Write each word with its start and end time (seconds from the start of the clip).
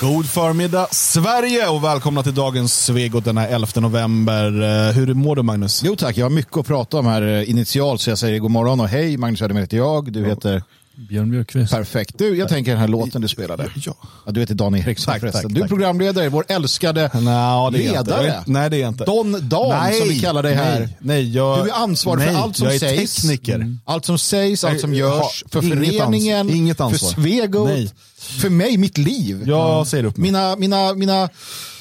God 0.00 0.26
förmiddag 0.26 0.86
Sverige 0.90 1.68
och 1.68 1.84
välkomna 1.84 2.22
till 2.22 2.34
dagens 2.34 2.84
Svegot 2.84 3.24
denna 3.24 3.46
11 3.48 3.68
november. 3.80 4.46
Eh, 4.62 4.94
Hur 4.94 5.14
mår 5.14 5.36
du 5.36 5.42
Magnus? 5.42 5.82
Jo 5.84 5.96
tack, 5.96 6.16
jag 6.16 6.24
har 6.24 6.30
mycket 6.30 6.56
att 6.56 6.66
prata 6.66 6.98
om 6.98 7.06
här 7.06 7.22
eh, 7.22 7.50
initialt 7.50 8.00
så 8.00 8.10
jag 8.10 8.18
säger 8.18 8.38
god 8.38 8.50
morgon 8.50 8.80
och 8.80 8.88
hej, 8.88 9.16
Magnus 9.16 9.38
Söderman 9.38 9.62
heter 9.62 9.76
jag, 9.76 10.12
du 10.12 10.26
heter 10.26 10.62
Björn 11.08 11.30
Björkqvist. 11.30 11.72
Perfekt. 11.72 12.18
Du, 12.18 12.36
jag 12.36 12.48
tänker 12.48 12.70
den 12.70 12.80
här 12.80 12.88
låten 12.88 13.22
du 13.22 13.28
spelade. 13.28 13.70
Ja. 13.76 13.94
Ja, 14.26 14.32
du 14.32 14.40
heter 14.40 14.54
Dan 14.54 14.74
Eriksson 14.74 15.12
Tack, 15.12 15.20
förresten. 15.20 15.42
tack, 15.42 15.52
du 15.54 15.62
är 15.62 15.68
programledare, 15.68 16.28
vår 16.28 16.44
älskade 16.48 17.10
inte. 17.14 17.68
ledare. 17.70 18.42
Nej, 18.46 18.70
det 18.70 18.82
är 18.82 18.88
inte. 18.88 19.04
Don 19.04 19.48
Dan 19.48 19.92
som 19.94 20.08
vi 20.08 20.20
kallar 20.20 20.42
dig 20.42 20.54
här. 20.54 20.80
Nej, 20.80 20.96
nej 21.00 21.30
jag, 21.36 21.64
Du 21.64 21.70
är 21.70 21.74
ansvarig 21.74 22.18
nej, 22.24 22.34
för 22.34 22.40
allt 22.42 22.56
som 22.56 22.66
jag 22.66 22.74
är 22.74 22.78
sägs. 22.78 23.14
tekniker. 23.14 23.76
Allt 23.84 24.04
som 24.04 24.18
sägs, 24.18 24.64
allt 24.64 24.80
som 24.80 24.90
Nej, 24.90 24.98
görs. 24.98 25.44
För 25.50 25.64
inget 25.64 25.96
föreningen, 25.98 26.48
ans- 26.48 26.54
inget 26.54 26.76
för 26.76 26.84
ansvar. 26.84 27.10
Svegot, 27.22 27.68
Nej. 27.68 27.90
för 28.18 28.50
mig, 28.50 28.76
mitt 28.76 28.98
liv. 28.98 29.42
Jag 29.46 29.86
säger 29.86 30.04
upp 30.04 30.16
mig. 30.16 30.22
Mina, 30.30 30.56
mina, 30.56 30.94
mina, 30.94 31.28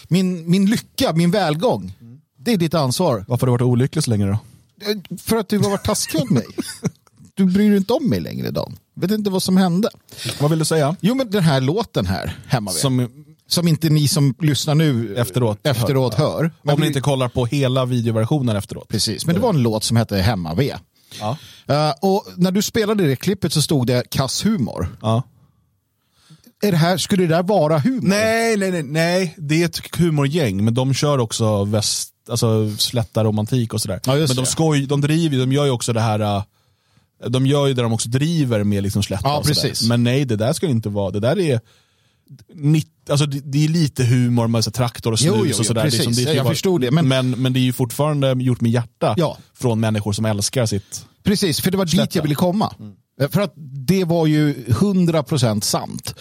min, 0.08 0.50
min 0.52 0.66
lycka, 0.66 1.14
min 1.14 1.32
välgång. 1.32 1.94
Det 2.40 2.54
är 2.54 2.58
ditt 2.58 2.74
ansvar. 2.74 3.26
Varför 3.28 3.48
har 3.48 3.58
du 3.58 3.64
varit 3.64 3.72
olycklig 3.72 4.04
så 4.04 4.10
länge 4.10 4.26
då? 4.26 4.32
Eh, 4.32 5.18
För 5.24 5.38
att 5.38 5.50
du 5.50 5.60
har 5.60 5.70
varit 5.70 5.84
taskig 5.86 6.20
mot 6.20 6.30
mig. 6.30 6.46
Du 7.34 7.46
bryr 7.46 7.70
dig 7.70 7.78
inte 7.78 7.94
om 7.94 8.10
mig 8.10 8.20
längre 8.20 8.52
Dan. 8.52 8.78
Vet 9.02 9.12
inte 9.12 9.30
vad 9.30 9.44
som 9.44 9.58
hände. 9.58 9.90
Vad 10.40 10.50
vill 10.50 10.60
du 10.60 10.66
säga? 10.66 10.96
Jo 11.02 11.16
men 11.16 11.30
den 11.32 11.44
här 11.44 11.62
låten 11.62 12.06
här 12.06 12.38
hemma 12.48 12.72
vid. 12.72 12.82
Som, 12.82 13.10
Som 13.48 13.68
inte 13.68 13.90
ni 13.90 14.08
som 14.08 14.36
lyssnar 14.40 14.76
nu 14.76 15.16
efteråt, 15.16 15.60
efteråt 15.64 16.14
hör. 16.14 16.52
Men 16.62 16.74
Om 16.74 16.80
ni 16.80 16.84
vi- 16.84 16.88
inte 16.88 17.02
kollar 17.02 17.28
på 17.30 17.46
hela 17.46 17.86
videoversionen 17.86 18.56
efteråt. 18.56 18.88
Precis, 18.88 19.26
men 19.26 19.36
det 19.36 19.42
var 19.42 19.50
en 19.50 19.62
låt 19.62 19.84
som 19.84 19.98
hette 19.98 20.18
Hemma 20.18 20.54
vid. 20.56 20.74
Ja. 21.20 21.38
Eh, 21.68 21.94
och 22.02 22.26
när 22.36 22.52
du 22.52 22.62
spelade 22.62 23.08
det 23.08 23.16
klippet 23.16 23.54
så 23.54 23.62
stod 23.62 23.88
det 23.88 24.04
kass 24.10 24.46
humor. 24.46 24.98
Ja. 25.02 25.24
Är 26.62 26.72
det 26.72 26.78
här, 26.78 26.98
skulle 26.98 27.24
det 27.24 27.36
där 27.36 27.44
vara 27.44 27.80
humor? 27.80 28.02
Nej, 28.10 28.58
nej, 28.58 28.72
nej, 28.72 28.84
nej, 28.84 29.36
det 29.38 29.62
är 29.62 29.66
ett 29.66 29.96
humorgäng, 29.98 30.66
men 30.66 30.74
de 30.74 30.94
kör 30.94 31.18
också 31.18 31.64
väst, 31.64 32.10
alltså 32.30 32.72
slätta 32.78 33.24
romantik 33.24 33.74
och 33.74 33.82
sådär. 33.82 34.00
Ja, 34.06 34.16
men 34.16 34.36
de 34.36 34.46
skoj, 34.46 34.86
de 34.86 35.02
driver 35.02 35.38
de 35.38 35.52
gör 35.52 35.66
ju 35.66 35.72
också 35.72 35.94
det 35.94 36.02
här, 36.02 36.20
äh, 36.20 36.44
de 37.28 37.46
gör 37.46 37.68
ju 37.68 37.74
det 37.74 37.82
de 37.82 37.94
också 37.94 38.10
driver 38.10 38.64
med 38.64 38.84
liksom 38.84 39.04
slätta 39.04 39.22
Ja, 39.30 39.44
precis. 39.46 39.88
Men 39.88 40.04
nej, 40.04 40.26
det 40.26 40.36
där 40.36 40.54
ska 40.54 40.68
inte 40.68 40.90
vara, 40.90 41.12
det 41.12 41.20
där 41.20 41.40
är 41.40 41.60
alltså 43.10 43.26
det, 43.26 43.40
det 43.40 43.64
är 43.64 43.68
lite 43.68 44.04
humor 44.04 44.48
med 44.48 44.64
så 44.64 44.72
traktor 44.72 45.12
och 45.12 45.20
snus 45.20 45.32
Jo, 45.36 45.36
jo, 45.46 45.52
jo, 45.54 45.60
och 45.60 45.66
sådär. 45.66 45.82
precis. 45.84 46.18
Det 46.18 46.32
är 46.32 46.36
Jag 46.36 46.48
förstod 46.48 46.82
det, 46.82 46.92
men- 46.92 47.08
men, 47.08 47.32
men 47.32 47.54
det 47.54 47.60
är 47.60 47.62
ju 47.62 47.74
fortfarande 47.74 48.36
gjort 48.44 48.62
med 48.62 48.72
hjärta 48.72 49.14
Ja. 49.18 49.38
från 49.54 49.80
människor 49.80 50.14
som 50.14 50.26
älskar 50.26 50.66
sitt... 50.66 51.06
Precis, 51.24 51.62
för 51.62 51.72
det 51.72 51.78
var 51.78 51.86
dit 51.86 51.94
Slätta. 51.94 52.18
jag 52.18 52.24
ville 52.24 52.36
komma. 52.36 52.74
Eh, 53.22 53.30
För 53.30 53.42
att 53.42 53.54
det 53.88 54.04
var 54.04 54.26
ju 54.28 54.54
100% 54.68 55.62
sant. 55.62 56.16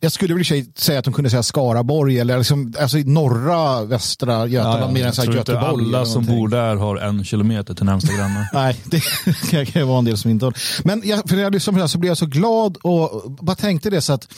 Jag 0.00 0.12
skulle 0.12 0.34
väl 0.34 0.42
i 0.52 0.70
säga 0.76 0.98
att 0.98 1.04
de 1.04 1.14
kunde 1.14 1.30
säga 1.30 1.42
Skaraborg 1.42 2.18
eller 2.18 2.38
liksom, 2.38 2.74
alltså 2.80 2.98
i 2.98 3.04
norra 3.04 3.84
västra 3.84 4.46
Götaland 4.46 4.82
Ja, 4.82 4.86
ja, 4.86 4.92
mer 4.92 5.00
än 5.00 5.06
Jag 5.06 5.14
så 5.14 5.20
här 5.20 5.26
tror 5.26 5.38
inte 5.38 5.52
Göteborg. 5.52 5.84
alla 5.84 5.98
eller 5.98 6.04
som 6.04 6.24
bor 6.26 6.48
där 6.48 6.76
har 6.76 6.96
en 6.96 7.24
kilometer 7.24 7.74
till 7.74 7.84
närmsta 7.84 8.12
granne. 8.12 8.50
Nej, 8.54 8.80
det 8.84 9.00
kan 9.50 9.64
ju 9.64 9.82
vara 9.82 9.98
en 9.98 10.04
del 10.04 10.18
som 10.18 10.30
inte 10.30 10.44
har. 10.44 10.54
Men 10.84 11.02
jag, 11.04 11.28
för 11.28 11.36
när 11.36 11.42
jag 11.42 11.52
lyssnade 11.52 11.74
på 11.74 11.78
det 11.78 11.82
här 11.82 11.88
så 11.88 11.98
blev 11.98 12.10
jag 12.10 12.18
så 12.18 12.26
glad 12.26 12.76
och 12.76 13.32
bara 13.32 13.56
tänkte 13.56 13.90
det 13.90 14.00
så 14.00 14.12
att 14.12 14.28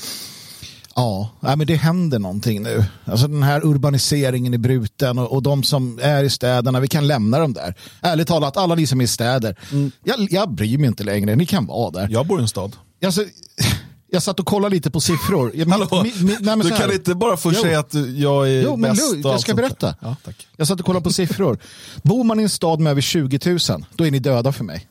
ja, 0.95 1.31
men 1.41 1.67
det 1.67 1.75
händer 1.75 2.19
någonting 2.19 2.63
nu. 2.63 2.85
Alltså 3.05 3.29
den 3.29 3.43
här 3.43 3.67
urbaniseringen 3.67 4.55
i 4.55 4.59
bruten 4.59 5.19
och, 5.19 5.33
och 5.33 5.43
de 5.43 5.63
som 5.63 5.99
är 6.03 6.25
i 6.25 6.31
städerna, 6.31 6.81
vi 6.81 6.89
kan 6.89 7.07
lämna 7.07 7.39
dem 7.39 7.53
där. 7.53 7.75
Ärligt 8.01 8.29
talat, 8.29 8.57
alla 8.57 8.75
ni 8.75 8.87
som 8.87 9.01
är 9.01 9.05
i 9.05 9.09
städer, 9.09 9.57
jag, 10.05 10.29
jag 10.31 10.51
bryr 10.55 10.79
mig 10.79 10.87
inte 10.87 11.05
längre, 11.05 11.37
ni 11.37 11.47
kan 11.47 11.67
vara 11.67 11.91
där. 11.91 12.09
Jag 12.11 12.27
bor 12.27 12.39
i 12.39 12.43
en 12.43 12.49
stad. 12.49 12.77
Alltså, 13.05 13.25
jag 14.11 14.23
satt 14.23 14.41
och 14.41 14.47
kollade 14.47 14.75
lite 14.75 14.91
på 14.91 15.01
siffror. 15.01 15.53
Jag, 15.55 15.67
Hallå, 15.67 15.85
mi- 15.87 16.13
mi- 16.13 16.37
nej, 16.41 16.57
men 16.57 16.59
du 16.61 16.71
kan 16.71 16.93
inte 16.93 17.15
bara 17.15 17.37
Jo. 17.45 17.53
säga 17.53 17.79
att 17.79 17.95
jag 18.17 18.51
är 18.51 18.63
Jo, 18.63 18.77
men 18.77 18.91
bäst 18.97 19.11
lugnt, 19.13 19.25
jag 19.25 19.41
ska 19.41 19.55
berätta. 19.55 19.95
Ja. 20.01 20.17
Jag 20.57 20.69
satt 20.69 20.81
och 20.81 20.87
kollade 20.87 21.05
på 21.05 21.13
siffror. 21.13 21.59
Bor 22.03 22.25
man 22.25 22.41
i 22.41 22.43
en 22.43 22.49
stad 22.49 22.81
med 22.81 22.91
över 22.91 23.01
20 23.01 23.41
000, 23.47 23.59
då 23.97 24.07
är 24.07 24.11
ni 24.11 24.19
döda 24.19 24.53
för 24.53 24.65
mig. 24.65 24.87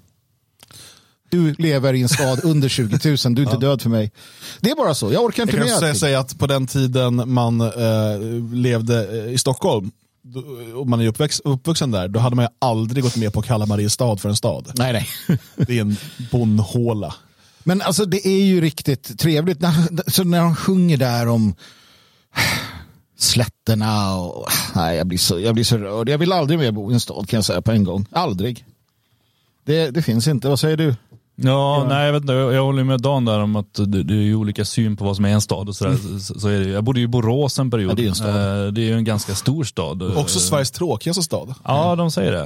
Du 1.29 1.53
lever 1.57 1.93
i 1.93 2.01
en 2.01 2.09
stad 2.09 2.39
under 2.43 2.69
20 2.69 2.99
000, 3.25 3.35
du 3.35 3.41
är 3.41 3.45
inte 3.45 3.57
död 3.57 3.81
för 3.81 3.89
mig. 3.89 4.11
Det 4.59 4.69
är 4.71 4.75
bara 4.75 4.95
så, 4.95 5.11
jag 5.13 5.23
orkar 5.23 5.41
Jag 5.41 5.45
inte 5.45 5.57
kan 5.57 5.59
med 5.59 5.69
säga, 5.69 5.87
allting. 5.89 5.99
säga 5.99 6.19
att 6.19 6.37
på 6.39 6.47
den 6.47 6.67
tiden 6.67 7.33
man 7.33 7.61
eh, 7.61 7.69
levde 8.53 9.23
eh, 9.25 9.33
i 9.33 9.37
Stockholm 9.37 9.91
och 10.75 10.87
man 10.87 11.01
är 11.01 11.07
uppväxt, 11.07 11.41
uppvuxen 11.43 11.91
där, 11.91 12.07
då 12.07 12.19
hade 12.19 12.35
man 12.35 12.45
ju 12.45 12.49
aldrig 12.67 13.03
gått 13.03 13.15
med 13.15 13.33
på 13.33 13.39
att 13.39 13.45
kalla 13.45 13.65
Mariestad 13.65 14.17
för 14.17 14.29
en 14.29 14.35
stad. 14.35 14.71
Nej, 14.75 14.93
nej. 14.93 15.37
Det 15.55 15.77
är 15.77 15.81
en 15.81 15.97
bondhåla. 16.31 17.15
Men 17.67 17.81
alltså 17.81 18.05
det 18.05 18.27
är 18.27 18.43
ju 18.43 18.61
riktigt 18.61 19.19
trevligt. 19.19 19.61
När, 19.61 20.09
så 20.11 20.23
när 20.23 20.39
de 20.39 20.55
sjunger 20.55 20.97
där 20.97 21.27
om 21.27 21.55
slätterna 23.17 24.15
och 24.15 24.47
nej, 24.75 24.97
jag 24.97 25.07
blir, 25.07 25.17
så, 25.17 25.39
jag 25.39 25.53
blir 25.53 25.63
så 25.63 25.77
rörd. 25.77 26.09
Jag 26.09 26.17
vill 26.17 26.31
aldrig 26.31 26.59
mer 26.59 26.71
bo 26.71 26.91
i 26.91 26.93
en 26.93 26.99
stad 26.99 27.29
kan 27.29 27.37
jag 27.37 27.45
säga 27.45 27.61
på 27.61 27.71
en 27.71 27.83
gång. 27.83 28.05
Aldrig. 28.11 28.65
Det, 29.65 29.89
det 29.89 30.01
finns 30.01 30.27
inte. 30.27 30.49
Vad 30.49 30.59
säger 30.59 30.77
du? 30.77 30.95
Ja, 31.35 31.85
nej 31.89 32.05
jag 32.05 32.13
vet 32.13 32.21
inte, 32.21 32.33
jag, 32.33 32.53
jag 32.53 32.63
håller 32.63 32.83
med 32.83 33.01
Dan 33.01 33.25
där 33.25 33.39
om 33.39 33.55
att 33.55 33.73
det, 33.73 34.03
det 34.03 34.13
är 34.13 34.21
ju 34.21 34.35
olika 34.35 34.65
syn 34.65 34.97
på 34.97 35.05
vad 35.05 35.15
som 35.15 35.25
är 35.25 35.29
en 35.29 35.41
stad 35.41 35.69
och 35.69 35.75
sådär. 35.75 35.97
Så, 36.19 36.39
så 36.39 36.47
är 36.47 36.59
det. 36.59 36.65
ju. 36.65 36.71
Jag 36.71 36.83
bodde 36.83 36.99
ju 36.99 37.05
i 37.05 37.07
Borås 37.07 37.59
en 37.59 37.71
period. 37.71 37.91
Ja, 37.91 37.95
det 37.95 38.01
är 38.01 38.03
ju 38.03 38.09
en 38.09 38.15
stad. 38.15 38.65
Eh, 38.65 38.71
det 38.73 38.81
är 38.81 38.85
ju 38.85 38.93
en 38.93 39.03
ganska 39.03 39.35
stor 39.35 39.63
stad. 39.63 40.17
Också 40.17 40.39
Sveriges 40.39 40.71
tråkigaste 40.71 41.23
stad. 41.23 41.53
Ja, 41.63 41.95
de 41.95 42.11
säger 42.11 42.31
det. 42.31 42.43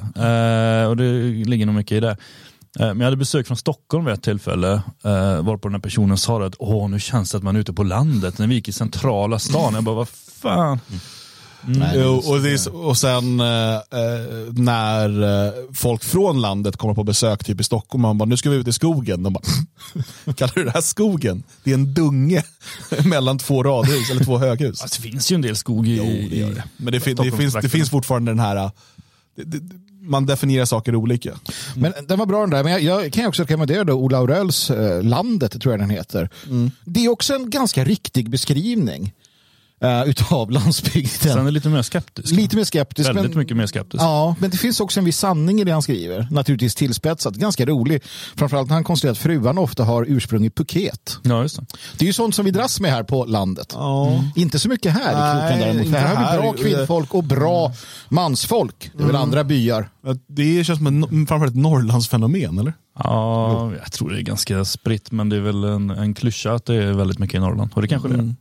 Eh, 0.84 0.90
och 0.90 0.98
det 0.98 1.22
ligger 1.46 1.66
nog 1.66 1.76
mycket 1.76 1.92
i 1.92 2.00
det. 2.00 2.18
Eh, 2.80 2.88
men 2.88 3.00
jag 3.00 3.06
hade 3.06 3.18
besök 3.18 3.48
från 3.48 3.58
Stockholm 3.58 4.06
vid 4.06 4.14
ett 4.14 4.24
tillfälle, 4.24 4.74
eh, 5.04 5.42
varpå 5.42 5.68
den 5.68 5.74
här 5.76 5.82
personen 5.82 6.18
sa 6.18 6.46
att 6.46 6.56
Åh, 6.60 6.90
nu 6.90 7.00
känns 7.00 7.32
det 7.32 7.38
att 7.38 7.44
man 7.44 7.56
är 7.56 7.60
ute 7.60 7.74
på 7.74 7.84
landet 7.84 8.38
när 8.38 8.48
vi 8.48 8.56
gick 8.56 8.68
i 8.68 8.74
centrala 8.74 9.40
stan. 9.40 9.74
Jag 9.74 9.84
bara, 9.84 9.96
vad 9.96 10.10
fan. 10.10 10.80
Jo, 11.96 12.22
och, 12.26 12.40
det 12.42 12.50
är, 12.52 12.76
och 12.76 12.98
sen 12.98 13.40
eh, 13.40 13.74
eh, 13.76 13.82
när 14.54 15.74
folk 15.74 16.04
från 16.04 16.42
landet 16.42 16.78
kommer 16.78 16.94
på 16.94 17.04
besök 17.04 17.44
typ 17.44 17.62
i 17.62 17.64
Stockholm, 17.64 18.02
man 18.02 18.18
bara 18.18 18.26
nu 18.26 18.38
ska 18.38 18.50
vi 18.50 18.56
ut 18.56 18.68
i 18.68 18.74
skogen. 18.74 19.24
De 19.24 19.34
bara, 19.34 19.44
kallar 20.36 20.54
du 20.56 20.64
det 20.64 20.72
här 20.72 20.82
skogen? 20.82 21.44
Det 21.64 21.70
är 21.72 21.74
en 21.74 21.94
dunge 21.94 22.44
mellan 23.06 23.38
två 23.38 23.64
radhus 23.64 24.12
eller 24.12 24.24
två 24.24 24.38
höghus. 24.38 24.82
Alltså, 24.82 25.02
det 25.02 25.10
finns 25.10 25.32
ju 25.32 25.36
en 25.36 25.42
del 25.42 25.56
skog 25.56 25.88
i, 25.88 25.96
Jo, 25.98 26.06
det 26.30 26.36
gör 26.40 26.50
det. 26.52 26.64
Men 26.78 26.94
det, 26.94 27.00
fin- 27.00 27.16
det, 27.16 27.32
finns, 27.32 27.54
det 27.54 27.70
finns 27.70 27.90
fortfarande 27.90 28.32
den 28.32 28.40
här, 28.40 28.72
det, 29.36 29.44
det, 29.44 29.76
man 30.10 30.26
definierar 30.26 30.66
saker 30.66 30.96
olika. 30.96 31.40
Men 31.76 31.94
den 32.08 32.20
var 32.20 32.26
bra 32.26 32.42
den 32.42 32.50
där. 32.50 32.64
Men 32.64 32.72
jag, 32.72 32.82
jag 32.82 33.14
kan 33.14 33.26
också 33.26 33.44
rekommendera 33.44 33.84
då 33.84 33.94
Ola 33.94 34.18
Aurells 34.18 34.72
eh, 34.72 35.04
Landet, 35.04 35.62
tror 35.62 35.74
jag 35.74 35.80
den 35.80 35.90
heter. 35.90 36.30
Det 36.86 37.06
är 37.06 37.10
också 37.10 37.36
en 37.36 37.50
ganska 37.50 37.84
riktig 37.84 38.30
beskrivning 38.30 39.14
eh, 39.82 40.04
utav 40.04 40.52
landsbygden. 40.60 41.10
Sen 41.10 41.40
är 41.40 41.44
det 41.44 41.52
lite 41.52 41.70
mer 41.70 41.82
skeptisk. 41.82 42.32
Lite 42.34 42.56
mer 42.56 42.64
skeptisk. 42.64 43.10
Väldigt 43.10 43.30
men, 43.30 43.40
mycket 43.40 43.58
mer 43.58 43.66
skeptisk. 43.66 44.04
Ja, 44.04 44.36
men 44.40 44.50
det 44.50 44.58
finns 44.58 44.80
också 44.80 45.00
en 45.00 45.06
viss 45.06 45.18
sanning 45.18 45.62
i 45.62 45.64
det 45.64 45.72
han 45.72 45.82
skriver. 45.82 46.28
Naturligtvis 46.32 46.76
tillspetsat, 46.76 47.36
ganska 47.36 47.66
rolig. 47.66 48.04
Framförallt 48.36 48.70
när 48.70 48.74
han 48.74 48.84
konstaterar 48.84 49.12
att 49.12 49.18
fruarna 49.18 49.62
ofta 49.62 49.84
har 49.84 50.06
ursprung 50.08 50.46
i 50.46 50.50
Phuket. 50.50 51.18
Ja, 51.24 51.42
just 51.42 51.56
det. 51.56 51.66
Det 51.98 52.06
är 52.06 52.08
ju 52.08 52.14
sånt 52.14 52.36
som 52.36 52.46
vi 52.46 52.52
dras 52.52 52.80
med 52.80 52.92
här 52.92 53.04
på 53.04 53.26
landet. 53.26 53.74
Ja. 53.74 54.24
Inte 54.36 54.60
så 54.60 54.70
mycket 54.70 54.94
här 54.94 55.12
i 55.12 55.40
kroken 55.42 55.60
däremot. 55.60 55.92
För 55.92 55.98
här 55.98 56.16
har 56.16 56.34
vi 56.34 56.42
bra 56.42 56.54
kvinnfolk 56.54 57.14
och 57.16 57.24
bra 57.24 57.74
mansfolk. 58.10 58.92
Det 58.98 59.04
är 59.04 59.08
väl 59.08 59.16
andra 59.16 59.44
byar. 59.44 59.90
Det 60.28 60.64
känns 60.64 60.80
som 60.80 60.88
en, 60.88 61.28
framförallt 61.28 61.52
ett 61.52 61.62
Norrlandsfenomen, 61.62 62.60
eller? 62.60 62.74
Ja, 63.04 63.74
jag 63.80 63.92
tror 63.92 64.10
det 64.10 64.20
är 64.20 64.22
ganska 64.22 64.66
spritt, 64.66 65.12
men 65.12 65.30
det 65.30 65.36
är 65.36 65.42
väl 65.42 65.64
en, 65.64 65.90
en 65.90 66.14
klyscha 66.14 66.54
att 66.54 66.66
det 66.66 66.76
är 66.76 66.94
väldigt 66.94 67.20
mycket 67.20 67.36
i 67.36 67.40
Norrland. 67.40 67.72
Och 67.74 67.82
det 67.82 67.88
kanske 67.88 68.08
det 68.08 68.16
är. 68.16 68.18
Det 68.18 68.36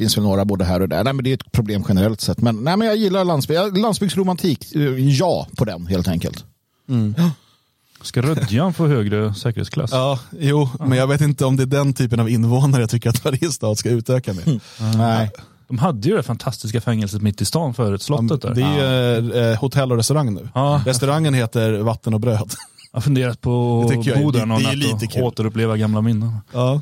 finns 0.00 0.16
väl 0.16 0.24
några 0.24 0.44
både 0.44 0.64
här 0.64 0.82
och 0.82 0.88
där. 0.88 1.04
Nej, 1.04 1.12
men 1.12 1.24
det 1.24 1.30
är 1.30 1.34
ett 1.34 1.52
problem 1.52 1.84
generellt 1.88 2.20
sett. 2.20 2.38
Men, 2.40 2.56
nej, 2.56 2.76
men 2.76 2.88
jag 2.88 2.96
gillar 2.96 3.24
landsbygd. 3.24 3.78
landsbygdsromantik. 3.78 4.74
Eh, 4.74 4.82
Ja 5.08 5.46
på 5.56 5.64
den 5.64 5.86
helt 5.86 6.08
enkelt. 6.08 6.44
Ska 8.02 8.22
Rödjan 8.22 8.74
få 8.74 8.86
högre 8.86 9.34
säkerhetsklass? 9.34 9.90
Ja, 9.92 10.18
jo, 10.38 10.68
men 10.78 10.98
jag 10.98 11.06
vet 11.06 11.20
inte 11.20 11.44
om 11.44 11.56
det 11.56 11.62
är 11.62 11.66
den 11.66 11.92
typen 11.92 12.20
av 12.20 12.28
invånare 12.30 12.82
jag 12.82 12.90
tycker 12.90 13.10
att 13.10 13.24
varje 13.24 13.50
stad 13.52 13.78
ska 13.78 13.88
utöka 13.90 14.32
med. 14.32 14.60
Nej. 14.96 15.30
De 15.68 15.78
hade 15.78 16.08
ju 16.08 16.16
det 16.16 16.22
fantastiska 16.22 16.80
fängelset 16.80 17.22
mitt 17.22 17.40
i 17.40 17.44
stan 17.44 17.74
förut, 17.74 18.02
slottet 18.02 18.42
där. 18.42 18.54
Det 18.54 18.62
är 18.62 19.20
ju 19.20 19.50
eh, 19.52 19.58
hotell 19.60 19.90
och 19.92 19.96
restaurang 19.96 20.34
nu. 20.34 20.48
Ja. 20.54 20.82
Restaurangen 20.86 21.34
heter 21.34 21.72
Vatten 21.78 22.14
och 22.14 22.20
bröd. 22.20 22.52
Jag 22.92 22.96
har 22.96 23.00
funderat 23.00 23.40
på 23.40 23.80
att 23.90 24.04
bo 24.22 24.30
där 24.30 24.40
det- 24.40 24.46
någon 24.46 24.62
natt 24.62 24.76
lite 24.76 24.94
och 25.06 25.12
kul. 25.12 25.22
återuppleva 25.22 25.76
gamla 25.76 26.00
minnen. 26.00 26.36
Ja, 26.52 26.80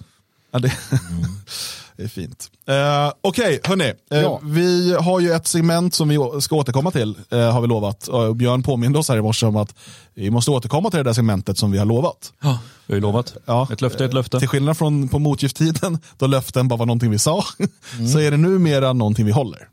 ja 0.53 0.59
det, 0.59 0.73
det 1.99 2.05
är 2.05 2.09
fint. 2.09 2.50
Uh, 2.69 3.12
Okej, 3.21 3.61
hörni. 3.65 3.93
Eh, 4.11 4.21
Ja. 4.21 4.41
Vi 4.43 4.95
har 5.00 5.21
ju 5.21 5.33
ett 5.33 5.47
segment 5.47 5.95
som 5.95 6.09
vi 6.09 6.19
ska 6.41 6.56
återkomma 6.56 6.91
till, 6.91 7.17
eh, 7.31 7.53
har 7.53 7.61
vi 7.61 7.67
lovat. 7.67 8.09
Och 8.09 8.37
Björn 8.37 8.62
påminde 8.62 8.99
oss 8.99 9.09
här 9.09 9.17
i 9.17 9.23
morse 9.23 9.47
om 9.47 9.56
att 9.56 9.75
vi 10.15 10.31
måste 10.31 10.50
återkomma 10.50 10.91
till 10.91 10.99
det 10.99 11.05
där 11.05 11.12
segmentet 11.12 11.59
som 11.59 11.71
vi 11.71 11.79
har 11.79 11.87
lovat. 11.87 12.33
Ja. 12.43 12.59
Jag 12.87 12.93
har 12.93 12.95
ju 12.95 13.00
lovat. 13.00 13.35
Ja. 13.47 13.69
Ett 13.73 13.81
löfte 13.81 14.05
är 14.05 14.09
ett 14.09 14.15
löfte. 14.15 14.39
Till 14.39 14.49
skillnad 14.49 14.79
från 14.79 15.09
på 15.09 15.19
motgifttiden, 15.19 15.99
då 16.17 16.27
löften 16.27 16.69
bara 16.69 16.77
var 16.77 16.87
någonting 16.87 17.11
vi 17.11 17.19
sa, 17.19 17.45
så 18.12 18.19
är 18.19 18.31
det 18.31 18.37
numera 18.37 18.93
någonting 18.93 19.27
vi 19.27 19.33
håller. 19.33 19.69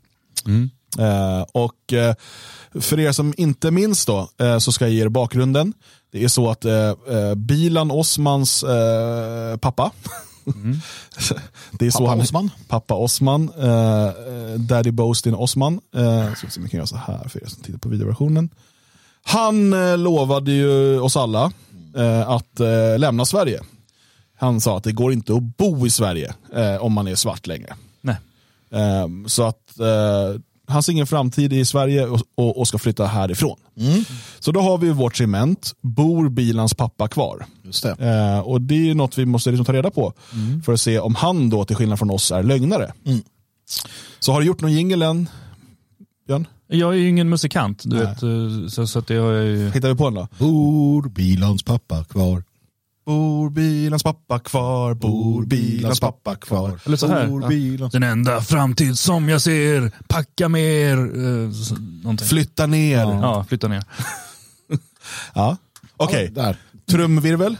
Eh, 0.98 1.42
och 1.52 1.92
eh, 1.92 2.14
för 2.80 3.00
er 3.00 3.12
som 3.12 3.34
inte 3.36 3.70
minns 3.70 4.06
då, 4.06 4.28
eh, 4.40 4.58
så 4.58 4.72
ska 4.72 4.84
jag 4.84 4.94
ge 4.94 5.02
er 5.02 5.08
bakgrunden. 5.08 5.72
Det 6.12 6.24
är 6.24 6.28
så 6.28 6.50
att 6.50 6.64
eh, 6.64 6.74
eh, 6.88 7.34
Bilan 7.36 7.90
Osmans 7.90 8.62
eh, 8.62 9.56
pappa, 10.46 11.40
det 11.72 11.86
är 11.86 11.90
så 11.90 11.98
Pappa 11.98 12.10
han, 12.10 12.20
Osman. 12.20 12.50
Pappa 12.68 12.94
Osman. 12.94 13.50
eh, 13.58 14.04
eh, 14.06 14.54
Daddy 14.58 14.90
Boastin 14.90 15.34
Osman. 15.34 15.80
Uh, 15.96 16.34
ska 16.34 16.46
vi 16.46 16.52
se 16.52 16.60
om 16.60 16.64
vi 16.64 16.70
kan 16.70 16.78
göra 16.78 16.86
så 16.86 16.96
här 16.96 17.28
för 17.28 17.42
er 17.42 17.46
som 17.46 17.62
tittar 17.62 17.78
på 17.78 17.88
videoversionen. 17.88 18.50
Han 19.22 19.72
eh, 19.72 19.98
lovade 19.98 20.52
ju 20.52 21.00
oss 21.00 21.16
alla 21.16 21.52
eh, 21.96 22.28
att 22.28 22.60
eh, 22.60 22.98
lämna 22.98 23.24
Sverige. 23.24 23.60
Han 24.38 24.60
sa 24.60 24.76
att 24.76 24.84
det 24.84 24.92
går 24.92 25.12
inte 25.12 25.34
att 25.34 25.56
bo 25.56 25.86
i 25.86 25.90
Sverige 25.90 26.34
eh, 26.54 26.76
om 26.76 26.92
man 26.92 27.08
är 27.08 27.14
svart 27.14 27.46
längre. 27.46 27.74
Nej. 28.00 28.16
Ehm, 28.70 29.28
så 29.28 29.42
att 29.42 29.80
eh, 29.80 30.40
han 30.68 30.82
ser 30.82 30.92
ingen 30.92 31.06
framtid 31.06 31.52
i 31.52 31.64
Sverige 31.64 32.06
och, 32.06 32.20
och, 32.34 32.58
och 32.58 32.68
ska 32.68 32.78
flytta 32.78 33.06
härifrån. 33.06 33.56
Så 34.38 34.52
då 34.52 34.60
har 34.60 34.78
vi 34.78 34.90
vårt 34.90 35.16
segment, 35.16 35.74
bor 35.80 36.28
bilans 36.28 36.74
pappa 36.74 37.08
kvar? 37.08 37.46
Just 37.62 37.82
det. 37.82 37.90
Eh, 37.90 38.38
och 38.38 38.60
det 38.60 38.90
är 38.90 38.94
något 38.94 39.18
vi 39.18 39.26
måste 39.26 39.50
liksom 39.50 39.64
ta 39.64 39.72
reda 39.72 39.90
på 39.90 40.12
för 40.64 40.72
att 40.72 40.80
se 40.80 40.98
om 40.98 41.14
han 41.14 41.50
då 41.50 41.64
till 41.64 41.76
skillnad 41.76 41.98
från 41.98 42.10
oss 42.10 42.30
är 42.30 42.42
lögnare. 42.42 42.92
Så 44.18 44.32
har 44.32 44.40
du 44.40 44.46
gjort 44.46 44.60
någon 44.60 44.72
jingel 44.72 45.02
än? 45.02 45.28
Björn? 46.26 46.46
Jag 46.68 46.92
är 46.94 46.96
ju 46.98 47.08
ingen 47.08 47.28
musikant, 47.28 47.82
du 47.84 47.96
Nej. 47.96 48.06
vet, 48.06 48.22
eh, 48.22 48.68
så, 48.68 48.86
så 48.86 48.98
att 48.98 49.06
det 49.06 49.16
har 49.16 49.32
jag 49.32 49.44
ju... 49.44 49.70
Hittar 49.70 49.88
vi 49.88 49.94
på 49.94 50.04
den 50.04 50.14
då? 50.14 50.28
Bor 50.38 51.08
bilans 51.08 51.62
pappa 51.62 52.04
kvar? 52.04 52.44
Bor 53.06 53.50
bilans 53.50 54.02
pappa 54.02 54.38
kvar? 54.38 54.94
Bor 54.94 55.44
bilans 55.46 56.00
pappa 56.00 56.36
kvar? 56.36 56.80
Eller 56.86 56.96
så 56.96 57.06
här. 57.06 57.26
Bor 57.26 57.48
bilans... 57.48 57.92
Den 57.92 58.02
enda 58.02 58.40
framtid 58.40 58.98
som 58.98 59.28
jag 59.28 59.40
ser, 59.42 59.92
packa 60.08 60.48
mer. 60.48 60.96
Eh, 60.98 61.50
någonting. 62.02 62.28
Flytta 62.28 62.66
ner. 62.66 62.96
Ja. 62.98 63.20
Ja, 63.22 63.44
flytta 63.48 63.68
ner. 63.68 63.84
Okej, 65.96 66.32
Ja, 66.36 66.42
där. 66.42 66.56
trumvirvel. 66.90 67.56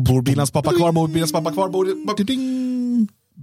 Bor 0.00 0.22
bilans 0.22 0.50
pappa 0.50 0.72
kvar? 0.72 0.92
Bor 0.92 1.08
bilans 1.08 1.32
pappa 1.32 1.52
kvar? 1.52 1.68
Bor... 1.68 2.24
Ding. 2.24 2.67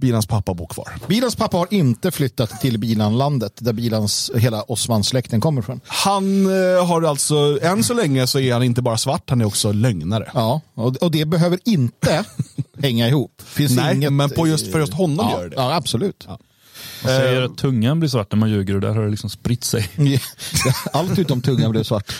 Bilans 0.00 0.26
pappa 0.26 0.54
bor 0.54 0.66
kvar. 0.66 0.92
Bilans 1.08 1.36
pappa 1.36 1.56
har 1.56 1.66
inte 1.70 2.10
flyttat 2.10 2.60
till 2.60 2.78
Bilanlandet 2.78 3.52
där 3.58 3.72
Bilans 3.72 4.30
hela 4.34 4.62
Osman-släkten 4.62 5.40
kommer 5.40 5.62
från. 5.62 5.80
Han 5.86 6.46
eh, 6.46 6.86
har 6.86 7.02
alltså, 7.02 7.58
än 7.62 7.84
så 7.84 7.94
länge 7.94 8.26
så 8.26 8.38
är 8.38 8.52
han 8.52 8.62
inte 8.62 8.82
bara 8.82 8.96
svart, 8.96 9.30
han 9.30 9.40
är 9.40 9.44
också 9.44 9.72
lögnare. 9.72 10.30
Ja, 10.34 10.60
och, 10.74 10.96
och 10.96 11.10
det 11.10 11.24
behöver 11.24 11.58
inte 11.64 12.24
hänga 12.82 13.08
ihop. 13.08 13.42
Finns 13.44 13.76
Nej, 13.76 13.96
inget, 13.96 14.12
men 14.12 14.30
på 14.30 14.48
just, 14.48 14.72
för 14.72 14.80
just 14.80 14.94
honom 14.94 15.28
ja, 15.30 15.40
gör 15.40 15.48
det. 15.48 15.56
Ja, 15.56 15.74
absolut. 15.74 16.26
Man 16.28 16.38
säger 17.02 17.42
att 17.42 17.58
tungan 17.58 18.00
blir 18.00 18.10
svart 18.10 18.32
när 18.32 18.38
man 18.38 18.50
ljuger 18.50 18.74
och 18.74 18.80
där 18.80 18.94
har 18.94 19.04
det 19.04 19.10
liksom 19.10 19.30
spritt 19.30 19.64
sig. 19.64 19.88
Allt 20.92 21.18
utom 21.18 21.42
tungan 21.42 21.70
blev 21.70 21.82
svart. 21.82 22.12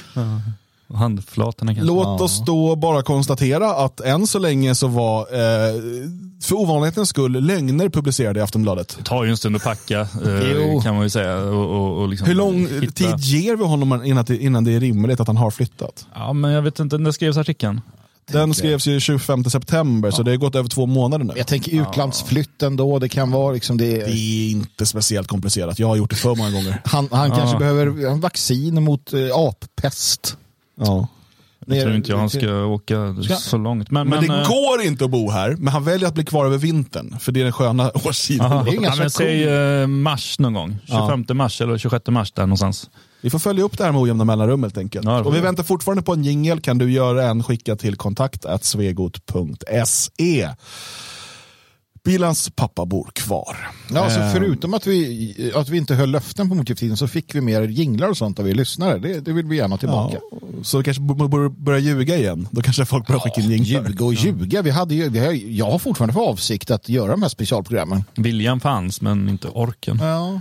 Handflatorna 0.94 1.74
kanske. 1.74 1.86
Låt 1.94 2.20
oss 2.20 2.42
då 2.46 2.76
bara 2.76 3.02
konstatera 3.02 3.70
att 3.74 4.00
än 4.00 4.26
så 4.26 4.38
länge 4.38 4.74
så 4.74 4.86
var, 4.86 5.20
eh, 5.20 5.74
för 6.42 6.54
ovanlighetens 6.56 7.08
skull, 7.08 7.32
lögner 7.44 7.88
publicerade 7.88 8.40
i 8.40 8.42
Aftonbladet. 8.42 8.94
Det 8.98 9.04
tar 9.04 9.24
ju 9.24 9.30
en 9.30 9.36
stund 9.36 9.56
att 9.56 9.62
packa 9.62 10.00
eh, 10.00 10.82
kan 10.82 10.94
man 10.94 11.02
ju 11.02 11.10
säga. 11.10 11.36
Och, 11.36 11.70
och, 11.76 12.02
och 12.02 12.08
liksom 12.08 12.26
Hur 12.28 12.34
lång 12.34 12.66
hitta- 12.68 12.92
tid 12.92 13.18
ger 13.20 13.56
vi 13.56 13.64
honom 13.64 14.04
innan 14.04 14.24
det, 14.24 14.38
innan 14.38 14.64
det 14.64 14.72
är 14.72 14.80
rimligt 14.80 15.20
att 15.20 15.26
han 15.26 15.36
har 15.36 15.50
flyttat? 15.50 16.06
Ja, 16.14 16.32
men 16.32 16.50
jag 16.50 16.62
vet 16.62 16.78
inte, 16.80 16.98
när 16.98 17.10
skrevs 17.12 17.36
artikeln? 17.36 17.80
Den 18.32 18.54
skrevs 18.54 18.86
ju 18.86 19.00
25 19.00 19.44
september, 19.44 20.10
så 20.10 20.22
det 20.22 20.30
har 20.30 20.36
gått 20.36 20.54
över 20.54 20.68
två 20.68 20.86
månader 20.86 21.24
nu. 21.24 21.32
Jag 21.36 21.46
tänker 21.46 21.72
utlandsflytten 21.82 22.76
då, 22.76 22.98
det 22.98 23.08
kan 23.08 23.30
vara 23.30 23.52
liksom 23.52 23.76
det. 23.76 23.84
Det 24.04 24.10
är 24.10 24.50
inte 24.50 24.86
speciellt 24.86 25.28
komplicerat, 25.28 25.78
jag 25.78 25.86
har 25.88 25.96
gjort 25.96 26.10
det 26.10 26.16
för 26.16 26.34
många 26.34 26.50
gånger. 26.50 26.80
Han, 26.84 27.08
han 27.12 27.30
kanske 27.30 27.54
Ja. 27.54 27.58
behöver 27.58 28.06
en 28.06 28.20
vaccin 28.20 28.82
mot 28.84 29.12
eh, 29.12 29.20
appest. 29.38 30.36
Ja. 30.76 31.08
Jag 31.69 31.82
tror 31.82 31.94
inte 31.94 32.11
jag 32.11 32.19
han 32.19 32.31
ska 32.31 32.64
åka 32.64 33.17
Ska- 33.23 33.34
så 33.37 33.58
långt. 33.58 33.90
Men, 33.90 34.08
Men, 34.08 34.20
men, 34.20 34.28
det 34.28 34.34
eh, 34.43 34.49
går 34.49 34.82
inte 34.82 35.05
att 35.05 35.11
bo 35.11 35.31
här, 35.31 35.56
men 35.58 35.69
han 35.69 35.84
väljer 35.84 36.08
att 36.08 36.14
bli 36.14 36.25
kvar 36.25 36.46
över 36.46 36.58
vintern, 36.58 37.17
för 37.20 37.32
det 37.32 37.40
är 37.40 37.44
den 37.44 37.52
sköna 37.52 37.90
årstiden. 38.05 38.46
aha. 38.46 38.62
Det 38.64 38.70
är 38.76 38.82
ja, 38.82 38.94
men 38.99 39.11
säg 39.11 39.44
eh, 39.49 39.87
mars 39.87 40.38
någon 40.38 40.52
gång. 40.55 40.78
25 40.87 41.25
mars 41.37 41.61
eller 41.61 41.78
26 41.78 42.06
mars 42.08 42.32
där 42.32 42.43
någonstans. 42.43 42.90
Vi 43.20 43.31
får 43.31 43.38
följa 43.38 43.64
upp 43.64 43.78
det 43.78 43.84
här 43.84 43.93
med 43.93 44.00
ojämna 44.00 44.25
mellanrum 44.25 44.62
helt 44.62 44.78
enkelt. 44.78 45.05
Ja, 45.05 45.20
och 45.20 45.34
vi 45.34 45.40
väntar 45.40 45.62
fortfarande 45.64 46.02
på 46.02 46.12
en 46.12 46.25
jingel. 46.25 46.61
Kan 46.61 46.78
du 46.78 46.93
göra 46.93 47.25
en, 47.25 47.43
skicka 47.43 47.76
till 47.76 47.96
kontakt.svegot.se. 47.96 50.49
Bilans 52.06 52.50
pappa 52.56 52.86
bor 52.86 53.10
kvar. 53.14 53.56
Ja, 53.94 54.00
alltså 54.04 54.20
Eh, 54.20 54.32
förutom 54.32 54.74
att 54.74 54.86
vi, 54.86 55.52
att 55.54 55.68
vi 55.68 55.76
inte 55.78 55.94
höll 55.94 56.10
löften 56.10 56.48
på 56.48 56.54
motgiftstiden 56.54 56.96
så 56.96 57.08
fick 57.08 57.34
vi 57.34 57.40
mer 57.40 57.62
jinglar 57.62 58.08
och 58.08 58.16
sånt 58.16 58.38
av 58.38 58.48
er 58.48 58.54
lyssnare. 58.54 58.98
Det, 58.98 59.20
det 59.20 59.32
vill 59.32 59.46
vi 59.46 59.56
gärna 59.56 59.76
tillbaka. 59.78 60.18
Ja, 60.32 60.38
så 60.62 60.82
kanske 60.82 61.02
b- 61.02 61.14
b- 61.14 61.48
börja 61.64 61.78
ljuga 61.78 62.16
igen. 62.16 62.48
Då 62.50 62.62
kanske 62.62 62.84
folk 62.84 63.06
börjar 63.06 63.20
skicka 63.20 63.40
in 63.40 63.50
jinglar. 63.50 63.88
Ljuga 63.88 64.04
och 64.04 64.14
ljuga. 64.14 64.62
Vi 64.62 64.70
hade 64.70 64.94
ju, 64.94 65.08
vi 65.08 65.18
har, 65.18 65.32
jag 65.32 65.70
har 65.70 65.78
fortfarande 65.78 66.12
för 66.14 66.20
avsikt 66.20 66.70
att 66.70 66.88
göra 66.88 67.10
de 67.10 67.22
här 67.22 67.28
specialprogrammen. 67.28 68.04
Viljan 68.14 68.60
fanns 68.60 69.00
men 69.00 69.28
inte 69.28 69.48
orken. 69.48 69.98
Ja. 70.02 70.40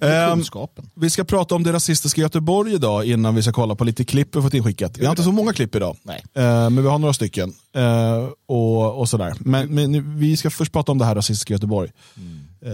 Ehm, 0.00 0.30
Kunskapen. 0.34 0.90
vi 0.94 1.10
ska 1.10 1.24
prata 1.24 1.54
om 1.54 1.62
det 1.62 1.72
rasistiska 1.72 2.20
Göteborg 2.20 2.74
idag 2.74 3.04
innan 3.04 3.34
vi 3.34 3.42
ska 3.42 3.52
kolla 3.52 3.74
på 3.74 3.84
lite 3.84 4.04
klipp 4.04 4.36
vi 4.36 4.42
fått 4.42 4.54
inskickat. 4.54 4.98
Vi 4.98 5.04
har 5.04 5.12
inte 5.12 5.22
så 5.22 5.32
många 5.32 5.52
klipp 5.52 5.74
idag, 5.74 5.96
Nej. 6.02 6.22
Eh, 6.34 6.42
men 6.70 6.82
vi 6.82 6.88
har 6.88 6.98
några 6.98 7.12
stycken. 7.14 7.52
Eh, 7.76 8.28
och, 8.48 8.98
och 9.00 9.08
sådär. 9.08 9.34
Men, 9.40 9.74
men 9.74 9.92
nu- 9.92 10.04
vi 10.06 10.36
ska 10.36 10.50
först 10.50 10.72
prata 10.72 10.92
om 10.92 10.98
det 10.98 11.04
här 11.04 11.14
rasistiska 11.14 11.54
Göteborg. 11.54 11.90
Eh, 12.66 12.72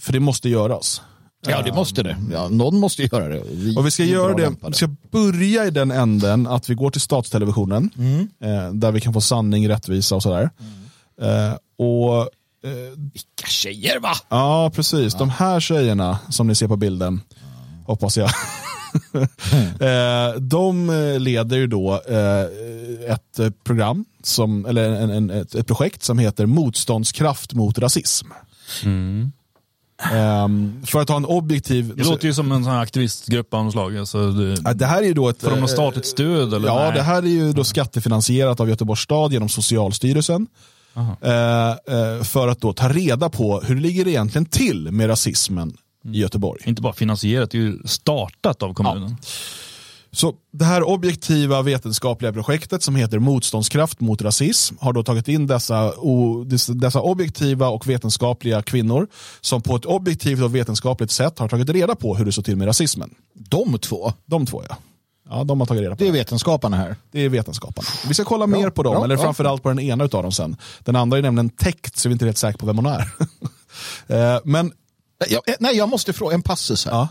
för 0.00 0.12
det 0.12 0.20
måste 0.20 0.48
göras. 0.48 1.02
Ja, 1.46 1.62
det 1.62 1.72
måste 1.74 2.02
det. 2.02 2.16
Ja, 2.32 2.48
någon 2.48 2.78
måste 2.80 3.02
göra 3.02 3.28
det. 3.28 3.40
Och 3.76 3.86
vi 3.86 3.90
ska 3.90 4.04
göra 4.04 4.34
det, 4.34 4.54
vi 4.68 4.72
ska 4.72 4.88
börja 5.10 5.66
i 5.66 5.70
den 5.70 5.90
änden 5.90 6.46
att 6.46 6.70
vi 6.70 6.74
går 6.74 6.90
till 6.90 7.00
statstelevisionen. 7.00 7.90
Mm. 7.98 8.28
Eh, 8.44 8.72
där 8.72 8.92
vi 8.92 9.00
kan 9.00 9.12
få 9.12 9.20
sanning, 9.20 9.68
rättvisa 9.68 10.14
och 10.14 10.22
sådär. 10.22 10.50
Eh, 11.22 11.52
och 11.86 12.28
Vilka 12.96 13.46
tjejer 13.46 13.98
va? 14.00 14.12
Ja, 14.28 14.70
precis. 14.74 15.14
De 15.14 15.30
här 15.30 15.60
tjejerna 15.60 16.18
som 16.30 16.46
ni 16.46 16.54
ser 16.54 16.68
på 16.68 16.76
bilden, 16.76 17.20
hoppas 17.86 18.16
jag. 18.16 18.30
Eh, 19.80 20.40
de 20.40 20.90
eh, 20.90 21.20
leder 21.20 21.56
ju 21.56 21.66
då 21.66 22.02
eh, 22.08 23.12
ett 23.12 23.38
eh, 23.38 23.50
program, 23.64 24.04
som, 24.22 24.66
eller 24.66 24.90
en, 24.90 25.10
en, 25.10 25.30
ett, 25.30 25.54
ett 25.54 25.66
projekt 25.66 26.02
som 26.02 26.18
heter 26.18 26.46
Motståndskraft 26.46 27.52
mot 27.52 27.78
rasism. 27.78 28.26
Ehm, 30.02 30.82
för 30.86 31.00
att 31.00 31.08
ha 31.08 31.16
en 31.16 31.24
objektiv... 31.24 31.96
Det 31.96 32.04
låter 32.04 32.26
ju 32.26 32.34
som 32.34 32.52
en 32.52 32.64
sån 32.64 32.72
här 32.72 32.82
aktivistgrupp 32.82 33.54
av 33.54 33.64
något 33.64 33.72
slag. 33.72 33.96
Alltså, 33.96 34.30
det, 34.30 34.74
det 34.74 34.86
här 34.86 35.02
är 35.02 35.06
ju 35.06 35.14
då 35.14 35.28
ett... 35.28 35.40
får 35.40 35.50
de 35.50 35.54
eh, 35.54 35.60
något 35.60 35.70
statligt 35.70 36.06
stöd? 36.06 36.54
Eller? 36.54 36.68
Ja, 36.68 36.82
Nej. 36.84 36.92
det 36.94 37.02
här 37.02 37.22
är 37.22 37.26
ju 37.26 37.52
då 37.52 37.64
skattefinansierat 37.64 38.60
av 38.60 38.68
Göteborgs 38.68 39.00
stad 39.00 39.32
genom 39.32 39.48
Socialstyrelsen. 39.48 40.46
Eh, 40.96 41.70
eh, 41.70 42.22
för 42.22 42.48
att 42.48 42.60
då 42.60 42.72
ta 42.72 42.88
reda 42.88 43.28
på 43.28 43.60
hur 43.60 43.74
det 43.74 43.80
ligger 43.80 44.08
egentligen 44.08 44.44
till 44.46 44.90
med 44.92 45.08
rasismen 45.08 45.76
i 46.12 46.18
Göteborg. 46.20 46.62
Inte 46.66 46.82
bara 46.82 46.92
finansierat, 46.92 47.50
det 47.50 47.58
är 47.58 47.62
ju 47.62 47.78
startat 47.84 48.62
av 48.62 48.74
kommunen. 48.74 49.16
Så 50.12 50.34
det 50.52 50.64
här 50.64 50.82
objektiva 50.88 51.62
vetenskapliga 51.62 52.32
projektet 52.32 52.82
som 52.82 52.96
heter 52.96 53.18
Motståndskraft 53.18 54.00
mot 54.00 54.22
rasism 54.22 54.74
har 54.80 54.92
då 54.92 55.02
tagit 55.02 55.28
in 55.28 55.46
dessa, 55.46 55.92
o, 55.98 56.44
dessa- 56.44 56.72
dessa 56.74 57.00
objektiva 57.00 57.68
och 57.68 57.88
vetenskapliga 57.88 58.62
kvinnor 58.62 59.06
som 59.40 59.62
på 59.62 59.76
ett 59.76 59.84
objektivt 59.84 60.42
och 60.42 60.54
vetenskapligt 60.54 61.10
sätt 61.10 61.38
har 61.38 61.48
tagit 61.48 61.68
reda 61.70 61.94
på 61.94 62.16
hur 62.16 62.24
det 62.24 62.32
står 62.32 62.42
till 62.42 62.56
med 62.56 62.66
rasismen. 62.68 63.10
De 63.34 63.78
två, 63.78 64.12
De 64.26 64.46
två 64.46 64.62
ja. 64.68 64.76
Ja, 65.30 65.44
de 65.44 65.60
har 65.60 65.66
tagit 65.66 65.80
reda 65.82 65.96
på 65.96 66.02
det 66.02 66.08
är 66.08 66.12
vetenskaparna 66.12 66.76
här. 66.76 66.96
Det 67.10 67.20
är 67.20 67.28
vetenskapen. 67.28 67.84
Vi 68.08 68.14
ska 68.14 68.24
kolla 68.24 68.46
mer 68.46 68.70
på 68.70 68.82
dem, 68.82 69.04
eller 69.04 69.16
framförallt 69.16 69.62
på 69.62 69.68
den 69.68 69.78
ena 69.80 70.04
av 70.04 70.08
dem 70.10 70.32
sen. 70.32 70.56
Den 70.84 70.96
andra 70.96 71.18
är 71.18 71.22
nämligen 71.22 71.50
täckt, 71.50 71.96
så 71.98 72.08
vi 72.08 72.12
är 72.12 72.14
inte 72.14 72.24
helt 72.24 72.38
säkra 72.38 72.58
på 72.58 72.66
vem 72.66 72.76
hon 72.76 72.86
är. 72.86 73.08
Eh, 74.06 74.40
Men, 74.44 74.72
Jag, 75.28 75.42
nej, 75.60 75.76
jag 75.76 75.88
måste 75.88 76.12
fråga 76.12 76.34
en 76.34 76.42
passus 76.42 76.84
här. 76.84 76.92
ja. 76.92 77.08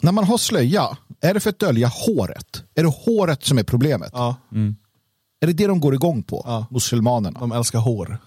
När 0.00 0.12
man 0.12 0.24
har 0.24 0.38
slöja, 0.38 0.96
är 1.20 1.34
det 1.34 1.40
för 1.40 1.50
att 1.50 1.58
dölja 1.58 1.88
håret? 1.88 2.62
Är 2.74 2.82
det 2.82 2.88
håret 2.88 3.44
som 3.44 3.58
är 3.58 3.62
problemet? 3.62 4.10
ja, 4.12 4.36
Är 5.40 5.46
det 5.46 5.52
det 5.52 5.66
de 5.66 5.80
går 5.80 5.94
igång 5.94 6.22
på? 6.22 6.42
Ja. 6.46 6.66
Muslimanerna? 6.70 7.40
de 7.40 7.52
älskar 7.52 7.78
hår. 7.78 8.18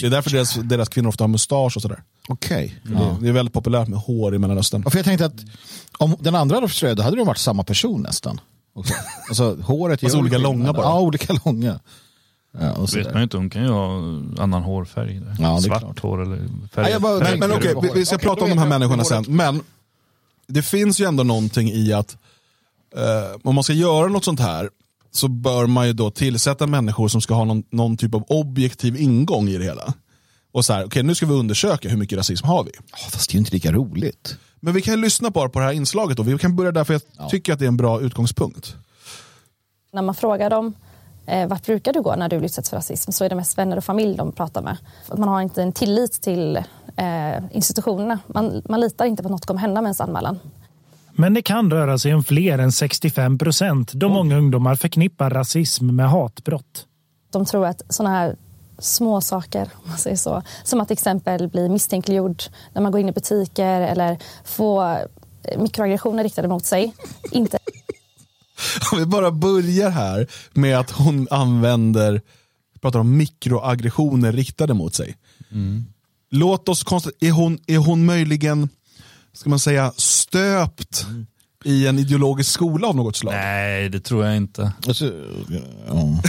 Det 0.00 0.06
är 0.06 0.10
därför 0.10 0.30
deras, 0.30 0.54
deras 0.54 0.88
kvinnor 0.88 1.08
ofta 1.08 1.24
har 1.24 1.28
mustasch 1.28 1.76
och 1.76 1.82
sådär. 1.82 2.02
Okej. 2.32 2.74
Det, 2.84 3.16
det 3.20 3.28
är 3.28 3.32
väldigt 3.32 3.52
populärt 3.52 3.88
med 3.88 3.98
hår 3.98 4.34
i 4.34 4.38
Mellanöstern. 4.38 4.82
Ja, 4.84 4.90
För 4.90 4.98
jag 4.98 5.04
tänkte 5.04 5.26
att 5.26 5.34
om 5.98 6.16
den 6.20 6.34
andra 6.34 6.56
hade 6.56 6.68
slöja, 6.68 6.94
då 6.94 7.02
hade 7.02 7.16
de 7.16 7.26
varit 7.26 7.38
samma 7.38 7.64
person 7.64 8.02
nästan. 8.02 8.40
Också. 8.74 8.94
Alltså 9.28 9.56
håret 9.62 10.02
gör 10.02 10.18
olika 10.18 10.38
långa 10.38 10.72
bara. 10.72 10.82
Ja, 10.86 11.00
olika 11.00 11.32
långa. 11.44 11.80
Ja, 12.60 12.72
och 12.72 12.96
vet 12.96 13.06
man 13.06 13.16
ju 13.16 13.22
inte, 13.22 13.36
hon 13.36 13.50
kan 13.50 13.62
ju 13.62 13.68
ha 13.68 13.94
annan 14.38 14.62
hårfärg. 14.62 15.20
Ja, 15.40 15.60
Svart 15.60 15.80
klart. 15.80 15.98
hår 16.00 16.22
eller 16.22 16.36
färg. 16.36 16.82
Nej, 16.84 16.92
jag 16.92 17.02
bara- 17.02 17.12
Men, 17.18 17.26
tänker 17.26 17.48
men 17.48 17.56
okej, 17.58 17.74
på 17.74 17.80
vi, 17.80 17.90
vi 17.94 18.06
ska 18.06 18.16
Okej, 18.16 18.28
prata 18.28 18.44
om 18.44 18.50
de 18.50 18.58
här 18.58 18.68
människorna 18.68 19.04
sen. 19.04 19.24
Men 19.28 19.62
det 20.46 20.62
finns 20.62 21.00
ju 21.00 21.04
ändå 21.04 21.22
någonting 21.22 21.70
i 21.72 21.92
att 21.92 22.16
eh, 22.96 23.36
om 23.42 23.54
man 23.54 23.64
ska 23.64 23.72
göra 23.72 24.08
något 24.08 24.24
sånt 24.24 24.40
här 24.40 24.70
så 25.12 25.28
bör 25.28 25.66
man 25.66 25.86
ju 25.86 25.92
då 25.92 26.10
tillsätta 26.10 26.66
människor 26.66 27.08
som 27.08 27.20
ska 27.20 27.34
ha 27.34 27.44
någon, 27.44 27.62
någon 27.70 27.96
typ 27.96 28.14
av 28.14 28.24
objektiv 28.28 28.96
ingång 29.00 29.48
i 29.48 29.58
det 29.58 29.64
hela. 29.64 29.94
Och 30.52 30.64
så 30.64 30.72
här, 30.72 30.84
okej 30.84 31.02
nu 31.02 31.14
ska 31.14 31.26
vi 31.26 31.34
undersöka 31.34 31.88
hur 31.88 31.96
mycket 31.96 32.18
rasism 32.18 32.46
har 32.46 32.64
vi. 32.64 32.70
Ja, 32.76 32.96
fast 33.10 33.30
det 33.30 33.32
är 33.32 33.36
ju 33.36 33.38
inte 33.38 33.52
lika 33.52 33.72
roligt. 33.72 34.36
Men 34.60 34.74
vi 34.74 34.82
kan 34.82 34.94
ju 34.94 35.00
lyssna 35.00 35.30
bara 35.30 35.48
på 35.48 35.58
det 35.58 35.64
här 35.64 35.72
inslaget 35.72 36.18
och 36.18 36.28
vi 36.28 36.38
kan 36.38 36.56
börja 36.56 36.72
där 36.72 36.84
för 36.84 37.00
jag 37.18 37.30
tycker 37.30 37.52
att 37.52 37.58
det 37.58 37.64
är 37.64 37.68
en 37.68 37.76
bra 37.76 38.00
utgångspunkt. 38.00 38.74
När 39.92 40.02
man 40.02 40.14
frågar 40.14 40.50
dem 40.50 40.74
eh, 41.26 41.48
vart 41.48 41.66
brukar 41.66 41.92
du 41.92 42.02
gå 42.02 42.16
när 42.16 42.28
du 42.28 42.36
utsätts 42.36 42.70
för 42.70 42.76
rasism? 42.76 43.12
Så 43.12 43.24
är 43.24 43.28
det 43.28 43.34
mest 43.34 43.58
vänner 43.58 43.76
och 43.76 43.84
familj 43.84 44.16
de 44.16 44.32
pratar 44.32 44.62
med. 44.62 44.76
Man 45.16 45.28
har 45.28 45.42
inte 45.42 45.62
en 45.62 45.72
tillit 45.72 46.12
till 46.12 46.56
eh, 46.96 47.44
institutionerna. 47.52 48.18
Man, 48.26 48.62
man 48.68 48.80
litar 48.80 49.04
inte 49.04 49.22
på 49.22 49.26
att 49.26 49.30
något 49.30 49.46
kommer 49.46 49.60
hända 49.60 49.80
med 49.80 49.88
ens 49.88 50.00
anmälan. 50.00 50.38
Men 51.12 51.34
det 51.34 51.42
kan 51.42 51.70
röra 51.70 51.98
sig 51.98 52.14
om 52.14 52.24
fler 52.24 52.58
än 52.58 52.72
65 52.72 53.38
procent 53.38 53.92
då 53.92 54.08
många 54.08 54.36
ungdomar 54.36 54.74
förknippar 54.74 55.30
rasism 55.30 55.96
med 55.96 56.10
hatbrott. 56.10 56.86
De 57.30 57.46
tror 57.46 57.66
att 57.66 57.82
sådana 57.88 58.14
här 58.16 58.36
små 58.80 59.20
saker, 59.20 59.70
om 59.82 59.88
man 59.88 59.98
säger 59.98 60.16
så, 60.16 60.42
som 60.64 60.80
att 60.80 60.88
till 60.88 60.92
exempel 60.92 61.48
bli 61.48 61.68
misstänkliggjord 61.68 62.42
när 62.72 62.82
man 62.82 62.92
går 62.92 63.00
in 63.00 63.08
i 63.08 63.12
butiker 63.12 63.80
eller 63.80 64.18
få 64.44 64.98
mikroaggressioner 65.58 66.22
riktade 66.22 66.48
mot 66.48 66.64
sig, 66.64 66.94
inte 67.30 67.58
Om 68.92 68.98
vi 68.98 69.06
bara 69.06 69.30
börjar 69.30 69.90
här 69.90 70.26
med 70.52 70.78
att 70.78 70.90
hon 70.90 71.28
använder, 71.30 72.20
pratar 72.80 72.98
om 72.98 73.16
mikroaggressioner 73.16 74.32
riktade 74.32 74.74
mot 74.74 74.94
sig. 74.94 75.16
Mm. 75.52 75.84
Låt 76.30 76.68
oss 76.68 76.84
konstatera, 76.84 77.28
är 77.28 77.32
hon, 77.32 77.58
är 77.66 77.76
hon 77.76 78.04
möjligen, 78.04 78.68
ska 79.32 79.50
man 79.50 79.58
säga, 79.58 79.92
stöpt 79.96 81.04
mm. 81.08 81.26
i 81.64 81.86
en 81.86 81.98
ideologisk 81.98 82.50
skola 82.50 82.88
av 82.88 82.96
något 82.96 83.16
slag? 83.16 83.34
Nej, 83.34 83.88
det 83.88 84.00
tror 84.00 84.24
jag 84.26 84.36
inte. 84.36 84.72
Alltså, 84.86 85.12
ja. 85.88 86.22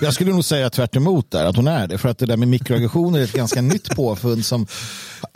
Jag 0.00 0.14
skulle 0.14 0.32
nog 0.32 0.44
säga 0.44 0.70
tvärt 0.70 0.92
där, 1.30 1.44
att 1.44 1.56
hon 1.56 1.68
är 1.68 1.86
det. 1.86 1.98
För 1.98 2.08
att 2.08 2.18
det 2.18 2.26
där 2.26 2.36
med 2.36 2.48
mikroaggressioner 2.48 3.18
är 3.18 3.24
ett 3.24 3.32
ganska 3.32 3.60
nytt 3.60 3.96
påfund 3.96 4.44
som 4.44 4.66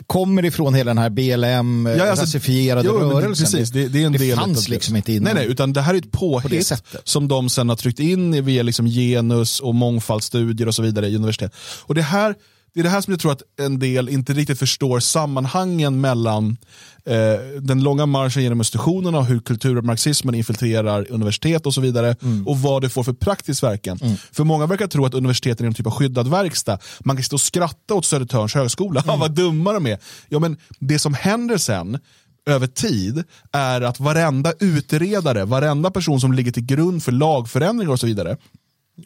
kommer 0.07 0.45
ifrån 0.45 0.73
hela 0.73 0.89
den 0.89 0.97
här 0.97 1.09
BLM, 1.09 1.85
ja, 1.85 2.09
alltså, 2.09 2.23
rasifierade 2.23 2.87
jo, 2.87 2.99
rörelsen. 2.99 3.45
Precis, 3.45 3.69
det, 3.69 3.87
det, 3.87 4.01
är 4.01 4.05
en 4.05 4.11
det 4.11 4.17
del 4.17 4.37
fanns 4.37 4.69
liksom 4.69 4.95
inte 4.95 5.13
innan. 5.13 5.23
Nej, 5.23 5.33
nej, 5.33 5.51
utan 5.51 5.73
det 5.73 5.81
här 5.81 5.93
är 5.93 5.97
ett 5.97 6.11
påhitt 6.11 6.69
på 6.69 6.75
som 7.03 7.27
de 7.27 7.49
sen 7.49 7.69
har 7.69 7.75
tryckt 7.75 7.99
in 7.99 8.45
via 8.45 8.63
liksom 8.63 8.85
genus 8.87 9.59
och 9.59 9.75
mångfaldsstudier 9.75 10.67
och 10.67 10.75
så 10.75 10.81
vidare 10.81 11.07
i 11.07 11.15
universitet. 11.15 11.53
Och 11.85 11.95
det 11.95 12.01
här 12.01 12.35
det 12.73 12.79
är 12.79 12.83
det 12.83 12.89
här 12.89 13.01
som 13.01 13.11
jag 13.11 13.19
tror 13.19 13.31
att 13.31 13.41
en 13.59 13.79
del 13.79 14.09
inte 14.09 14.33
riktigt 14.33 14.59
förstår 14.59 14.99
sammanhangen 14.99 16.01
mellan 16.01 16.57
eh, 17.05 17.61
den 17.61 17.83
långa 17.83 18.05
marschen 18.05 18.43
genom 18.43 18.59
institutionerna 18.59 19.17
och 19.17 19.25
hur 19.25 19.39
kulturmarxismen 19.39 20.35
infiltrerar 20.35 21.11
universitet 21.11 21.65
och 21.65 21.73
så 21.73 21.81
vidare 21.81 22.15
mm. 22.21 22.47
och 22.47 22.59
vad 22.59 22.81
det 22.81 22.89
får 22.89 23.03
för 23.03 23.13
praktisk 23.13 23.63
verkan. 23.63 23.99
Mm. 24.01 24.17
För 24.31 24.43
många 24.43 24.65
verkar 24.65 24.87
tro 24.87 25.05
att 25.05 25.13
universiteten 25.13 25.65
är 25.65 25.67
en 25.67 25.73
typ 25.73 25.87
av 25.87 25.91
skyddad 25.91 26.27
verkstad. 26.27 26.79
Man 26.99 27.15
kan 27.15 27.23
stå 27.23 27.35
och 27.35 27.41
skratta 27.41 27.93
åt 27.93 28.05
Södertörns 28.05 28.55
högskola, 28.55 29.01
mm. 29.07 29.19
vad 29.19 29.31
dumma 29.31 29.73
de 29.73 29.85
är. 29.85 29.97
Ja, 30.29 30.39
men 30.39 30.57
det 30.79 30.99
som 30.99 31.13
händer 31.13 31.57
sen 31.57 31.99
över 32.45 32.67
tid 32.67 33.23
är 33.51 33.81
att 33.81 33.99
varenda 33.99 34.53
utredare, 34.59 35.45
varenda 35.45 35.91
person 35.91 36.21
som 36.21 36.33
ligger 36.33 36.51
till 36.51 36.65
grund 36.65 37.03
för 37.03 37.11
lagförändringar 37.11 37.91
och 37.91 37.99
så 37.99 38.07
vidare 38.07 38.37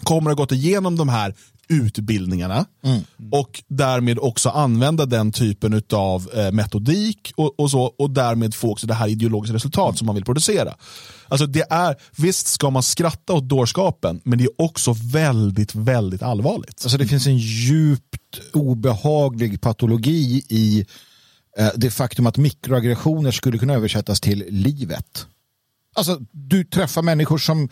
kommer 0.03 0.31
att 0.31 0.37
ha 0.37 0.43
gått 0.43 0.51
igenom 0.51 0.95
de 0.95 1.09
här 1.09 1.33
utbildningarna 1.67 2.65
mm. 2.83 3.01
och 3.31 3.63
därmed 3.67 4.19
också 4.19 4.49
använda 4.49 5.05
den 5.05 5.31
typen 5.31 5.81
av 5.93 6.29
eh, 6.33 6.51
metodik 6.51 7.33
och, 7.35 7.59
och, 7.59 7.71
så, 7.71 7.81
och 7.81 8.09
därmed 8.09 8.55
få 8.55 8.71
också 8.71 8.87
det 8.87 8.93
här 8.93 9.07
ideologiska 9.07 9.55
resultat 9.55 9.89
mm. 9.89 9.97
som 9.97 10.05
man 10.05 10.15
vill 10.15 10.25
producera. 10.25 10.75
Alltså 11.27 11.45
det 11.47 11.65
är, 11.69 11.95
visst 12.17 12.47
ska 12.47 12.69
man 12.69 12.83
skratta 12.83 13.33
åt 13.33 13.49
dårskapen, 13.49 14.21
men 14.23 14.37
det 14.37 14.43
är 14.43 14.61
också 14.61 14.95
väldigt, 15.03 15.75
väldigt 15.75 16.21
allvarligt. 16.21 16.81
Alltså 16.83 16.97
det 16.97 17.07
finns 17.07 17.27
en 17.27 17.37
djupt 17.37 18.39
obehaglig 18.53 19.61
patologi 19.61 20.45
i 20.49 20.85
eh, 21.57 21.69
det 21.75 21.91
faktum 21.91 22.27
att 22.27 22.37
mikroaggressioner 22.37 23.31
skulle 23.31 23.57
kunna 23.57 23.73
översättas 23.73 24.21
till 24.21 24.45
livet. 24.49 25.27
Alltså, 25.95 26.19
du 26.31 26.63
träffar 26.63 27.01
människor 27.01 27.37
som 27.37 27.69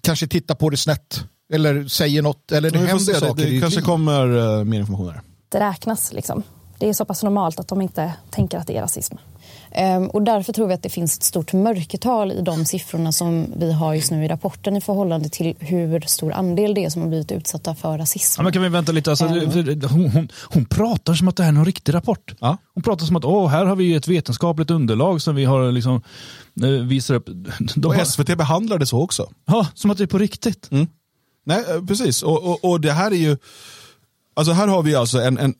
kanske 0.00 0.26
tittar 0.26 0.54
på 0.54 0.70
det 0.70 0.76
snett 0.76 1.24
eller 1.52 1.88
säger 1.88 2.22
något, 2.22 2.52
eller 2.52 2.70
det 2.70 2.78
händer 2.78 3.14
saker 3.14 3.44
Det, 3.44 3.50
det 3.50 3.60
kanske 3.60 3.80
liv. 3.80 3.86
kommer 3.86 4.26
uh, 4.26 4.64
mer 4.64 4.78
information 4.78 5.08
här. 5.08 5.20
Det 5.48 5.60
räknas 5.60 6.12
liksom. 6.12 6.42
Det 6.78 6.88
är 6.88 6.92
så 6.92 7.04
pass 7.04 7.22
normalt 7.22 7.60
att 7.60 7.68
de 7.68 7.82
inte 7.82 8.12
tänker 8.30 8.58
att 8.58 8.66
det 8.66 8.76
är 8.76 8.82
rasism. 8.82 9.16
Um, 9.96 10.06
och 10.08 10.22
därför 10.22 10.52
tror 10.52 10.66
vi 10.66 10.74
att 10.74 10.82
det 10.82 10.88
finns 10.88 11.16
ett 11.16 11.22
stort 11.22 11.52
mörkertal 11.52 12.32
i 12.32 12.40
de 12.42 12.64
siffrorna 12.64 13.12
som 13.12 13.52
vi 13.56 13.72
har 13.72 13.94
just 13.94 14.10
nu 14.10 14.24
i 14.24 14.28
rapporten 14.28 14.76
i 14.76 14.80
förhållande 14.80 15.28
till 15.28 15.54
hur 15.58 16.00
stor 16.00 16.32
andel 16.32 16.74
det 16.74 16.84
är 16.84 16.90
som 16.90 17.02
har 17.02 17.08
blivit 17.08 17.32
utsatta 17.32 17.74
för 17.74 17.98
rasism. 17.98 18.40
Ja, 18.40 18.42
men 18.42 18.52
kan 18.52 18.62
vi 18.62 18.68
vänta 18.68 18.92
lite? 18.92 19.10
Alltså, 19.10 19.26
um, 19.26 19.82
hon, 19.90 20.10
hon, 20.10 20.28
hon, 20.42 20.64
pratar 20.64 21.14
som 21.14 21.28
att 21.28 21.36
det 21.36 21.42
här 21.42 21.52
är 21.52 21.56
en 21.56 21.64
riktig 21.64 21.94
rapport. 21.94 22.34
Ja. 22.40 22.56
Hon 22.74 22.82
pratar 22.82 23.06
som 23.06 23.16
att 23.16 23.24
Åh, 23.24 23.48
här 23.48 23.66
har 23.66 23.76
vi 23.76 23.94
ett 23.94 24.08
vetenskapligt 24.08 24.70
underlag 24.70 25.22
som 25.22 25.34
vi 25.34 25.44
har 25.44 25.72
liksom, 25.72 26.02
eh, 26.62 26.68
visar 26.68 27.14
upp. 27.14 27.28
De 27.74 27.88
och 27.88 27.94
har... 27.94 28.04
SVT 28.04 28.38
behandlar 28.38 28.78
det 28.78 28.86
så 28.86 29.02
också. 29.02 29.30
Ja, 29.46 29.66
som 29.74 29.90
att 29.90 29.98
det 29.98 30.04
är 30.04 30.06
på 30.06 30.18
riktigt. 30.18 30.70
Mm. 30.70 30.86
Nej, 31.48 31.64
eh, 31.68 31.84
precis. 31.84 32.22
Och, 32.22 32.44
och, 32.44 32.64
och, 32.64 32.80
det 32.80 32.92
här 32.92 33.10
är 33.10 33.16
ju, 33.16 33.36
alltså 34.34 34.52
här 34.52 34.68
har 34.68 34.82
vi 34.82 34.94
alltså 34.94 35.20
en, 35.20 35.38
en 35.38 35.54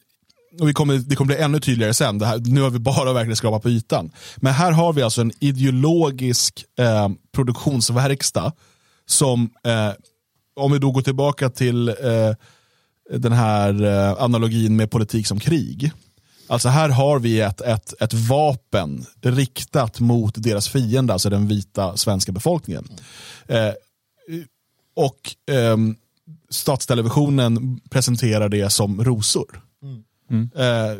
och 0.61 0.68
vi 0.68 0.73
kommer, 0.73 0.99
det 0.99 1.16
kommer 1.16 1.35
bli 1.35 1.45
ännu 1.45 1.61
tydligare 1.61 1.95
sen, 1.95 2.21
här, 2.21 2.38
nu 2.38 2.61
har 2.61 2.71
vi 2.71 2.78
bara 2.78 3.12
verkligen 3.12 3.37
skrapat 3.37 3.62
på 3.62 3.68
ytan. 3.68 4.11
Men 4.37 4.52
här 4.52 4.73
har 4.73 4.92
vi 4.92 5.02
alltså 5.02 5.21
en 5.21 5.33
ideologisk 5.40 6.64
eh, 6.78 7.09
produktionsverkstad 7.33 8.52
som, 9.07 9.50
eh, 9.64 9.90
om 10.57 10.73
vi 10.73 10.78
då 10.78 10.90
går 10.90 11.02
tillbaka 11.02 11.50
till 11.50 11.88
eh, 11.88 12.35
den 13.18 13.33
här 13.33 13.85
eh, 13.85 14.23
analogin 14.23 14.76
med 14.76 14.90
politik 14.90 15.26
som 15.26 15.40
krig. 15.40 15.92
Alltså 16.47 16.68
här 16.68 16.88
har 16.88 17.18
vi 17.18 17.40
ett, 17.40 17.61
ett, 17.61 18.02
ett 18.02 18.14
vapen 18.14 19.07
riktat 19.23 20.00
mot 20.00 20.35
deras 20.37 20.68
fiende, 20.68 21.12
alltså 21.12 21.30
den 21.30 21.49
vita 21.49 21.97
svenska 21.97 22.33
befolkningen. 22.33 22.88
Eh, 23.47 23.73
och 24.99 25.55
eh, 25.55 25.76
statstelevisionen 26.50 27.81
presenterar 27.90 28.49
det 28.49 28.71
som 28.71 29.05
rosor. 29.05 29.62
Mm. 30.31 30.50
Eh, 30.55 30.99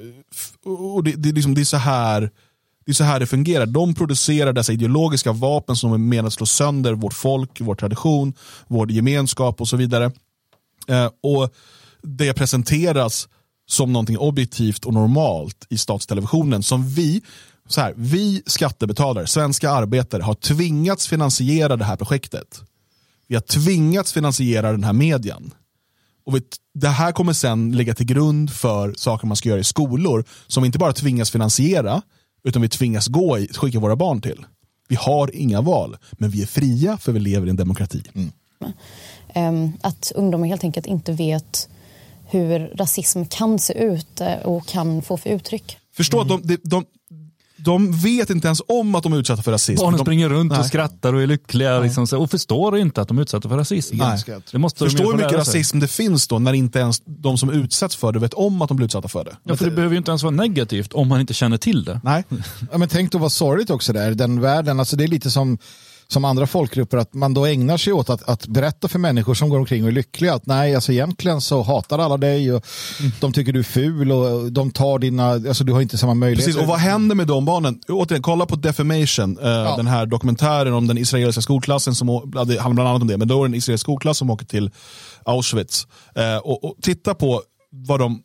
och 0.73 1.05
det, 1.05 1.13
det, 1.13 1.33
liksom, 1.33 1.55
det, 1.55 1.61
är 1.61 1.65
så 1.65 1.77
här, 1.77 2.21
det 2.87 2.93
är 2.93 2.95
så 2.95 3.05
här 3.05 3.21
det 3.21 3.27
fungerar. 3.27 3.67
De 3.67 3.95
producerar 3.95 4.53
dessa 4.53 4.73
ideologiska 4.73 5.33
vapen 5.33 5.77
som 5.77 5.93
är 5.93 5.99
menade 5.99 6.27
att 6.27 6.33
slå 6.35 6.47
sönder 6.47 6.93
vårt 6.93 7.15
folk, 7.15 7.61
vår 7.61 7.75
tradition, 7.75 8.35
vår 8.67 8.93
gemenskap 8.93 9.61
och 9.61 9.69
så 9.69 9.77
vidare. 9.77 10.13
Eh, 10.89 11.11
och 11.23 11.55
Det 12.03 12.35
presenteras 12.35 13.29
som 13.67 13.93
någonting 13.93 14.19
objektivt 14.19 14.85
och 14.85 14.95
normalt 14.95 15.67
i 15.71 15.79
statstelevisionen 15.79 16.63
som 16.63 16.89
vi 16.89 17.23
så 17.69 17.81
här, 17.81 17.95
vi 17.97 18.43
skattebetalare, 18.47 19.27
svenska 19.27 19.71
arbetare 19.71 20.23
har 20.23 20.35
tvingats 20.35 21.09
finansiera 21.09 21.77
det 21.77 21.85
här 21.85 21.97
projektet. 21.97 22.63
Vi 23.29 23.35
har 23.35 23.43
tvingats 23.43 24.13
finansiera 24.13 24.73
den 24.73 24.85
här 24.85 24.93
medien. 24.93 25.55
Och 26.27 26.35
vet, 26.35 26.57
det 26.75 26.89
här 26.89 27.13
kommer 27.13 27.33
sen 27.33 27.77
ligga 27.77 27.95
till 27.95 28.07
grund 28.07 28.53
för 28.53 28.95
saker 28.97 29.27
man 29.27 29.37
ska 29.37 29.49
göra 29.49 29.61
i 29.61 29.65
skolor 29.65 30.25
som 30.47 30.63
vi 30.63 30.67
inte 30.67 30.79
bara 30.79 30.93
tvingas 30.93 31.31
finansiera 31.31 32.03
utan 32.45 32.63
vi 32.63 32.69
tvingas 32.69 33.07
gå 33.07 33.39
i, 33.39 33.49
skicka 33.49 33.79
våra 33.79 33.97
barn 33.97 34.21
till. 34.21 34.47
Vi 34.89 34.97
har 34.97 35.37
inga 35.37 35.61
val, 35.61 35.97
men 36.13 36.31
vi 36.31 36.43
är 36.43 36.47
fria 36.47 36.97
för 36.97 37.13
vi 37.13 37.21
lever 37.21 37.47
i 37.47 37.51
en 37.51 37.57
demokrati. 37.57 38.03
Mm. 38.15 38.31
Ehm, 39.35 39.73
att 39.81 40.13
ungdomar 40.15 40.47
helt 40.47 40.65
enkelt 40.65 40.87
inte 40.87 41.13
vet 41.13 41.69
hur 42.31 42.59
rasism 42.75 43.25
kan 43.25 43.59
se 43.59 43.73
ut 43.73 44.21
eh, 44.21 44.35
och 44.35 44.67
kan 44.67 45.03
få 45.03 45.17
för 45.17 45.31
uttryck. 45.31 45.79
Förstå 45.97 46.21
mm. 46.21 46.35
att 46.35 46.43
de, 46.49 46.59
de, 46.63 46.85
de 47.61 47.93
vet 47.93 48.31
inte 48.31 48.49
ens 48.49 48.63
om 48.69 48.95
att 48.95 49.03
de 49.03 49.13
är 49.13 49.17
utsatta 49.17 49.43
för 49.43 49.53
rasism. 49.53 49.81
Barnen 49.81 49.99
de, 49.99 50.05
springer 50.05 50.29
runt 50.29 50.53
nej. 50.53 50.61
och 50.61 50.67
skrattar 50.67 51.15
och 51.15 51.23
är 51.23 51.27
lyckliga 51.27 51.81
liksom, 51.81 52.07
och 52.13 52.31
förstår 52.31 52.79
inte 52.79 53.03
att 53.03 53.09
de 53.09 53.19
är 53.19 53.23
utsatta 53.23 53.49
för 53.49 53.57
rasism. 53.57 53.97
Nej. 53.97 54.23
Det 54.53 54.59
måste 54.59 54.85
Förstår 54.85 55.05
hur 55.05 55.17
mycket 55.17 55.33
rasism 55.33 55.81
det 55.81 55.89
finns 55.89 56.29
då 56.29 56.39
när 56.39 56.53
inte 56.53 56.79
ens 56.79 57.03
de 57.05 57.39
som 57.39 57.51
utsätts 57.51 57.97
för 57.97 58.13
det 58.13 58.19
vet 58.19 58.35
om 58.35 58.63
att 58.63 58.69
de 58.69 58.77
blir 58.77 58.87
utsatta 58.87 59.09
för 59.09 59.25
det. 59.25 59.37
Ja, 59.43 59.57
för 59.57 59.65
det, 59.65 59.71
behöver 59.71 59.95
ju 59.95 59.99
inte 59.99 60.11
ens 60.11 60.23
vara 60.23 60.35
negativt 60.35 60.93
om 60.93 61.09
man 61.09 61.21
inte 61.21 61.35
känner 61.35 61.57
till 61.57 61.85
det. 61.85 62.01
Nej. 62.05 62.25
Ja, 62.73 62.79
men 62.79 62.89
tänk 62.89 63.13
då 63.13 63.19
vad 63.19 63.33
sorgligt 63.33 63.71
också 63.71 63.93
där, 63.93 64.15
den 64.15 64.41
världen, 64.41 64.81
alltså 64.81 64.97
det 64.97 65.05
är 65.05 65.09
lite 65.09 65.31
som 65.31 65.59
som 66.13 66.25
andra 66.25 66.47
folkgrupper 66.47 66.97
att 66.97 67.15
man 67.15 67.35
då 67.35 67.47
ägnar 67.47 67.77
sig 67.77 67.93
åt 67.93 68.11
att, 68.11 68.29
att 68.29 68.47
berätta 68.47 68.89
för 68.89 68.99
människor 68.99 69.35
som 69.35 69.49
går 69.49 69.59
omkring 69.59 69.83
och 69.83 69.89
är 69.89 69.93
lyckliga 69.93 70.35
att 70.35 70.47
nej, 70.47 70.75
alltså 70.75 70.93
egentligen 70.93 71.41
så 71.41 71.63
hatar 71.63 71.99
alla 71.99 72.17
dig 72.17 72.53
och 72.53 72.65
mm. 73.01 73.13
de 73.21 73.33
tycker 73.33 73.53
du 73.53 73.59
är 73.59 73.65
ful 73.65 74.13
och 74.13 74.53
de 74.53 74.71
tar 74.71 74.99
dina, 74.99 75.31
alltså 75.31 75.65
du 75.65 75.73
har 75.73 75.81
inte 75.81 75.99
samma 75.99 76.15
möjligheter. 76.15 76.53
Precis, 76.53 76.63
och 76.63 76.69
vad 76.69 76.79
händer 76.79 77.15
med 77.15 77.27
de 77.27 77.45
barnen? 77.45 77.81
Återigen, 77.89 78.23
kolla 78.23 78.47
på 78.47 78.57
Defamation, 78.57 79.39
eh, 79.39 79.49
ja. 79.49 79.77
den 79.77 79.87
här 79.87 80.07
dokumentären 80.07 80.75
om 80.75 80.87
den 80.87 80.99
israeliska 80.99 81.41
skolklassen 81.41 81.95
som 81.95 82.07
det 82.47 82.61
handlar 82.61 82.71
bland 82.71 82.89
annat 82.89 83.03
om 83.03 83.09
det, 83.09 83.19
men 83.19 83.29
då 83.29 83.45
är 83.45 83.49
det 83.49 83.53
en 83.53 83.55
israelisk 83.55 83.83
skolklass 83.83 84.19
som 84.19 84.31
åker 84.31 84.47
till 84.47 84.71
Auschwitz. 85.25 85.87
Eh, 86.15 86.37
och, 86.37 86.65
och 86.65 86.75
titta 86.83 87.15
på 87.15 87.43
vad 87.71 88.01
de 88.01 88.23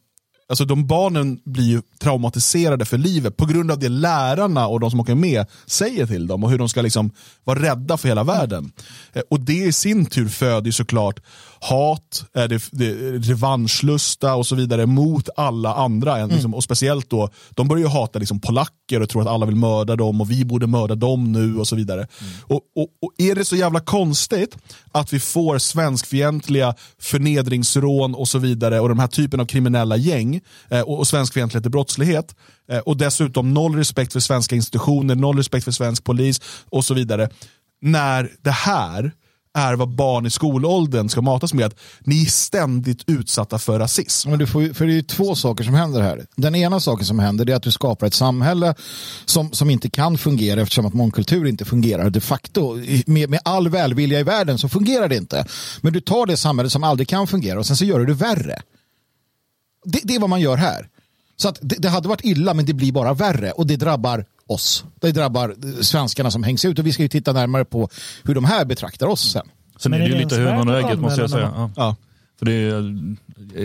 Alltså 0.50 0.66
de 0.66 0.88
barnen 0.88 1.40
blir 1.46 1.66
ju 1.66 1.82
traumatiserade 2.00 2.86
för 2.86 2.98
livet 2.98 3.38
på 3.38 3.46
grund 3.46 3.72
av 3.72 3.80
det 3.80 3.90
lärarna 3.90 4.68
och 4.68 4.80
de 4.80 4.92
som 4.92 5.00
åker 5.00 5.16
med 5.16 5.46
säger 5.66 6.08
till 6.08 6.28
dem 6.28 6.44
och 6.44 6.50
hur 6.50 6.58
de 6.58 6.70
ska 6.70 6.82
liksom 6.82 7.12
vara 7.44 7.60
rädda 7.60 7.98
för 7.98 8.08
hela 8.08 8.24
världen. 8.24 8.72
Eh, 9.14 9.22
och 9.30 9.40
det 9.40 9.54
i 9.54 9.74
sin 9.74 10.06
tur 10.06 10.28
föder 10.28 10.66
ju 10.66 10.72
såklart 10.72 11.20
hat, 11.63 12.25
eh, 12.36 12.43
det, 12.43 12.63
det, 12.72 12.93
revanschlusta 13.17 14.36
och 14.36 14.48
så 14.48 14.55
vidare 14.55 14.86
mot 14.86 15.29
alla 15.36 15.74
andra. 15.74 16.17
än 16.17 16.29
Liksom, 16.29 16.53
och 16.53 16.63
speciellt 16.63 17.10
då, 17.10 17.29
de 17.50 17.67
börjar 17.67 17.84
ju 17.84 17.89
hata 17.89 18.20
liksom 18.20 18.39
polacker 18.39 19.01
och 19.01 19.10
tror 19.10 19.22
att 19.22 19.27
alla 19.27 19.46
vill 19.46 19.55
mörda 19.55 19.96
dem 19.96 20.22
och 20.22 20.32
vi 20.32 20.46
borde 20.46 20.67
mörda 20.67 20.96
dem 20.96 21.32
nu 21.32 21.58
och 21.58 21.67
så 21.67 21.75
vidare. 21.75 22.08
Och, 22.41 22.62
och, 22.75 22.88
och 23.01 23.13
är 23.17 23.36
det 23.36 23.46
så 23.46 23.55
jävla 23.55 23.79
konstigt 23.79 24.58
att 24.91 25.13
vi 25.13 25.20
får 25.20 25.58
svenskfientliga 25.58 26.75
förnedringsrån 27.00 28.15
och 28.15 28.27
så 28.27 28.39
vidare 28.39 28.79
och 28.79 28.89
de 28.89 29.00
här 29.00 29.08
typen 29.08 29.39
av 29.39 29.46
kriminella 29.46 29.98
gäng 29.98 30.41
eh, 30.70 30.82
och, 30.82 31.00
och 31.00 31.08
svenskfientlighet 31.08 31.63
till 31.63 31.72
brottslighet 31.72 32.36
eh, 32.72 32.79
och 32.79 32.98
dessutom 32.98 33.53
noll 33.53 33.75
respekt 33.75 34.13
för 34.13 34.20
svenska 34.20 34.55
institutioner, 34.55 35.15
noll 35.15 35.38
respekt 35.38 35.63
för 35.63 35.72
svensk 35.72 36.03
polis 36.03 36.41
och 36.70 36.86
så 36.86 36.93
vidare. 36.93 37.29
När 37.82 38.32
det 38.41 38.51
här 38.51 39.12
är 39.53 39.75
vad 39.75 39.89
barn 39.89 40.25
i 40.25 40.29
skolåldern 40.29 41.10
ska 41.10 41.22
matas 41.22 41.53
med. 41.53 41.65
Att 41.65 41.79
ni 42.00 42.22
är 42.22 42.25
ständigt 42.25 43.03
utsatta 43.07 43.60
för 43.60 43.79
rasism. 43.79 44.29
Men 44.29 44.39
du 44.39 44.48
får, 44.48 44.74
för 44.74 44.86
det 44.86 44.91
är 44.91 44.95
ju 44.95 45.01
två 45.01 45.36
saker 45.36 45.63
som 45.63 45.74
händer 45.74 46.01
här. 46.01 46.25
Den 46.36 46.55
ena 46.55 46.79
saken 46.79 47.05
som 47.05 47.19
händer 47.19 47.50
är 47.50 47.55
att 47.55 47.63
du 47.63 47.72
skapar 47.72 48.07
ett 48.07 48.13
samhälle 48.13 48.75
som, 49.25 49.51
som 49.51 49.69
inte 49.69 49.89
kan 49.89 50.17
fungera 50.17 50.62
eftersom 50.62 50.86
att 50.86 50.93
mångkultur 50.93 51.48
inte 51.48 51.65
fungerar. 51.65 52.10
De 52.10 52.22
facto, 52.22 52.77
med, 53.05 53.29
med 53.29 53.39
all 53.43 53.69
välvilja 53.69 54.19
i 54.19 54.24
världen 54.24 54.57
så 54.57 54.69
fungerar 54.69 55.10
det 55.10 55.15
inte. 55.15 55.45
Men 55.81 55.93
du 55.93 56.01
tar 56.01 56.25
det 56.25 56.38
samhället 56.38 56.72
som 56.72 56.83
aldrig 56.83 57.07
kan 57.07 57.27
fungera 57.27 57.60
och 57.60 57.65
sen 57.65 57.77
så 57.77 57.86
gör 57.86 58.00
du 58.00 58.05
det 58.05 58.13
värre. 58.13 58.62
Det, 59.86 60.00
det 60.03 60.15
är 60.15 60.19
vad 60.19 60.29
man 60.29 60.41
gör 60.41 60.57
här. 60.57 60.89
Så 61.36 61.50
att 61.50 61.57
det, 61.62 61.75
det 61.75 61.89
hade 61.89 62.07
varit 62.07 62.25
illa 62.25 62.53
men 62.53 62.65
det 62.65 62.74
blir 62.74 62.91
bara 62.91 63.13
värre 63.13 63.51
och 63.51 63.67
det 63.67 63.75
drabbar 63.75 64.25
oss. 64.48 64.86
Det 65.02 65.12
drabbar 65.12 65.56
svenskarna 65.84 66.32
som 66.32 66.44
hängs 66.44 66.66
ut 66.66 66.80
och 66.80 66.86
vi 66.86 66.94
ska 66.94 67.04
ju 67.04 67.10
titta 67.10 67.34
närmare 67.34 67.66
på 67.66 67.90
hur 68.24 68.36
de 68.36 68.46
här 68.46 68.66
betraktar 68.66 69.08
oss 69.08 69.32
sen. 69.32 69.46
Sen 69.80 69.92
Men 69.92 70.02
är 70.02 70.06
är 70.06 70.10
det 70.10 70.16
ju 70.16 70.18
det 70.18 70.24
lite 70.24 70.36
hönan 70.42 70.70
och 70.70 70.78
ägget 70.80 71.00
måste 71.00 71.22
jag 71.22 71.30
säga. 71.30 71.52
Ja. 71.56 71.72
Ja. 71.76 71.96
För 72.40 72.46
det 72.46 72.54
är, 72.54 73.06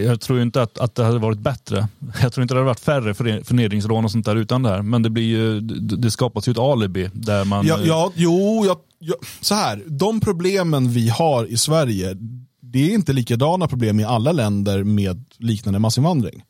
jag 0.05 0.21
tror 0.21 0.39
ju 0.39 0.43
inte 0.43 0.63
att, 0.63 0.79
att 0.79 0.95
det 0.95 1.05
hade 1.05 1.19
varit 1.19 1.39
bättre. 1.39 1.89
Jag 2.23 2.33
tror 2.33 2.43
inte 2.43 2.55
det 2.55 2.59
hade 2.59 2.67
varit 2.67 2.81
färre 2.81 3.15
förne- 3.15 3.45
förnedringsrån 3.45 4.05
och 4.05 4.11
sånt 4.11 4.27
där 4.27 4.37
utan 4.37 4.63
det 4.63 4.69
här. 4.69 4.83
Men 4.83 5.03
det, 5.03 5.11
blir 5.11 5.25
ju, 5.25 5.61
det 5.61 5.97
det 5.97 6.11
skapas 6.11 6.49
ju 6.49 6.51
ett 6.53 6.59
alibi 6.59 7.11
där 7.13 7.45
man... 7.45 7.67
Ja, 7.67 7.79
ja, 7.85 8.13
jo, 8.15 8.65
ja, 8.67 8.81
ja, 8.99 9.15
så 9.41 9.55
här. 9.55 9.83
De 9.87 10.21
problemen 10.21 10.91
vi 10.93 11.09
har 11.09 11.45
i 11.47 11.57
Sverige, 11.57 12.17
det 12.61 12.91
är 12.91 12.95
inte 12.95 13.13
likadana 13.13 13.69
problem 13.69 14.01
i 14.01 14.05
alla 14.05 14.33
länder 14.33 14.85
med 14.85 15.25
liknande 15.39 15.79
massinvandring. 15.79 16.43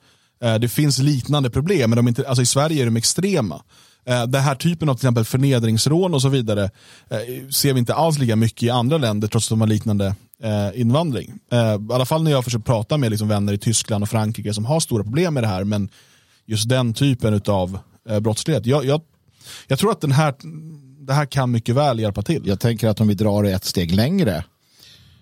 Eh, 0.42 0.54
Det 0.54 0.68
finns 0.68 0.98
liknande 0.98 1.50
problem, 1.50 1.90
men 1.90 1.96
de 1.96 2.06
är 2.06 2.08
inte, 2.08 2.28
alltså 2.28 2.42
i 2.42 2.46
Sverige 2.46 2.82
är 2.82 2.84
de 2.84 2.96
extrema. 2.96 3.62
Eh, 4.08 4.26
Den 4.26 4.42
här 4.42 4.54
typen 4.54 4.88
av 4.88 4.94
till 4.94 4.98
exempel 4.98 5.24
förnedringsrån 5.24 6.14
och 6.14 6.22
så 6.22 6.28
vidare 6.28 6.64
eh, 7.10 7.48
ser 7.50 7.72
vi 7.72 7.78
inte 7.78 7.94
alls 7.94 8.18
lika 8.18 8.36
mycket 8.36 8.62
i 8.62 8.70
andra 8.70 8.98
länder 8.98 9.28
trots 9.28 9.46
att 9.46 9.50
de 9.50 9.60
har 9.60 9.68
liknande 9.68 10.14
eh, 10.42 10.80
invandring. 10.80 11.32
Eh, 11.52 11.58
I 11.58 11.92
alla 11.92 12.06
fall 12.06 12.22
när 12.22 12.30
jag 12.30 12.44
försöker 12.44 12.64
prata 12.64 12.96
med 12.96 13.10
liksom 13.10 13.28
vänner 13.28 13.52
i 13.52 13.58
Tyskland 13.58 14.02
och 14.02 14.10
Frankrike 14.10 14.54
som 14.54 14.64
har 14.64 14.80
stora 14.80 15.02
problem 15.02 15.34
med 15.34 15.42
det 15.42 15.48
här, 15.48 15.64
men 15.64 15.88
just 16.46 16.68
den 16.68 16.94
typen 16.94 17.40
av 17.46 17.78
eh, 18.08 18.20
brottslighet. 18.20 18.66
Jag, 18.66 18.84
jag, 18.84 19.00
jag 19.66 19.78
tror 19.78 19.90
att 19.90 20.00
den 20.00 20.12
här, 20.12 20.34
det 21.06 21.12
här 21.12 21.26
kan 21.26 21.50
mycket 21.50 21.74
väl 21.74 22.00
hjälpa 22.00 22.22
till. 22.22 22.42
Jag 22.46 22.60
tänker 22.60 22.88
att 22.88 23.00
om 23.00 23.08
vi 23.08 23.14
drar 23.14 23.42
det 23.42 23.52
ett 23.52 23.64
steg 23.64 23.94
längre 23.94 24.44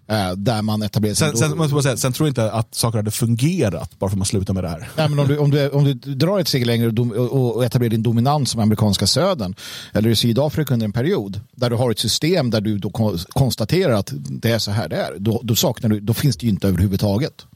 eh, 0.06 0.32
där 0.32 0.62
man 0.62 0.82
etablerar 0.82 1.14
sig 1.14 1.36
Sen, 1.36 1.68
sen, 1.68 1.82
säga, 1.82 1.96
sen 1.96 2.12
tror 2.12 2.26
jag 2.26 2.30
inte 2.30 2.52
att 2.52 2.74
saker 2.74 2.98
hade 2.98 3.10
fungerat 3.10 3.98
bara 3.98 4.10
för 4.10 4.14
att 4.14 4.18
man 4.18 4.26
slutar 4.26 4.54
med 4.54 4.64
det 4.64 4.68
här. 4.68 4.90
Nej, 4.96 5.08
men 5.08 5.18
om, 5.18 5.28
du, 5.28 5.38
om, 5.38 5.50
du, 5.50 5.68
om 5.68 5.84
du 5.84 5.94
drar 5.94 6.40
ett 6.40 6.48
steg 6.48 6.66
längre 6.66 6.88
och, 6.88 7.56
och, 7.56 7.64
etablerar 7.64 7.90
din 7.90 8.02
dominans 8.02 8.50
som 8.50 8.60
amerikanska 8.60 9.06
södern 9.06 9.54
eller 9.92 10.10
i 10.10 10.16
Sydafrika 10.16 10.74
under 10.74 10.84
en 10.84 10.92
period 10.92 11.40
där 11.52 11.70
du 11.70 11.76
har 11.76 11.90
ett 11.90 11.98
system 11.98 12.50
där 12.50 12.60
du 12.60 12.78
då 12.78 12.90
kon- 12.90 13.18
konstaterar 13.28 13.92
att 13.92 14.12
det 14.14 14.50
är 14.50 14.58
så 14.58 14.70
här 14.70 14.88
det 14.88 14.96
är, 14.96 15.18
då, 15.18 15.40
då, 15.44 15.54
saknar 15.54 15.90
du, 15.90 16.00
då 16.00 16.14
finns 16.14 16.36
det 16.36 16.46
ju 16.46 16.50
inte 16.50 16.68
överhuvudtaget. 16.68 17.46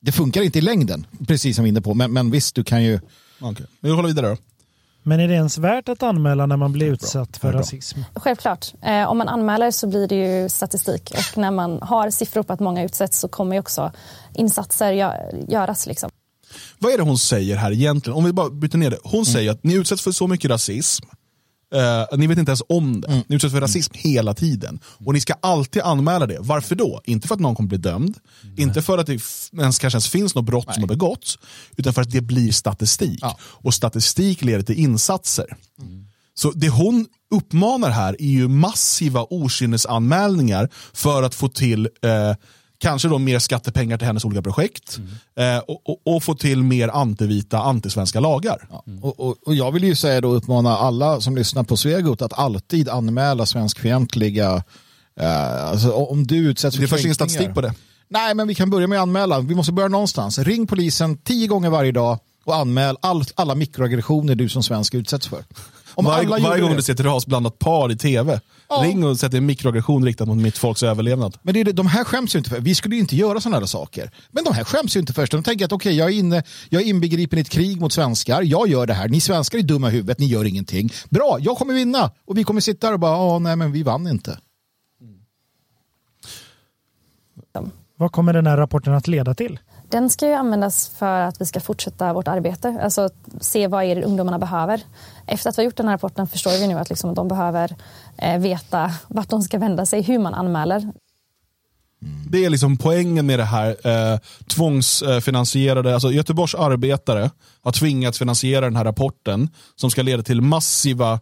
Det 0.00 0.12
funkar 0.12 0.42
inte 0.42 0.58
i 0.58 0.62
längden, 0.62 1.06
precis 1.26 1.56
som 1.56 1.64
vi 1.64 1.68
är 1.68 1.72
inne 1.72 1.80
på, 1.80 1.94
men, 1.94 2.12
men 2.12 2.30
visst, 2.30 2.54
du 2.54 2.64
kan 2.64 2.84
ju... 2.84 3.00
Okay. 3.40 3.66
Vi 3.80 3.90
håller 3.90 4.08
vidare 4.08 4.28
då. 4.28 4.36
Men 5.02 5.20
är 5.20 5.28
det 5.28 5.34
ens 5.34 5.58
värt 5.58 5.88
att 5.88 6.02
anmäla 6.02 6.46
när 6.46 6.56
man 6.56 6.72
blir 6.72 6.86
utsatt 6.86 7.36
för 7.36 7.52
rasism? 7.52 7.98
Självklart. 8.14 8.66
Eh, 8.82 9.04
om 9.10 9.18
man 9.18 9.28
anmäler 9.28 9.70
så 9.70 9.86
blir 9.86 10.08
det 10.08 10.14
ju 10.14 10.48
statistik 10.48 11.10
och 11.16 11.38
när 11.38 11.50
man 11.50 11.78
har 11.82 12.10
siffror 12.10 12.42
på 12.42 12.52
att 12.52 12.60
många 12.60 12.82
utsätts 12.84 13.18
så 13.18 13.28
kommer 13.28 13.56
ju 13.56 13.60
också 13.60 13.92
insatser 14.34 14.92
gö- 14.92 15.50
göras. 15.52 15.86
Liksom. 15.86 16.10
Vad 16.78 16.92
är 16.92 16.96
det 16.96 17.02
hon 17.02 17.18
säger 17.18 17.56
här 17.56 17.72
egentligen? 17.72 18.16
Om 18.16 18.24
vi 18.24 18.32
bara 18.32 18.50
byter 18.50 18.76
ner 18.76 18.90
det. 18.90 18.98
Hon 19.04 19.26
säger 19.26 19.50
att 19.50 19.64
ni 19.64 19.74
utsätts 19.74 20.02
för 20.02 20.12
så 20.12 20.26
mycket 20.26 20.50
rasism. 20.50 21.06
Eh, 21.74 22.18
ni 22.18 22.26
vet 22.26 22.38
inte 22.38 22.50
ens 22.50 22.62
om 22.68 23.00
det. 23.00 23.24
Ni 23.26 23.36
utsätts 23.36 23.52
för 23.52 23.60
rasism 23.60 23.94
hela 23.96 24.34
tiden. 24.34 24.80
Och 25.06 25.12
ni 25.12 25.20
ska 25.20 25.34
alltid 25.40 25.82
anmäla 25.82 26.26
det. 26.26 26.38
Varför 26.40 26.74
då? 26.74 27.00
Inte 27.04 27.28
för 27.28 27.34
att 27.34 27.40
någon 27.40 27.54
kommer 27.54 27.68
bli 27.68 27.78
dömd. 27.78 28.18
Inte 28.56 28.82
för 28.82 28.98
att 28.98 29.06
det 29.06 29.22
ens 29.52 29.78
kanske 29.78 29.96
ens 29.96 30.08
finns 30.08 30.34
något 30.34 30.44
brott 30.44 30.74
som 30.74 30.82
har 30.82 30.88
begåtts. 30.88 31.38
Utan 31.76 31.94
för 31.94 32.02
att 32.02 32.10
det 32.10 32.20
blir 32.20 32.52
statistik. 32.52 33.18
Ja. 33.22 33.38
Och 33.40 33.74
statistik 33.74 34.42
leder 34.42 34.62
till 34.62 34.78
insatser. 34.78 35.56
Så 36.34 36.50
det 36.50 36.68
hon 36.68 37.06
uppmanar 37.30 37.90
här 37.90 38.16
är 38.18 38.26
ju 38.26 38.48
massiva 38.48 39.26
okynnesanmälningar 39.30 40.68
för 40.92 41.22
att 41.22 41.34
få 41.34 41.48
till 41.48 41.88
eh, 42.02 42.34
kanske 42.78 43.08
då 43.08 43.18
mer 43.18 43.38
skattepengar 43.38 43.98
till 43.98 44.06
hennes 44.06 44.24
olika 44.24 44.42
projekt 44.42 44.98
eh, 45.38 45.58
och, 45.58 45.88
och, 45.88 46.00
och 46.04 46.22
få 46.22 46.34
till 46.34 46.62
mer 46.62 46.88
antivita, 46.88 47.58
antisvenska 47.58 48.20
lagar. 48.20 48.68
Och, 49.02 49.20
och, 49.20 49.36
och 49.46 49.54
jag 49.54 49.72
vill 49.72 49.84
ju 49.84 49.94
säga 49.94 50.20
då 50.20 50.28
uppmana 50.28 50.76
alla 50.76 51.20
som 51.20 51.36
lyssnar 51.36 51.62
på 51.62 51.76
Svegot 51.76 52.22
att 52.22 52.38
alltid 52.38 52.88
anmäla 52.88 53.46
svenskfientliga 53.46 54.62
eh, 55.20 55.64
alltså 55.64 55.92
om 55.92 56.26
du 56.26 56.36
utsätts 56.36 56.76
för 56.76 56.82
Det 56.82 56.88
finns 56.88 57.04
ingen 57.04 57.14
statistik 57.14 57.54
på 57.54 57.60
det. 57.60 57.74
Nej, 58.08 58.34
men 58.34 58.48
vi 58.48 58.54
kan 58.54 58.70
börja 58.70 58.86
med 58.86 58.98
att 58.98 59.02
anmäla. 59.02 59.40
Vi 59.40 59.54
måste 59.54 59.72
börja 59.72 59.88
någonstans. 59.88 60.38
Ring 60.38 60.66
polisen 60.66 61.16
tio 61.16 61.46
gånger 61.46 61.70
varje 61.70 61.92
dag 61.92 62.18
och 62.44 62.56
anmäl 62.56 62.96
all, 63.00 63.24
alla 63.34 63.54
mikroaggressioner 63.54 64.34
du 64.34 64.48
som 64.48 64.62
svensk 64.62 64.94
utsätts 64.94 65.26
för. 65.26 65.44
Om 65.98 66.04
Varje, 66.04 66.26
alla 66.34 66.48
varje 66.48 66.60
gång 66.62 66.70
det- 66.70 66.76
du 66.76 66.82
ser 66.82 66.92
ett 66.92 67.00
rasblandat 67.00 67.58
par 67.58 67.92
i 67.92 67.96
tv, 67.96 68.40
Ja. 68.68 68.80
ring 68.84 69.04
och 69.04 69.18
sätt 69.18 69.34
en 69.34 69.46
mikroaggression 69.46 70.04
riktad 70.04 70.24
mot 70.26 70.36
mitt 70.38 70.58
folks 70.58 70.82
överlevnad. 70.82 71.36
Men 71.42 71.54
det 71.54 71.60
är 71.60 71.64
det, 71.64 71.72
de 71.72 71.86
här 71.86 72.04
skäms 72.04 72.34
ju 72.34 72.38
inte 72.38 72.50
för. 72.50 72.60
Vi 72.60 72.74
skulle 72.74 72.94
ju 72.94 73.00
inte 73.00 73.16
göra 73.16 73.40
sådana 73.40 73.58
här 73.58 73.66
saker. 73.66 74.10
Men 74.30 74.44
de 74.44 74.54
här 74.54 74.64
skäms 74.64 74.96
ju 74.96 75.00
inte 75.00 75.12
först. 75.12 75.32
De 75.32 75.42
tänker 75.42 75.64
att 75.64 75.72
okej, 75.72 75.96
jag, 75.96 76.08
är 76.08 76.12
inne, 76.12 76.42
jag 76.68 76.82
är 76.82 76.86
inbegripen 76.86 77.38
i 77.38 77.42
ett 77.42 77.48
krig 77.48 77.80
mot 77.80 77.92
svenskar. 77.92 78.42
Jag 78.42 78.68
gör 78.68 78.86
det 78.86 78.94
här. 78.94 79.08
Ni 79.08 79.20
svenskar 79.20 79.58
är 79.58 79.62
dumma 79.62 79.88
i 79.88 79.90
huvudet. 79.90 80.18
Ni 80.18 80.26
gör 80.26 80.44
ingenting. 80.44 80.92
Bra, 81.10 81.36
jag 81.40 81.56
kommer 81.58 81.74
vinna. 81.74 82.10
Och 82.26 82.38
vi 82.38 82.44
kommer 82.44 82.60
sitta 82.60 82.86
där 82.86 82.94
och 82.94 83.00
bara, 83.00 83.12
ja, 83.16 83.38
nej, 83.38 83.56
men 83.56 83.72
vi 83.72 83.82
vann 83.82 84.06
inte. 84.06 84.38
Vad 87.98 88.12
kommer 88.12 88.32
den 88.32 88.46
här 88.46 88.56
rapporten 88.56 88.94
att 88.94 89.08
leda 89.08 89.34
till? 89.34 89.58
Den 89.88 90.10
ska 90.10 90.26
ju 90.26 90.32
användas 90.32 90.88
för 90.88 91.20
att 91.20 91.40
vi 91.40 91.46
ska 91.46 91.60
fortsätta 91.60 92.12
vårt 92.12 92.28
arbete, 92.28 92.80
alltså 92.82 93.08
se 93.40 93.66
vad 93.66 93.84
är 93.84 93.96
det 93.96 94.02
ungdomarna 94.02 94.38
behöver. 94.38 94.80
Efter 95.26 95.50
att 95.50 95.58
vi 95.58 95.62
har 95.62 95.64
gjort 95.64 95.76
den 95.76 95.86
här 95.86 95.94
rapporten 95.94 96.26
förstår 96.26 96.50
vi 96.50 96.68
nu 96.68 96.74
att 96.78 96.88
liksom 96.88 97.14
de 97.14 97.28
behöver 97.28 97.76
eh, 98.18 98.38
veta 98.38 98.90
vart 99.08 99.28
de 99.28 99.42
ska 99.42 99.58
vända 99.58 99.86
sig, 99.86 100.02
hur 100.02 100.18
man 100.18 100.34
anmäler. 100.34 100.92
Det 102.30 102.44
är 102.44 102.50
liksom 102.50 102.76
poängen 102.76 103.26
med 103.26 103.38
det 103.38 103.44
här 103.44 103.76
eh, 103.84 104.18
tvångsfinansierade, 104.46 105.94
alltså 105.94 106.12
Göteborgs 106.12 106.54
arbetare 106.54 107.30
har 107.62 107.72
tvingats 107.72 108.18
finansiera 108.18 108.64
den 108.64 108.76
här 108.76 108.84
rapporten 108.84 109.50
som 109.76 109.90
ska 109.90 110.02
leda 110.02 110.22
till 110.22 110.40
massiva 110.40 111.20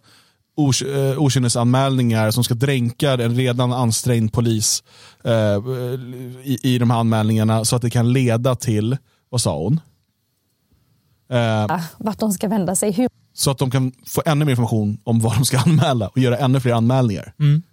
okynnesanmälningar 1.19 2.31
som 2.31 2.45
ska 2.45 2.55
dränka 2.55 3.13
en 3.13 3.35
redan 3.37 3.73
ansträngd 3.73 4.33
polis 4.33 4.83
eh, 5.25 5.33
i, 6.45 6.59
i 6.63 6.79
de 6.79 6.91
här 6.91 6.99
anmälningarna 6.99 7.65
så 7.65 7.77
att 7.77 7.83
det 7.83 7.91
kan 7.91 8.13
leda 8.13 8.55
till, 8.57 8.97
vad 9.31 9.41
sa 9.41 9.59
hon? 9.59 9.81
Eh, 11.31 11.81
Vart 11.99 12.19
de 12.19 12.33
ska 12.33 12.49
vända 12.49 12.77
sig, 12.77 12.93
hur 12.93 13.09
så 13.35 13.51
att 13.51 13.59
de 13.59 13.71
kan 13.71 13.93
få 14.07 14.23
ännu 14.27 14.45
mer 14.45 14.53
information 14.53 14.99
om 15.05 15.21
vad 15.21 15.35
de 15.35 15.45
ska 15.45 15.59
anmäla 15.67 16.09
och 16.09 16.19
göra 16.19 16.39
ännu 16.39 16.61
fler 16.61 16.73
anmälningar. 16.73 17.33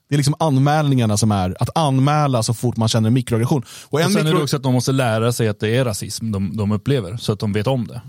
Det 0.09 0.15
är 0.15 0.17
liksom 0.17 0.35
anmälningarna 0.39 1.17
som 1.17 1.31
är 1.31 1.55
att 1.59 1.77
anmäla 1.77 2.43
så 2.43 2.53
fort 2.53 2.77
man 2.77 2.89
känner 2.89 3.07
en 3.07 3.13
mikroaggression. 3.13 3.63
Och 3.89 4.01
en 4.01 4.05
Och 4.05 4.11
sen 4.11 4.21
är 4.21 4.23
mikro... 4.23 4.37
det 4.37 4.43
också 4.43 4.57
att 4.57 4.63
de 4.63 4.73
måste 4.73 4.91
lära 4.91 5.31
sig 5.31 5.47
att 5.47 5.59
det 5.59 5.77
är 5.77 5.85
rasism 5.85 6.31
de, 6.31 6.57
de 6.57 6.71
upplever, 6.71 7.17
så 7.17 7.31
att 7.33 7.39
de 7.39 7.53
vet 7.53 7.67
om 7.67 7.87
det. 7.87 8.01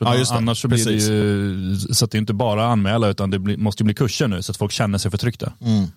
För 0.00 0.06
Ja, 0.06 0.16
just 0.16 0.30
det. 0.30 0.36
annars 0.38 0.62
så 0.62 0.68
blir 0.68 0.78
Precis. 0.84 1.06
det 1.08 1.14
ju, 1.14 1.76
så 1.94 2.04
att 2.04 2.10
det 2.10 2.18
inte 2.18 2.32
bara 2.34 2.66
anmäla, 2.66 3.08
utan 3.08 3.30
det 3.30 3.38
blir, 3.38 3.56
måste 3.56 3.82
ju 3.82 3.84
bli 3.84 3.94
kurser 3.94 4.28
nu, 4.28 4.42
så 4.42 4.52
att 4.52 4.56
folk 4.56 4.72
känner 4.72 4.98
sig 4.98 5.10
förtryckta. 5.10 5.52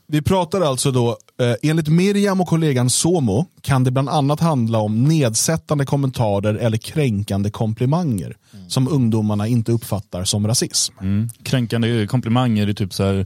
Vi 0.08 0.22
pratar 0.22 0.62
alltså 0.62 0.92
då, 0.92 1.10
eh, 1.42 1.70
enligt 1.70 1.88
Miriam 1.88 2.42
och 2.42 2.48
kollegan 2.48 2.90
Somo 2.90 3.46
kan 3.62 3.84
det 3.84 3.92
bland 3.92 4.10
annat 4.10 4.40
handla 4.40 4.78
om 4.80 5.04
nedsättande 5.04 5.86
kommentarer 5.86 6.56
eller 6.56 6.78
kränkande 6.78 7.50
komplimanger 7.50 8.38
som 8.68 8.88
ungdomarna 8.88 9.48
inte 9.48 9.72
uppfattar 9.72 10.24
som 10.24 10.48
rasism. 10.48 10.94
Kränkande 11.44 12.08
komplimanger 12.08 12.68
är 12.68 12.74
typ 12.74 12.94
så 12.94 13.04
här, 13.04 13.26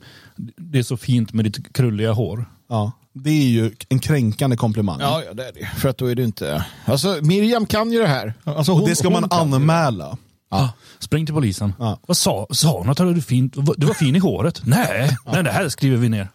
det 0.57 0.79
är 0.79 0.83
så 0.83 0.97
fint 0.97 1.33
med 1.33 1.45
ditt 1.45 1.73
krulliga 1.73 2.11
hår. 2.13 2.45
Ja. 2.69 2.91
Det 3.13 3.29
är 3.29 3.47
ju 3.47 3.71
en 3.89 3.99
kränkande 3.99 4.57
komplimang. 4.57 4.97
Ja, 5.01 5.21
ja, 5.27 5.33
det 5.33 5.47
är 5.47 5.51
det. 5.53 5.65
För 5.79 5.89
att 5.89 5.97
då 5.97 6.05
är 6.05 6.15
det 6.15 6.23
inte... 6.23 6.65
Alltså, 6.85 7.17
Miriam 7.21 7.65
kan 7.65 7.91
ju 7.91 7.99
det 8.01 8.07
här. 8.07 8.33
Alltså, 8.43 8.71
och 8.71 8.77
hon- 8.79 8.89
det 8.89 8.95
ska 8.95 9.09
man 9.09 9.27
anmäla. 9.31 10.17
Ja. 10.49 10.73
Spring 10.99 11.25
till 11.25 11.36
polisen. 11.36 11.73
Ja. 11.79 11.99
Vad 12.07 12.17
sa, 12.17 12.47
sa 12.51 12.77
hon 12.77 12.89
att 12.89 12.97
du 12.97 13.21
fint, 13.21 13.53
du 13.77 13.86
var 13.86 13.93
fin 13.93 14.15
i 14.15 14.19
håret? 14.19 14.62
Nej, 14.65 15.17
nej, 15.25 15.43
det 15.43 15.51
här 15.51 15.69
skriver 15.69 15.97
vi 15.97 16.10
ner. 16.10 16.29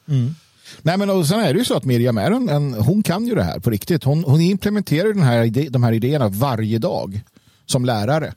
Nej, 0.83 0.99
men 0.99 1.11
och 1.11 1.27
sen 1.27 1.41
är 1.41 1.53
det 1.53 1.59
ju 1.59 1.65
så 1.65 1.77
att 1.77 1.85
Miriam 1.85 2.19
är 2.19 2.31
en, 2.31 2.49
en, 2.49 2.75
hon 2.75 3.03
kan 3.03 3.27
ju 3.27 3.35
det 3.35 3.43
här 3.43 3.59
på 3.59 3.71
riktigt. 3.71 4.05
Hon, 4.05 4.25
hon 4.25 4.41
implementerar 4.41 5.09
den 5.09 5.23
här 5.23 5.45
ide, 5.45 5.69
de 5.69 5.83
här 5.83 5.93
idéerna 5.93 6.29
varje 6.29 6.79
dag 6.79 7.21
som 7.67 7.85
lärare. 7.85 8.35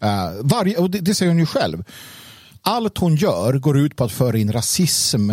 Eh, 0.00 0.30
varje, 0.42 0.76
och 0.76 0.90
det, 0.90 0.98
det 0.98 1.14
säger 1.14 1.30
hon 1.30 1.38
ju 1.38 1.46
själv. 1.46 1.84
Allt 2.62 2.98
hon 2.98 3.16
gör 3.16 3.52
går 3.52 3.78
ut 3.78 3.96
på 3.96 4.04
att 4.04 4.12
föra 4.12 4.38
in 4.38 4.52
rasism 4.52 5.30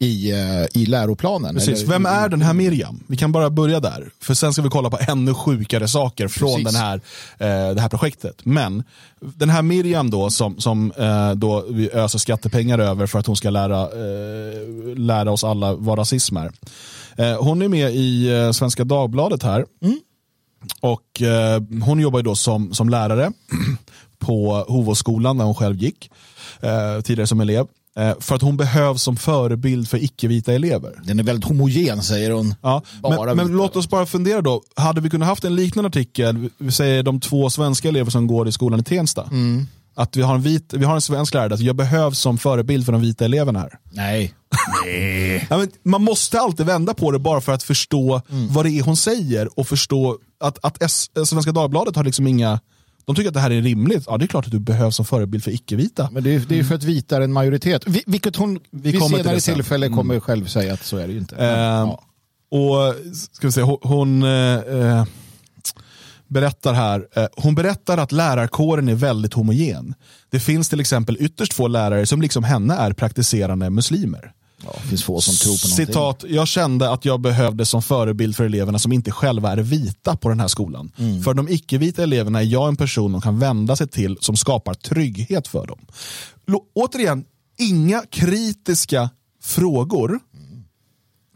i, 0.00 0.30
eh, 0.32 0.80
i 0.82 0.86
läroplanen. 0.86 1.54
Precis. 1.54 1.78
Eller- 1.82 1.92
Vem 1.92 2.06
är 2.06 2.28
den 2.28 2.42
här 2.42 2.52
Miriam? 2.54 3.04
Vi 3.06 3.16
kan 3.16 3.32
bara 3.32 3.50
börja 3.50 3.80
där. 3.80 4.10
För 4.22 4.34
sen 4.34 4.52
ska 4.52 4.62
vi 4.62 4.68
kolla 4.68 4.90
på 4.90 4.98
ännu 5.08 5.34
sjukare 5.34 5.88
saker 5.88 6.28
från 6.28 6.48
Precis. 6.56 6.64
den 6.72 6.82
här, 6.82 6.94
eh, 7.38 7.74
det 7.74 7.80
här 7.80 7.88
projektet. 7.88 8.44
Men 8.44 8.84
den 9.20 9.50
här 9.50 9.62
Miriam 9.62 10.10
då 10.10 10.30
som, 10.30 10.60
som 10.60 10.92
eh, 10.96 11.30
då 11.32 11.64
vi 11.70 11.90
öser 11.90 12.18
skattepengar 12.18 12.78
över 12.78 13.06
för 13.06 13.18
att 13.18 13.26
hon 13.26 13.36
ska 13.36 13.50
lära, 13.50 13.82
eh, 13.82 14.96
lära 14.96 15.30
oss 15.32 15.44
alla 15.44 15.74
vad 15.74 15.98
rasism 15.98 16.36
är. 16.36 16.52
Eh, 17.16 17.42
hon 17.44 17.62
är 17.62 17.68
med 17.68 17.94
i 17.94 18.28
eh, 18.28 18.50
Svenska 18.50 18.84
Dagbladet 18.84 19.42
här. 19.42 19.64
Och 20.80 21.22
eh, 21.22 21.62
Hon 21.84 22.00
jobbar 22.00 22.18
ju 22.18 22.22
då 22.22 22.34
som, 22.34 22.74
som 22.74 22.88
lärare 22.88 23.32
på 24.18 24.64
Hovåsskolan 24.68 25.38
där 25.38 25.44
hon 25.44 25.54
själv 25.54 25.76
gick. 25.76 26.10
Tidigare 27.04 27.26
som 27.26 27.40
elev. 27.40 27.66
Eh, 27.98 28.14
för 28.20 28.34
att 28.34 28.42
hon 28.42 28.56
behövs 28.56 29.02
som 29.02 29.16
förebild 29.16 29.88
för 29.88 30.04
icke-vita 30.04 30.52
elever. 30.52 31.00
Den 31.04 31.18
är 31.18 31.22
väldigt 31.22 31.44
homogen 31.44 32.02
säger 32.02 32.30
hon. 32.30 32.54
Ja, 32.62 32.82
men, 33.02 33.36
men 33.36 33.48
låt 33.48 33.76
oss 33.76 33.88
bara 33.88 34.06
fundera 34.06 34.42
då. 34.42 34.62
Hade 34.76 35.00
vi 35.00 35.10
kunnat 35.10 35.28
haft 35.28 35.44
en 35.44 35.56
liknande 35.56 35.88
artikel, 35.88 36.50
vi 36.58 36.72
säger 36.72 37.02
de 37.02 37.20
två 37.20 37.50
svenska 37.50 37.88
elever 37.88 38.10
som 38.10 38.26
går 38.26 38.48
i 38.48 38.52
skolan 38.52 38.80
i 38.80 38.84
Tensta. 38.84 39.22
Mm. 39.22 39.66
Att 39.94 40.16
vi 40.16 40.22
har, 40.22 40.34
en 40.34 40.42
vit, 40.42 40.74
vi 40.76 40.84
har 40.84 40.94
en 40.94 41.00
svensk 41.00 41.34
lärare, 41.34 41.54
att 41.54 41.60
jag 41.60 41.76
behövs 41.76 42.18
som 42.18 42.38
förebild 42.38 42.84
för 42.84 42.92
de 42.92 43.00
vita 43.00 43.24
eleverna 43.24 43.58
här. 43.58 43.78
Nej. 43.92 44.34
Ja, 45.50 45.58
men 45.58 45.68
man 45.84 46.02
måste 46.02 46.40
alltid 46.40 46.66
vända 46.66 46.94
på 46.94 47.10
det 47.10 47.18
bara 47.18 47.40
för 47.40 47.52
att 47.52 47.62
förstå 47.62 48.20
Mm. 48.30 48.52
vad 48.52 48.64
det 48.64 48.70
är 48.70 48.82
hon 48.82 48.96
säger 48.96 49.58
och 49.58 49.68
förstå 49.68 50.18
att, 50.40 50.58
att 50.64 50.82
S, 50.82 51.10
Svenska 51.24 51.52
Dagbladet 51.52 51.96
har 51.96 52.04
liksom 52.04 52.26
inga, 52.26 52.60
de 53.08 53.14
tycker 53.16 53.28
att 53.28 53.34
det 53.34 53.40
här 53.40 53.50
är 53.50 53.62
rimligt. 53.62 54.04
Ja, 54.06 54.18
det 54.18 54.24
är 54.24 54.26
klart 54.26 54.46
att 54.46 54.52
du 54.52 54.58
behövs 54.58 54.96
som 54.96 55.04
förebild 55.04 55.44
för 55.44 55.50
icke-vita. 55.50 56.08
Men 56.12 56.22
det 56.22 56.34
är, 56.34 56.40
det 56.48 56.58
är 56.58 56.64
för 56.64 56.74
att 56.74 56.84
vita 56.84 57.16
är 57.16 57.20
en 57.20 57.32
majoritet. 57.32 57.82
Vi, 57.86 58.02
vilket 58.06 58.36
hon 58.36 58.60
Vi 58.70 58.90
vid 58.90 59.00
kommer 59.00 59.16
till 59.16 59.24
senare 59.24 59.40
sen. 59.40 59.54
tillfälle 59.54 59.88
kommer 59.88 60.20
själv 60.20 60.46
säga 60.46 60.72
att 60.74 60.84
så 60.84 60.96
är 60.96 61.06
det 61.06 61.12
ju 61.12 61.18
inte. 61.18 61.36
Eh, 61.36 61.48
Ja. 61.48 62.02
Och 62.50 62.94
ska 63.32 63.46
vi 63.46 63.52
se, 63.52 63.62
hon, 63.62 63.78
hon 63.82 64.22
eh, 64.22 64.54
eh, 64.54 65.04
berättar 66.26 66.74
här, 66.74 67.06
eh, 67.16 67.26
hon 67.36 67.54
berättar 67.54 67.98
att 67.98 68.12
lärarkåren 68.12 68.88
är 68.88 68.94
väldigt 68.94 69.34
homogen. 69.34 69.94
Det 70.30 70.40
finns 70.40 70.68
till 70.68 70.80
exempel 70.80 71.16
ytterst 71.20 71.52
få 71.52 71.68
lärare 71.68 72.06
som 72.06 72.22
liksom 72.22 72.44
henne 72.44 72.74
är 72.74 72.92
praktiserande 72.92 73.70
muslimer. 73.70 74.32
Ja, 74.64 74.74
det 74.82 74.88
finns 74.88 75.02
få 75.04 75.20
som 75.20 75.34
tror 75.34 75.62
på 75.62 75.68
någonting. 75.68 75.86
Citat, 75.86 76.24
jag 76.28 76.48
kände 76.48 76.90
att 76.90 77.04
jag 77.04 77.20
behövde 77.20 77.66
som 77.66 77.82
förebild 77.82 78.36
för 78.36 78.44
eleverna 78.44 78.78
som 78.78 78.92
inte 78.92 79.10
själva 79.10 79.52
är 79.52 79.56
vita 79.56 80.16
på 80.16 80.28
den 80.28 80.40
här 80.40 80.48
skolan. 80.48 80.92
Mm. 80.98 81.22
För 81.22 81.34
de 81.34 81.48
icke-vita 81.48 82.02
eleverna 82.02 82.38
är 82.40 82.44
jag 82.46 82.68
en 82.68 82.76
person 82.76 83.12
de 83.12 83.20
kan 83.20 83.38
vända 83.38 83.76
sig 83.76 83.88
till 83.88 84.16
som 84.20 84.36
skapar 84.36 84.74
trygghet 84.74 85.48
för 85.48 85.66
dem. 85.66 85.78
Lo- 86.46 86.64
återigen, 86.74 87.24
inga 87.58 88.02
kritiska 88.10 89.10
frågor 89.42 90.20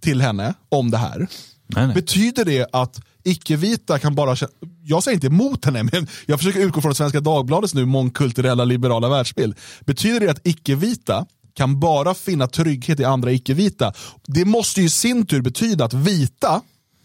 till 0.02 0.20
henne 0.20 0.54
om 0.68 0.90
det 0.90 0.98
här. 0.98 1.18
Nej, 1.66 1.86
nej. 1.86 1.94
Betyder 1.94 2.44
det 2.44 2.66
att 2.72 3.00
icke-vita 3.24 3.98
kan 3.98 4.14
bara 4.14 4.36
känna, 4.36 4.52
jag 4.84 5.02
säger 5.04 5.14
inte 5.14 5.26
emot 5.26 5.64
henne, 5.64 5.82
men 5.92 6.06
jag 6.26 6.38
försöker 6.38 6.60
utgå 6.60 6.80
från 6.80 6.94
Svenska 6.94 7.20
Dagbladets 7.20 7.74
nu 7.74 7.84
mångkulturella 7.84 8.64
liberala 8.64 9.08
världsbild. 9.08 9.54
Betyder 9.80 10.20
det 10.20 10.28
att 10.30 10.46
icke-vita 10.46 11.26
kan 11.54 11.80
bara 11.80 12.14
finna 12.14 12.46
trygghet 12.46 13.00
i 13.00 13.04
andra 13.04 13.32
icke-vita? 13.32 13.92
Det 14.26 14.44
måste 14.44 14.80
ju 14.80 14.86
i 14.86 14.90
sin 14.90 15.26
tur 15.26 15.40
betyda 15.42 15.84
att 15.84 15.94
vita 15.94 16.60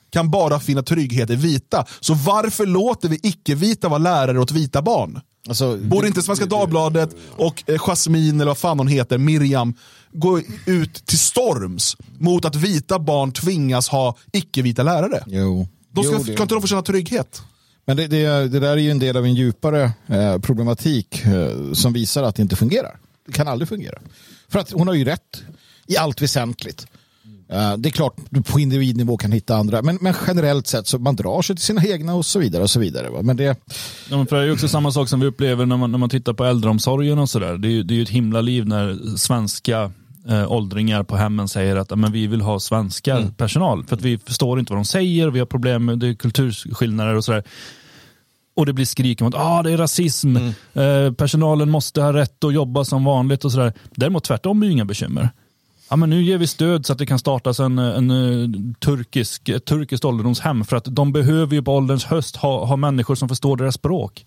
kan 0.10 0.30
bara 0.32 0.60
finna 0.60 0.84
trygghet 0.84 1.30
i 1.30 1.36
vita. 1.36 1.86
Så 2.00 2.14
varför 2.14 2.66
låter 2.66 3.10
vi 3.10 3.20
icke-vita 3.24 3.90
vara 3.90 3.98
lärare 4.00 4.40
åt 4.40 4.52
vita 4.52 4.82
barn? 4.82 5.20
Alltså, 5.48 5.78
Borde 5.78 6.08
inte 6.08 6.22
Svenska 6.22 6.46
Dagbladet 6.46 7.16
och 7.36 7.64
eh, 7.68 7.76
Jasmine, 7.80 8.36
eller 8.42 8.46
vad 8.46 8.58
fan 8.58 8.78
hon 8.80 8.88
heter, 8.88 9.18
Miriam, 9.18 9.74
gå 10.12 10.42
ut 10.66 11.06
till 11.06 11.20
storms 11.20 11.98
mot 12.18 12.46
att 12.46 12.56
vita 12.56 13.00
barn 13.00 13.32
tvingas 13.32 13.90
ha 13.90 14.18
icke-vita 14.34 14.84
lärare? 14.84 15.24
Jo. 15.28 15.68
De 15.92 16.04
ska, 16.04 16.14
Jo, 16.14 16.24
det- 16.24 16.34
kan 16.36 16.44
inte 16.44 16.56
de 16.56 16.62
få 16.62 16.68
känna 16.68 16.82
trygghet? 16.82 17.42
Men 17.86 17.98
det, 17.98 18.08
det, 18.08 18.28
det 18.48 18.60
där 18.60 18.72
är 18.72 18.78
ju 18.78 18.92
en 18.92 19.00
del 19.00 19.18
av 19.18 19.26
en 19.26 19.36
djupare 19.36 19.92
eh, 20.08 20.38
problematik 20.40 21.26
eh, 21.26 21.74
som 21.74 21.94
visar 21.94 22.24
att 22.24 22.36
det 22.36 22.42
inte 22.42 22.56
fungerar. 22.56 23.00
Det 23.28 23.34
kan 23.34 23.48
aldrig 23.48 23.70
fungera. 23.70 23.98
För 24.52 24.60
att 24.60 24.72
hon 24.72 24.88
har 24.88 24.96
ju 24.96 25.06
rätt 25.06 25.44
i 25.88 25.98
allt 25.98 26.22
väsentligt. 26.22 26.88
Eh, 27.50 27.78
det 27.78 27.90
är 27.90 27.92
klart, 27.92 28.16
du 28.30 28.42
på 28.42 28.60
individnivå 28.60 29.18
kan 29.18 29.32
hitta 29.32 29.56
andra, 29.56 29.82
men, 29.82 29.98
men 30.02 30.14
generellt 30.28 30.68
sett 30.68 30.88
så 30.88 31.00
man 31.00 31.16
drar 31.16 31.42
sig 31.42 31.56
till 31.56 31.66
sina 31.66 31.86
egna 31.86 32.16
och 32.16 32.26
så 32.26 32.40
vidare. 32.40 32.64
och 32.64 32.70
så 32.70 32.80
vidare. 32.80 33.10
va. 33.10 33.22
Men 33.22 33.38
det, 33.38 33.44
Ja, 34.10 34.18
men 34.18 34.28
för 34.28 34.36
det 34.36 34.48
är 34.48 34.54
också 34.54 34.68
samma 34.68 34.92
sak 34.92 35.10
som 35.10 35.20
vi 35.20 35.26
upplever 35.26 35.66
när 35.66 35.78
man, 35.78 35.92
när 35.92 35.98
man 35.98 36.10
tittar 36.10 36.34
på 36.34 36.46
äldreomsorgen 36.46 37.20
och 37.20 37.30
sådär. 37.30 37.58
Det, 37.58 37.68
är 37.68 37.84
det 37.84 37.94
är 37.94 37.96
ju 37.96 38.04
ett 38.04 38.10
himla 38.10 38.42
liv 38.42 38.66
när 38.68 39.18
svenska 39.18 39.92
eh, 40.30 40.52
åldringar 40.52 41.04
på 41.04 41.16
hemmen 41.18 41.48
säger 41.48 41.76
att 41.76 41.90
"Ja, 41.90 41.96
men 41.96 42.12
vi 42.12 42.28
vill 42.28 42.42
ha 42.42 42.60
svenska 42.60 43.32
personal 43.38 43.86
för 43.86 43.96
att 43.96 44.02
vi 44.02 44.18
förstår 44.18 44.60
inte 44.60 44.74
vad 44.74 44.78
de 44.78 44.86
säger, 44.86 45.28
vi 45.30 45.40
har 45.40 45.46
problem 45.46 45.86
med 45.86 46.20
kulturskillnader 46.20 47.16
och 47.16 47.26
sådär. 47.26 47.44
Och 48.58 48.65
det 48.65 48.74
blir 48.74 48.86
skrik 48.86 49.22
om 49.22 49.28
att 49.28 49.36
ah, 49.36 49.63
det 49.63 49.72
är 49.72 49.78
rasism, 49.78 50.38
eh, 50.74 51.12
personalen 51.17 51.70
måste 51.70 52.02
ha 52.02 52.13
rätt 52.13 52.43
att 52.43 52.54
jobba 52.54 52.86
som 52.86 53.04
vanligt 53.04 53.46
och 53.46 53.52
sådär. 53.52 53.74
Däremot 53.96 54.24
tvärtom 54.24 54.62
är 54.63 54.65
ju 54.65 54.72
inga 54.72 54.86
bekymmer. 54.86 55.30
Ja, 55.89 55.96
men 55.96 56.10
nu 56.10 56.24
ger 56.24 56.38
vi 56.38 56.48
stöd 56.48 56.86
så 56.86 56.93
att 56.93 57.00
det 57.00 57.06
kan 57.06 57.20
startas 57.20 57.60
en, 57.60 57.80
en, 57.80 58.12
eh, 58.12 58.50
turkisk, 58.80 59.50
ett 59.50 59.65
turkiskt 59.65 60.06
ålderdomshem 60.06 60.65
för 60.65 60.78
att 60.78 60.86
de 60.86 61.12
behöver 61.12 61.56
ju 61.56 61.62
på 61.62 61.76
ålderns 61.76 62.06
höst 62.06 62.36
ha, 62.36 62.65
ha 62.65 62.76
människor 62.76 63.15
som 63.15 63.30
förstår 63.30 63.58
deras 63.58 63.76
språk. 63.76 64.26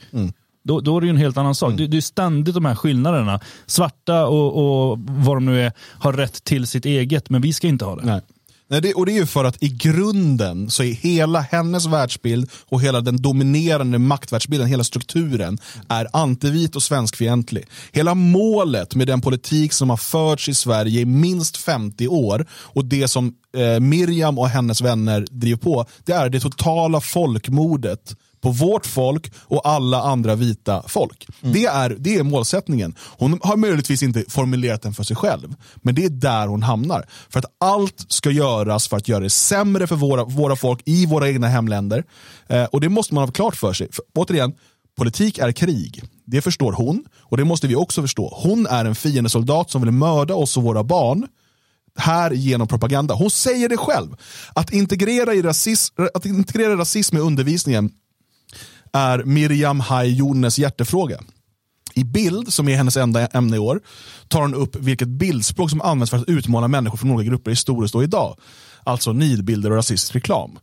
Då, 0.63 0.81
då 0.81 0.97
är 0.97 1.01
det 1.01 1.07
ju 1.07 1.11
en 1.11 1.17
helt 1.17 1.37
annan 1.37 1.55
sak. 1.55 1.73
Det, 1.77 1.87
det 1.87 1.97
är 1.97 2.01
ständigt 2.01 2.55
de 2.55 2.65
här 2.65 2.75
skillnaderna. 2.75 3.41
Svarta 3.67 4.27
och, 4.27 4.91
och 4.91 4.99
vad 4.99 5.37
de 5.37 5.45
nu 5.47 5.61
är 5.61 5.73
har 5.99 6.13
rätt 6.13 6.45
till 6.45 6.67
sitt 6.67 6.85
eget, 6.85 7.31
men 7.31 7.43
vi 7.43 7.53
ska 7.53 7.67
inte 7.67 7.85
ha 7.85 7.97
det. 7.97 8.07
Nej. 8.07 8.21
Nej, 8.71 8.81
det, 8.81 8.95
och 8.95 9.07
det 9.07 9.13
är 9.13 9.17
ju 9.17 9.27
för 9.27 9.45
att 9.45 9.63
i 9.63 9.69
grunden 9.69 10.71
så 10.71 10.83
är 10.83 10.93
hela 10.93 11.41
hennes 11.41 11.87
världsbild 11.87 12.51
och 12.69 12.83
hela 12.83 13.01
den 13.01 13.23
dominerande 13.23 13.99
maktvärldsbilden, 13.99 14.69
hela 14.69 14.85
strukturen, 14.85 15.59
är 15.89 16.07
antivit 16.13 16.77
och 16.77 16.83
svenskfientlig. 16.83 17.67
Hela 17.93 18.15
målet 18.15 18.95
med 18.95 19.07
den 19.07 19.21
politik 19.21 19.73
som 19.73 19.91
har 19.91 19.97
förts 19.97 20.49
i 20.49 20.55
Sverige 20.55 21.01
i 21.01 21.05
minst 21.05 21.57
50 21.57 22.09
år 22.09 22.47
och 22.53 22.85
det 22.85 23.09
som 23.09 23.35
eh, 23.57 23.81
Miriam 23.81 24.39
och 24.39 24.49
hennes 24.49 24.81
vänner 24.81 25.27
driver 25.31 25.59
på, 25.59 25.87
det 26.05 26.13
är 26.13 26.29
det 26.29 26.41
totala 26.41 27.01
folkmordet 27.01 28.17
på 28.41 28.51
vårt 28.51 28.87
folk 28.87 29.33
och 29.39 29.69
alla 29.69 30.03
andra 30.03 30.35
vita 30.35 30.83
folk. 30.89 31.27
Det, 31.41 31.67
är, 31.67 31.97
det 31.99 32.17
är 32.17 32.23
målsättningen. 32.23 32.95
Hon 33.01 33.41
har 33.43 33.57
möjligtvis 33.57 34.03
inte 34.03 34.25
formulerat 34.29 34.83
den 34.83 34.95
för 34.95 35.05
sig 35.05 35.17
själv, 35.17 35.55
men 35.77 35.95
det 35.95 36.05
är 36.05 36.11
där 36.11 36.47
hon 36.47 36.63
hamnar. 36.63 37.07
För 37.29 37.39
att 37.39 37.45
allt 37.61 38.05
ska 38.09 38.31
göras 38.31 38.89
för 38.89 38.97
att 38.97 39.09
göra 39.09 39.21
det 39.21 39.31
sämre 39.31 39.87
för 39.87 39.97
våra, 39.97 40.25
våra 40.25 40.57
folk 40.57 40.83
i 40.85 41.07
våra 41.07 41.29
egna 41.29 41.49
hemländer. 41.49 42.05
Eh, 42.49 42.65
och 42.65 42.81
det 42.81 42.89
måste 42.89 43.15
man 43.15 43.25
ha 43.25 43.33
klart 43.33 43.57
för 43.57 43.73
sig. 43.73 43.89
För, 43.93 44.05
återigen, 44.15 44.53
politik 44.97 45.39
är 45.39 45.53
krig. 45.53 46.03
Det 46.25 46.43
förstår 46.43 46.73
hon 46.73 47.05
och 47.19 47.37
det 47.37 47.45
måste 47.45 47.67
vi 47.67 47.75
också 47.75 48.03
förstå. 48.03 48.39
Hon 48.43 48.67
är 48.67 48.85
en 48.85 48.95
fiendesoldat 48.95 49.71
som 49.71 49.83
vill 49.83 49.91
mörda 49.91 50.35
oss 50.35 50.57
och 50.57 50.63
våra 50.63 50.85
barn 50.85 51.27
här 51.97 52.31
genom 52.31 52.69
propaganda. 52.69 53.15
Hon 53.15 53.31
säger 53.31 53.69
det 53.69 53.77
själv. 53.77 54.17
Att 54.55 54.73
integrera, 54.73 55.35
i 55.35 55.43
rasism, 55.43 55.95
att 56.15 56.27
integrera 56.27 56.77
rasism 56.77 57.17
i 57.17 57.21
undervisningen 57.21 57.91
är 58.93 59.25
Miriam 59.25 59.81
Hai 59.81 60.09
Jones 60.09 60.59
hjärtefråga. 60.59 61.21
I 61.95 62.05
bild, 62.05 62.53
som 62.53 62.69
är 62.69 62.77
hennes 62.77 62.97
enda 62.97 63.27
ämne 63.27 63.57
i 63.57 63.59
år, 63.59 63.81
tar 64.29 64.41
hon 64.41 64.55
upp 64.55 64.77
vilket 64.77 65.09
bildspråk 65.09 65.71
som 65.71 65.81
används 65.81 66.11
för 66.11 66.19
att 66.19 66.29
utmana 66.29 66.69
människor 66.69 66.97
från 66.97 67.11
olika 67.11 67.31
grupper 67.31 67.51
historiskt 67.51 67.95
och 67.95 68.03
idag. 68.03 68.37
Alltså 68.85 69.13
nidbilder 69.13 69.71
och 69.71 69.77
rasistisk 69.77 70.15
reklam. 70.15 70.59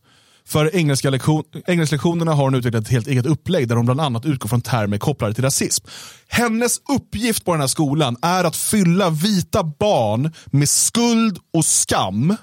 För 0.46 0.76
engelska, 0.76 1.10
lektion, 1.10 1.44
engelsklektionerna 1.68 2.34
har 2.34 2.44
hon 2.44 2.56
utvecklat 2.56 2.84
ett 2.84 2.90
helt 2.90 3.08
eget 3.08 3.26
upplägg 3.26 3.68
där 3.68 3.76
hon 3.76 3.86
bland 3.86 4.02
annat 4.02 4.26
utgår 4.26 4.50
från 4.50 4.62
termer 4.62 4.98
kopplade 4.98 5.34
till 5.34 5.44
rasism. 5.44 5.86
Hennes 6.28 6.82
uppgift 6.90 7.46
på 7.46 7.52
den 7.52 7.62
här 7.62 7.68
skolan 7.68 8.18
är 8.22 8.44
att 8.44 8.56
fylla 8.56 9.10
vita 9.10 9.63
barn 9.63 10.32
med 10.46 10.70
skuld 10.70 11.40
och 11.54 11.66
skam 11.66 12.36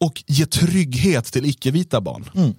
och 0.00 0.24
ge 0.26 0.46
trygghet 0.46 1.24
till 1.24 1.44
icke-vita 1.46 2.00
barn. 2.00 2.54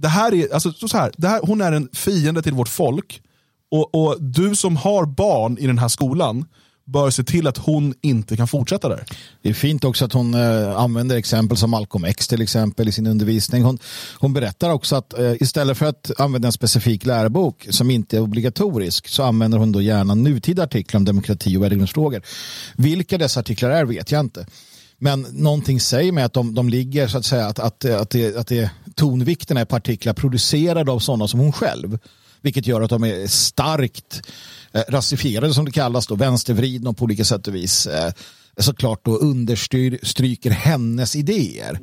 Det 0.00 0.08
här 0.08 0.34
är, 0.34 0.54
alltså, 0.54 0.72
så 0.72 0.96
här, 0.96 1.12
det 1.16 1.28
här, 1.28 1.40
hon 1.42 1.60
är 1.60 1.72
en 1.72 1.88
fiende 1.92 2.42
till 2.42 2.54
vårt 2.54 2.68
folk 2.68 3.22
och, 3.70 3.94
och 3.94 4.22
du 4.22 4.56
som 4.56 4.76
har 4.76 5.06
barn 5.06 5.58
i 5.58 5.66
den 5.66 5.78
här 5.78 5.88
skolan 5.88 6.44
bör 6.92 7.10
se 7.10 7.24
till 7.24 7.46
att 7.46 7.58
hon 7.58 7.94
inte 8.00 8.36
kan 8.36 8.48
fortsätta 8.48 8.88
där. 8.88 9.04
Det 9.42 9.48
är 9.48 9.54
fint 9.54 9.84
också 9.84 10.04
att 10.04 10.12
hon 10.12 10.34
eh, 10.34 10.76
använder 10.76 11.16
exempel 11.16 11.56
som 11.56 11.70
Malcolm 11.70 12.04
X 12.04 12.28
till 12.28 12.42
exempel 12.42 12.88
i 12.88 12.92
sin 12.92 13.06
undervisning. 13.06 13.62
Hon, 13.62 13.78
hon 14.18 14.32
berättar 14.32 14.70
också 14.70 14.96
att 14.96 15.18
eh, 15.18 15.32
istället 15.40 15.78
för 15.78 15.86
att 15.86 16.10
använda 16.18 16.48
en 16.48 16.52
specifik 16.52 17.06
lärobok 17.06 17.66
som 17.70 17.90
inte 17.90 18.16
är 18.16 18.20
obligatorisk 18.20 19.08
så 19.08 19.22
använder 19.22 19.58
hon 19.58 19.72
då 19.72 19.80
gärna 19.82 20.14
nutida 20.14 20.62
artiklar 20.62 20.98
om 20.98 21.04
demokrati 21.04 21.56
och 21.56 21.62
värdegrundsfrågor. 21.62 22.22
Vilka 22.76 23.18
dessa 23.18 23.40
artiklar 23.40 23.70
är 23.70 23.84
vet 23.84 24.12
jag 24.12 24.20
inte. 24.20 24.46
Men 25.02 25.26
någonting 25.32 25.80
säger 25.80 26.12
mig 26.12 26.24
att 26.24 26.32
de, 26.32 26.54
de 26.54 26.68
ligger 26.68 27.08
så 27.08 27.18
att 27.18 27.24
säga 27.24 27.46
att, 27.46 27.58
att, 27.58 27.84
att, 27.84 28.10
det, 28.10 28.36
att 28.36 28.46
det, 28.46 28.70
tonvikten 28.94 29.56
är 29.56 29.64
partiklar 29.64 30.12
producerade 30.12 30.92
av 30.92 30.98
sådana 30.98 31.28
som 31.28 31.40
hon 31.40 31.52
själv. 31.52 31.98
Vilket 32.42 32.66
gör 32.66 32.80
att 32.80 32.90
de 32.90 33.04
är 33.04 33.26
starkt 33.26 34.22
eh, 34.72 34.82
rasifierade 34.88 35.54
som 35.54 35.64
det 35.64 35.70
kallas 35.70 36.06
då, 36.06 36.14
vänstervridna 36.14 36.92
på 36.92 37.04
olika 37.04 37.24
sätt 37.24 37.48
och 37.48 37.54
vis. 37.54 37.86
Eh, 37.86 38.12
såklart 38.58 39.04
då 39.04 39.16
understryker 39.16 40.50
hennes 40.50 41.16
idéer. 41.16 41.80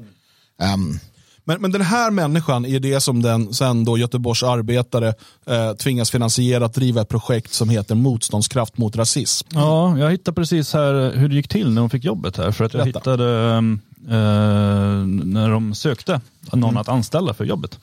Um, 0.73 0.99
men, 1.48 1.62
men 1.62 1.72
den 1.72 1.82
här 1.82 2.12
människan 2.12 2.66
är 2.66 2.80
det 2.80 3.00
som 3.02 3.22
den 3.22 3.54
sen 3.54 3.86
då 3.86 3.98
Göteborgs 3.98 4.44
arbetare 4.44 5.14
eh, 5.46 5.74
tvingas 5.74 6.12
finansiera 6.12 6.66
att 6.66 6.74
driva 6.74 7.02
ett 7.02 7.10
projekt 7.10 7.54
som 7.54 7.70
heter 7.70 7.96
Motståndskraft 7.96 8.78
mot 8.78 8.96
rasism. 8.96 9.48
Ja, 9.54 9.98
jag 9.98 10.12
hittade 10.12 10.36
precis 10.36 10.74
här 10.74 11.12
hur 11.16 11.30
det 11.30 11.36
gick 11.36 11.48
till 11.48 11.74
när 11.74 11.82
hon 11.82 11.90
fick 11.90 12.04
jobbet 12.04 12.38
här. 12.38 12.52
För 12.52 12.66
att 12.66 12.74
jag 12.74 12.84
Berätta. 12.84 13.00
hittade 13.00 13.54
eh, 14.10 15.06
när 15.26 15.50
de 15.50 15.76
sökte 15.76 16.22
någon 16.52 16.64
Mm. 16.64 16.78
att 16.78 16.90
anställa 16.90 17.34
för 17.34 17.46
jobbet. 17.46 17.80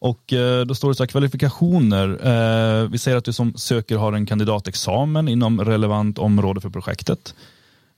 Och 0.00 0.32
eh, 0.32 0.64
då 0.66 0.74
står 0.74 0.88
det 0.88 0.94
så 0.94 1.02
här 1.02 1.08
kvalifikationer. 1.08 2.08
Eh, 2.08 2.88
vi 2.88 2.98
säger 2.98 3.16
att 3.16 3.24
du 3.24 3.32
som 3.32 3.54
söker 3.56 3.96
har 3.96 4.12
en 4.12 4.26
kandidatexamen 4.26 5.28
inom 5.28 5.60
relevant 5.64 6.18
område 6.18 6.60
för 6.60 6.70
projektet. 6.70 7.34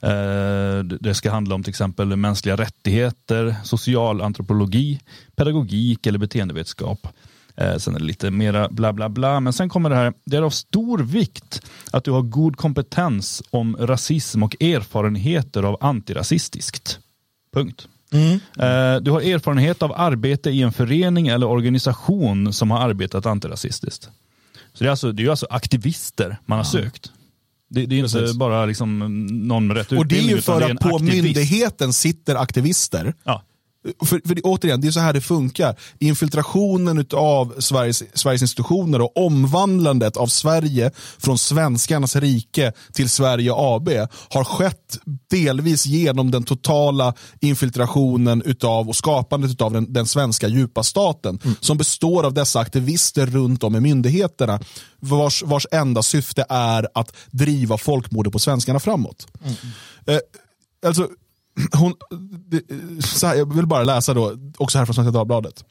Eh, 0.03 0.79
det 0.85 1.15
ska 1.15 1.31
handla 1.31 1.55
om 1.55 1.63
till 1.63 1.71
exempel 1.71 2.17
mänskliga 2.17 2.57
rättigheter, 2.57 3.55
social 3.65 4.21
antropologi, 4.21 5.01
pedagogik 5.37 6.07
eller 6.07 6.19
beteendevetenskap. 6.19 7.09
Eh, 7.57 7.77
Sen 7.77 7.95
är 7.95 7.99
det 7.99 8.05
lite 8.05 8.31
mera 8.31 8.69
bla 8.69 8.93
bla 8.93 9.09
bla. 9.09 9.41
Men 9.41 9.53
sen 9.53 9.69
kommer 9.69 9.91
det 9.91 9.97
här. 9.97 10.13
Det 10.25 10.37
är 10.37 10.43
av 10.43 10.51
stor 10.51 10.99
vikt 10.99 11.63
att 11.91 12.05
du 12.05 12.11
har 12.11 12.23
god 12.23 12.57
kompetens 12.57 13.43
om 13.51 13.77
rasism 13.81 14.43
och 14.43 14.63
erfarenheter 14.63 15.63
av 15.63 15.77
antirasistiskt. 15.81 16.99
Punkt. 17.55 17.89
Eh, 18.59 18.97
Du 19.03 19.11
har 19.11 19.21
erfarenhet 19.21 19.83
av 19.83 19.93
arbete 19.97 20.51
i 20.51 20.63
en 20.63 20.73
förening 20.73 21.29
eller 21.29 21.47
organisation 21.47 22.53
som 22.53 22.71
har 22.71 22.81
arbetat 22.89 23.27
antirasistiskt. 23.27 24.09
Så 24.73 24.85
det 24.85 24.87
är, 24.87 24.91
alltså, 24.91 25.13
det 25.13 25.25
är 25.25 25.31
alltså 25.31 25.47
aktivister 25.51 26.37
man 26.47 26.59
har 26.59 26.65
sökt. 26.65 27.13
Det, 27.71 27.87
det 27.87 27.95
är 27.97 27.99
inte 28.05 28.19
Precis. 28.19 28.37
bara 28.37 28.67
liksom 28.67 28.99
någon 29.49 29.67
med 29.67 29.77
rätt 29.77 29.93
Och 29.93 30.07
det 30.07 30.15
är 30.15 30.19
utbildning. 30.19 30.37
ju 30.37 30.43
för 30.43 30.63
att 30.63 30.81
på 30.81 30.89
aktivist. 30.97 31.23
myndigheten 31.25 31.93
sitter 31.93 32.35
aktivister. 32.35 33.15
Ja. 33.25 33.43
För, 33.83 34.29
för 34.29 34.35
det, 34.35 34.43
återigen, 34.43 34.81
det 34.81 34.89
är 34.89 34.93
så 34.93 35.01
här 35.01 35.13
det 35.13 35.21
funkar. 35.21 35.77
Infiltrationen 35.99 37.07
av 37.13 37.55
Sveriges, 37.59 38.03
Sveriges 38.15 38.43
institutioner 38.43 39.01
och 39.01 39.17
omvandlandet 39.17 40.17
av 40.17 40.27
Sverige 40.27 40.91
från 41.19 41.39
svenskarnas 41.39 42.17
rike 42.17 42.73
till 42.93 43.11
Sverige 43.11 43.53
AB 43.55 43.89
har 44.29 44.45
skett 44.45 44.99
delvis 45.31 45.87
genom 45.87 46.31
den 46.31 46.43
totala 46.43 47.15
infiltrationen 47.41 48.43
utav 48.43 48.89
och 48.89 48.97
skapandet 48.97 49.61
av 49.61 49.73
den, 49.73 49.93
den 49.93 50.07
svenska 50.07 50.49
djupa 50.49 50.83
staten 50.83 51.39
som 51.61 51.79
består 51.79 52.27
av 52.27 52.35
dessa 52.35 52.61
aktivister 52.61 53.27
runt 53.27 53.65
om 53.65 53.77
i 53.77 53.81
myndigheterna 53.81 54.61
vars, 55.01 55.43
vars 55.43 55.67
enda 55.71 56.03
syfte 56.03 56.45
är 56.49 56.89
att 56.95 57.17
driva 57.31 57.79
folkmordet 57.79 58.33
på 58.33 58.39
svenskarna 58.39 58.81
framåt. 58.81 59.27
Eh, 60.07 60.19
alltså, 60.87 61.09
hon, 61.73 61.95
det, 62.47 62.63
så 63.05 63.27
här, 63.27 63.35
jag 63.35 63.55
vill 63.55 63.67
bara 63.67 63.85
läsa 63.85 64.15
då, 64.15 64.37
också 64.59 64.79
här 64.79 64.87
från 64.87 64.95
Svenska 64.95 65.11
Dagbladet. 65.11 65.65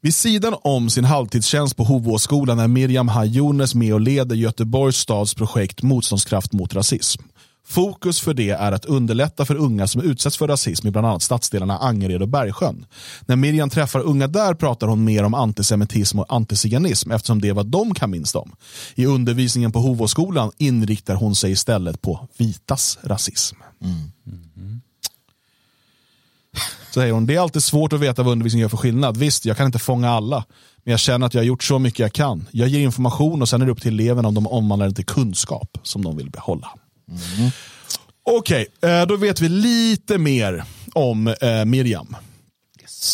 Vid 0.00 0.14
sidan 0.14 0.54
om 0.62 0.90
sin 0.90 1.04
halvtidstjänst 1.04 1.76
på 1.76 1.84
Hovåsskolan 1.84 2.58
är 2.58 2.68
Miriam 2.68 3.08
Hajones 3.08 3.74
med 3.74 3.94
och 3.94 4.00
leder 4.00 4.36
Göteborgs 4.36 4.96
stads 4.96 5.34
projekt 5.34 5.82
Motståndskraft 5.82 6.52
mot 6.52 6.74
rasism. 6.74 7.22
Fokus 7.66 8.20
för 8.20 8.34
det 8.34 8.50
är 8.50 8.72
att 8.72 8.84
underlätta 8.84 9.44
för 9.44 9.54
unga 9.54 9.86
som 9.86 10.02
utsätts 10.02 10.36
för 10.36 10.48
rasism 10.48 10.86
i 10.86 10.90
bland 10.90 11.06
annat 11.06 11.22
stadsdelarna 11.22 11.78
Angered 11.78 12.22
och 12.22 12.28
Bergsjön. 12.28 12.86
När 13.26 13.36
Miriam 13.36 13.70
träffar 13.70 14.00
unga 14.00 14.26
där 14.26 14.54
pratar 14.54 14.86
hon 14.86 15.04
mer 15.04 15.24
om 15.24 15.34
antisemitism 15.34 16.18
och 16.18 16.26
antiziganism 16.28 17.10
eftersom 17.10 17.40
det 17.40 17.48
är 17.48 17.52
vad 17.52 17.66
de 17.66 17.94
kan 17.94 18.10
minst 18.10 18.36
om. 18.36 18.52
I 18.94 19.06
undervisningen 19.06 19.72
på 19.72 19.78
Hovåskolan 19.78 20.50
inriktar 20.58 21.14
hon 21.14 21.34
sig 21.34 21.52
istället 21.52 22.02
på 22.02 22.28
vitas 22.36 22.98
rasism. 23.02 23.56
Så 26.94 27.00
säger 27.00 27.12
hon, 27.12 27.26
det 27.26 27.34
är 27.34 27.40
alltid 27.40 27.62
svårt 27.62 27.92
att 27.92 28.00
veta 28.00 28.22
vad 28.22 28.32
undervisning 28.32 28.60
gör 28.60 28.68
för 28.68 28.76
skillnad. 28.76 29.16
Visst, 29.16 29.44
jag 29.44 29.56
kan 29.56 29.66
inte 29.66 29.78
fånga 29.78 30.10
alla. 30.10 30.44
Men 30.84 30.90
jag 30.90 31.00
känner 31.00 31.26
att 31.26 31.34
jag 31.34 31.40
har 31.40 31.46
gjort 31.46 31.64
så 31.64 31.78
mycket 31.78 31.98
jag 31.98 32.12
kan. 32.12 32.48
Jag 32.50 32.68
ger 32.68 32.80
information 32.80 33.42
och 33.42 33.48
sen 33.48 33.62
är 33.62 33.66
det 33.66 33.72
upp 33.72 33.82
till 33.82 34.00
eleverna 34.00 34.28
om 34.28 34.34
de 34.34 34.46
omvandlar 34.46 34.88
det 34.88 34.94
till 34.94 35.06
kunskap 35.06 35.78
som 35.82 36.04
de 36.04 36.16
vill 36.16 36.30
behålla. 36.30 36.68
Okej, 38.22 38.66
okay, 38.82 39.06
då 39.06 39.16
vet 39.16 39.40
vi 39.40 39.48
lite 39.48 40.18
mer 40.18 40.64
om 40.92 41.26
eh, 41.26 41.64
Miriam. 41.64 42.16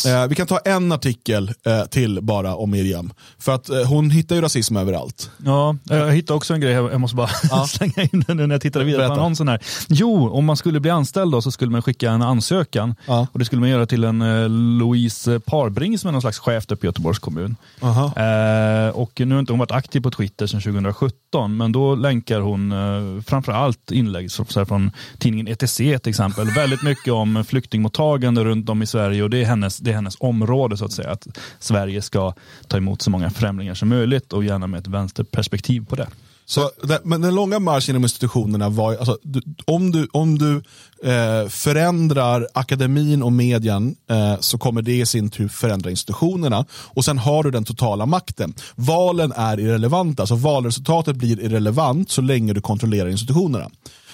Eh, 0.05 0.27
vi 0.27 0.35
kan 0.35 0.47
ta 0.47 0.57
en 0.57 0.91
artikel 0.91 1.51
eh, 1.65 1.83
till 1.85 2.19
bara 2.21 2.55
om 2.55 2.71
Miriam. 2.71 3.13
För 3.39 3.55
att 3.55 3.69
eh, 3.69 3.83
hon 3.83 4.09
hittar 4.11 4.35
ju 4.35 4.41
rasism 4.41 4.77
överallt. 4.77 5.31
Ja, 5.45 5.75
jag 5.83 6.11
hittade 6.11 6.37
också 6.37 6.53
en 6.53 6.61
grej, 6.61 6.71
jag 6.71 6.99
måste 7.01 7.15
bara 7.15 7.27
slänga 7.67 8.03
in 8.11 8.23
den 8.27 8.37
när 8.37 8.49
jag 8.49 8.61
tittade 8.61 8.85
vidare 8.85 8.99
Berätta. 9.01 9.15
på 9.15 9.21
annonsen 9.21 9.47
här. 9.47 9.59
Jo, 9.87 10.29
om 10.29 10.45
man 10.45 10.57
skulle 10.57 10.79
bli 10.79 10.89
anställd 10.91 11.31
då 11.31 11.41
så 11.41 11.51
skulle 11.51 11.71
man 11.71 11.81
skicka 11.81 12.11
en 12.11 12.21
ansökan 12.21 12.95
Ja. 13.05 13.27
och 13.31 13.39
det 13.39 13.45
skulle 13.45 13.59
man 13.59 13.69
göra 13.69 13.85
till 13.85 14.03
en 14.03 14.21
eh, 14.21 14.49
Louise 14.79 15.39
Parbring 15.39 15.97
som 15.99 16.07
är 16.07 16.11
någon 16.11 16.21
slags 16.21 16.39
chef 16.39 16.65
där 16.67 16.75
på 16.75 16.85
Göteborgs 16.85 17.19
kommun. 17.19 17.55
Eh, 17.81 18.89
och 18.95 19.11
nu 19.19 19.35
har 19.35 19.39
inte 19.39 19.51
hon 19.53 19.59
varit 19.59 19.71
aktiv 19.71 20.01
på 20.01 20.11
Twitter 20.11 20.47
sedan 20.47 20.61
2017, 20.61 21.57
men 21.57 21.71
då 21.71 21.95
länkar 21.95 22.39
hon 22.39 22.71
eh, 22.71 23.23
framförallt 23.23 23.91
inlägg 23.91 24.31
så, 24.31 24.45
från 24.45 24.91
tidningen 25.17 25.47
ETC 25.47 25.75
till 25.77 25.99
exempel. 26.05 26.47
Väldigt 26.55 26.83
mycket 26.83 27.13
om 27.13 27.45
flyktingmottagande 27.47 28.43
runt 28.43 28.69
om 28.69 28.81
i 28.81 28.85
Sverige 28.87 29.23
och 29.23 29.29
det 29.29 29.37
är 29.41 29.45
hennes, 29.45 29.77
det 29.81 29.91
är 29.91 29.95
hennes 29.95 30.17
område 30.19 30.77
så 30.77 30.85
att 30.85 30.91
säga. 30.91 31.11
Att 31.11 31.27
Sverige 31.59 32.01
ska 32.01 32.33
ta 32.67 32.77
emot 32.77 33.01
så 33.01 33.09
många 33.09 33.29
främlingar 33.29 33.73
som 33.73 33.89
möjligt 33.89 34.33
och 34.33 34.43
gärna 34.43 34.67
med 34.67 34.79
ett 34.79 34.87
vänsterperspektiv 34.87 35.85
på 35.85 35.95
det. 35.95 36.07
Så, 36.45 36.71
men 37.03 37.21
den 37.21 37.35
långa 37.35 37.59
marschen 37.59 37.91
inom 37.95 38.03
institutionerna 38.03 38.69
var, 38.69 38.95
alltså, 38.95 39.17
du, 39.23 39.41
om 39.65 39.91
du, 39.91 40.07
om 40.11 40.37
du 40.37 40.55
eh, 41.03 41.47
förändrar 41.49 42.47
akademin 42.53 43.23
och 43.23 43.33
medien 43.33 43.95
eh, 44.09 44.39
så 44.39 44.57
kommer 44.57 44.81
det 44.81 44.93
i 44.93 45.05
sin 45.05 45.29
tur 45.29 45.47
förändra 45.47 45.89
institutionerna 45.89 46.65
och 46.71 47.05
sen 47.05 47.17
har 47.17 47.43
du 47.43 47.51
den 47.51 47.63
totala 47.63 48.05
makten. 48.05 48.53
Valen 48.75 49.31
är 49.31 49.59
irrelevanta, 49.59 50.27
så 50.27 50.35
valresultatet 50.35 51.15
blir 51.15 51.39
irrelevant 51.39 52.11
så 52.11 52.21
länge 52.21 52.53
du 52.53 52.61
kontrollerar 52.61 53.09
institutionerna. 53.09 53.69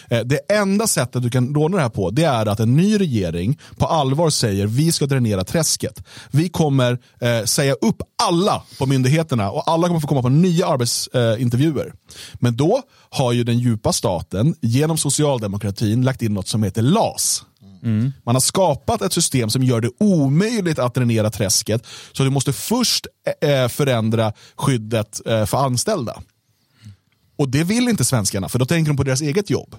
Eh, 0.10 0.20
Det 0.26 0.52
enda 0.52 0.88
sättet 0.88 1.24
du 1.24 1.30
kan 1.30 1.56
råda 1.56 1.76
det 1.76 1.82
här 1.82 1.90
på 1.90 2.10
det 2.12 2.24
är 2.24 2.46
att 2.46 2.60
en 2.60 2.76
ny 2.76 2.98
regering 3.00 3.60
på 3.78 3.86
allvar 3.86 4.30
säger 4.30 4.68
vi 4.68 4.92
ska 4.92 5.06
dränera 5.06 5.44
träsket. 5.44 6.04
Vi 6.32 6.50
kommer 6.50 7.00
eh, 7.22 7.44
säga 7.46 7.74
upp 7.74 8.02
alla 8.24 8.64
på 8.80 8.86
myndigheterna 8.86 9.52
och 9.52 9.64
alla 9.70 9.88
kommer 9.88 10.00
få 10.00 10.08
komma 10.08 10.22
på 10.22 10.30
nya 10.30 10.68
arbetsintervjuer. 10.68 11.94
Men 12.34 12.58
då 12.58 12.82
har 13.10 13.32
ju 13.34 13.44
den 13.44 13.60
djupa 13.60 13.94
staten 13.94 14.56
genom 14.62 14.98
socialdemokratin 14.98 16.02
lagt 16.02 16.22
in 16.22 16.34
något 16.34 16.48
som 16.48 16.64
heter 16.64 16.82
LAS. 16.82 17.44
Man 18.26 18.36
har 18.36 18.40
skapat 18.40 19.02
ett 19.02 19.14
system 19.14 19.50
som 19.50 19.64
gör 19.64 19.82
det 19.82 19.90
omöjligt 20.00 20.80
att 20.80 20.94
dränera 20.94 21.30
träsket. 21.30 21.84
Så 22.14 22.24
du 22.24 22.30
måste 22.30 22.54
först 22.54 23.08
eh, 23.42 23.68
förändra 23.68 24.34
skyddet 24.56 25.22
eh, 25.26 25.46
för 25.46 25.58
anställda. 25.58 26.22
Och 27.38 27.50
det 27.50 27.64
vill 27.64 27.90
inte 27.90 28.06
svenskarna, 28.06 28.50
för 28.50 28.60
då 28.60 28.66
tänker 28.66 28.90
de 28.90 28.98
på 28.98 29.04
deras 29.04 29.22
eget 29.22 29.50
jobb. 29.50 29.76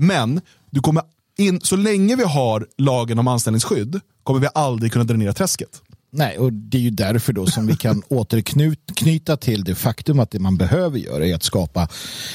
Men 0.00 0.40
du 0.70 0.80
kommer 0.80 1.02
in, 1.38 1.60
så 1.60 1.76
länge 1.76 2.16
vi 2.16 2.24
har 2.24 2.66
lagen 2.78 3.18
om 3.18 3.28
anställningsskydd 3.28 4.00
kommer 4.22 4.40
vi 4.40 4.48
aldrig 4.54 4.92
kunna 4.92 5.04
dränera 5.04 5.32
träsket. 5.32 5.82
Nej, 6.14 6.38
och 6.38 6.52
det 6.52 6.76
är 6.76 6.82
ju 6.82 6.90
därför 6.90 7.32
då 7.32 7.46
som 7.46 7.66
vi 7.66 7.76
kan 7.76 8.02
återknyta 8.08 9.36
till 9.36 9.64
det 9.64 9.74
faktum 9.74 10.20
att 10.20 10.30
det 10.30 10.38
man 10.38 10.56
behöver 10.56 10.98
göra 10.98 11.26
är 11.26 11.34
att 11.34 11.42
skapa 11.42 11.88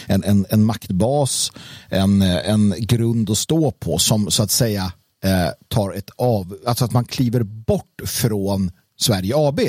en, 0.06 0.24
en, 0.24 0.46
en 0.50 0.64
maktbas, 0.66 1.52
en, 1.90 2.22
en 2.22 2.74
grund 2.78 3.30
att 3.30 3.38
stå 3.38 3.72
på 3.72 3.98
som 3.98 4.32
så 4.32 4.44
att 4.44 4.52
säga 4.52 4.92
eh, 5.24 5.50
tar 5.68 5.94
ett 5.94 6.10
av, 6.18 6.58
alltså 6.68 6.86
att 6.86 6.92
man 6.92 7.06
kliver 7.06 7.44
bort 7.44 8.02
från 8.06 8.72
Sverige 9.00 9.34
AB. 9.36 9.60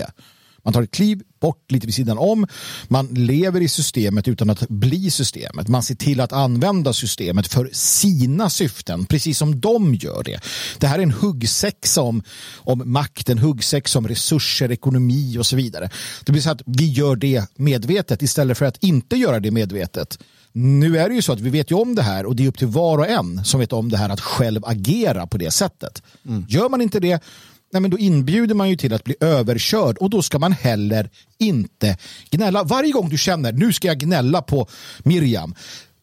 Man 0.65 0.75
tar 0.75 0.83
ett 0.83 0.91
kliv 0.91 1.23
bort 1.41 1.73
lite 1.73 1.87
vid 1.87 1.95
sidan 1.95 2.19
om. 2.19 2.47
Man 2.89 3.07
lever 3.07 3.61
i 3.61 3.69
systemet 3.69 4.29
utan 4.29 4.51
att 4.51 4.69
bli 4.69 5.11
systemet. 5.11 5.69
Man 5.69 5.83
ser 5.83 5.95
till 5.95 6.21
att 6.21 6.33
använda 6.33 6.93
systemet 6.93 7.47
för 7.47 7.71
sina 7.73 8.51
syften, 8.51 9.07
precis 9.07 9.39
som 9.39 9.61
de 9.61 9.95
gör 9.95 10.23
det. 10.23 10.41
Det 10.79 10.87
här 10.87 10.99
är 10.99 11.03
en 11.03 11.11
huggsexa 11.11 12.03
om, 12.03 12.23
om 12.57 12.83
makt, 12.85 13.29
en 13.29 13.39
huggsexa 13.39 13.99
om 13.99 14.09
resurser, 14.09 14.73
ekonomi 14.73 15.39
och 15.39 15.47
så 15.47 15.57
vidare. 15.57 15.91
Det 16.25 16.33
blir 16.33 16.43
så 16.43 16.51
att 16.51 16.63
vi 16.67 16.91
gör 16.91 17.17
det 17.17 17.45
medvetet 17.57 18.23
istället 18.23 18.59
för 18.59 18.65
att 18.65 18.83
inte 18.83 19.17
göra 19.17 19.41
det 19.41 19.51
medvetet. 19.51 20.19
Nu 20.53 20.99
är 20.99 21.09
det 21.09 21.15
ju 21.15 21.23
så 21.23 21.33
att 21.33 21.41
vi 21.41 21.51
vet 21.51 21.71
ju 21.71 21.75
om 21.75 21.95
det 21.95 22.03
här 22.03 22.27
och 22.27 22.37
det 22.37 22.45
är 22.45 22.49
upp 22.49 22.59
till 22.59 22.67
var 22.67 22.99
och 22.99 23.09
en 23.09 23.45
som 23.45 23.61
vet 23.61 23.73
om 23.73 23.89
det 23.89 23.97
här 23.97 24.09
att 24.09 24.21
själv 24.21 24.65
agera 24.65 25.27
på 25.27 25.39
det 25.39 25.51
sättet. 25.51 26.03
Mm. 26.27 26.47
Gör 26.49 26.69
man 26.69 26.81
inte 26.81 27.01
det, 27.01 27.23
nej 27.73 27.83
men 27.83 27.91
då 27.91 27.99
inbjuder 27.99 28.55
man 28.55 28.71
ju 28.71 28.77
till 28.77 28.95
att 28.95 29.05
bli 29.05 29.15
överkörd 29.21 29.97
och 29.99 30.11
då 30.11 30.23
ska 30.23 30.39
man 30.39 30.53
heller 30.53 31.11
inte 31.39 31.97
gnälla. 32.31 32.65
Varje 32.65 32.93
gång 32.93 33.09
du 33.09 33.19
känner 33.19 33.53
nu 33.53 33.73
ska 33.73 33.89
jag 33.89 33.99
gnälla 33.99 34.43
på 34.43 34.69
Miriam, 34.99 35.55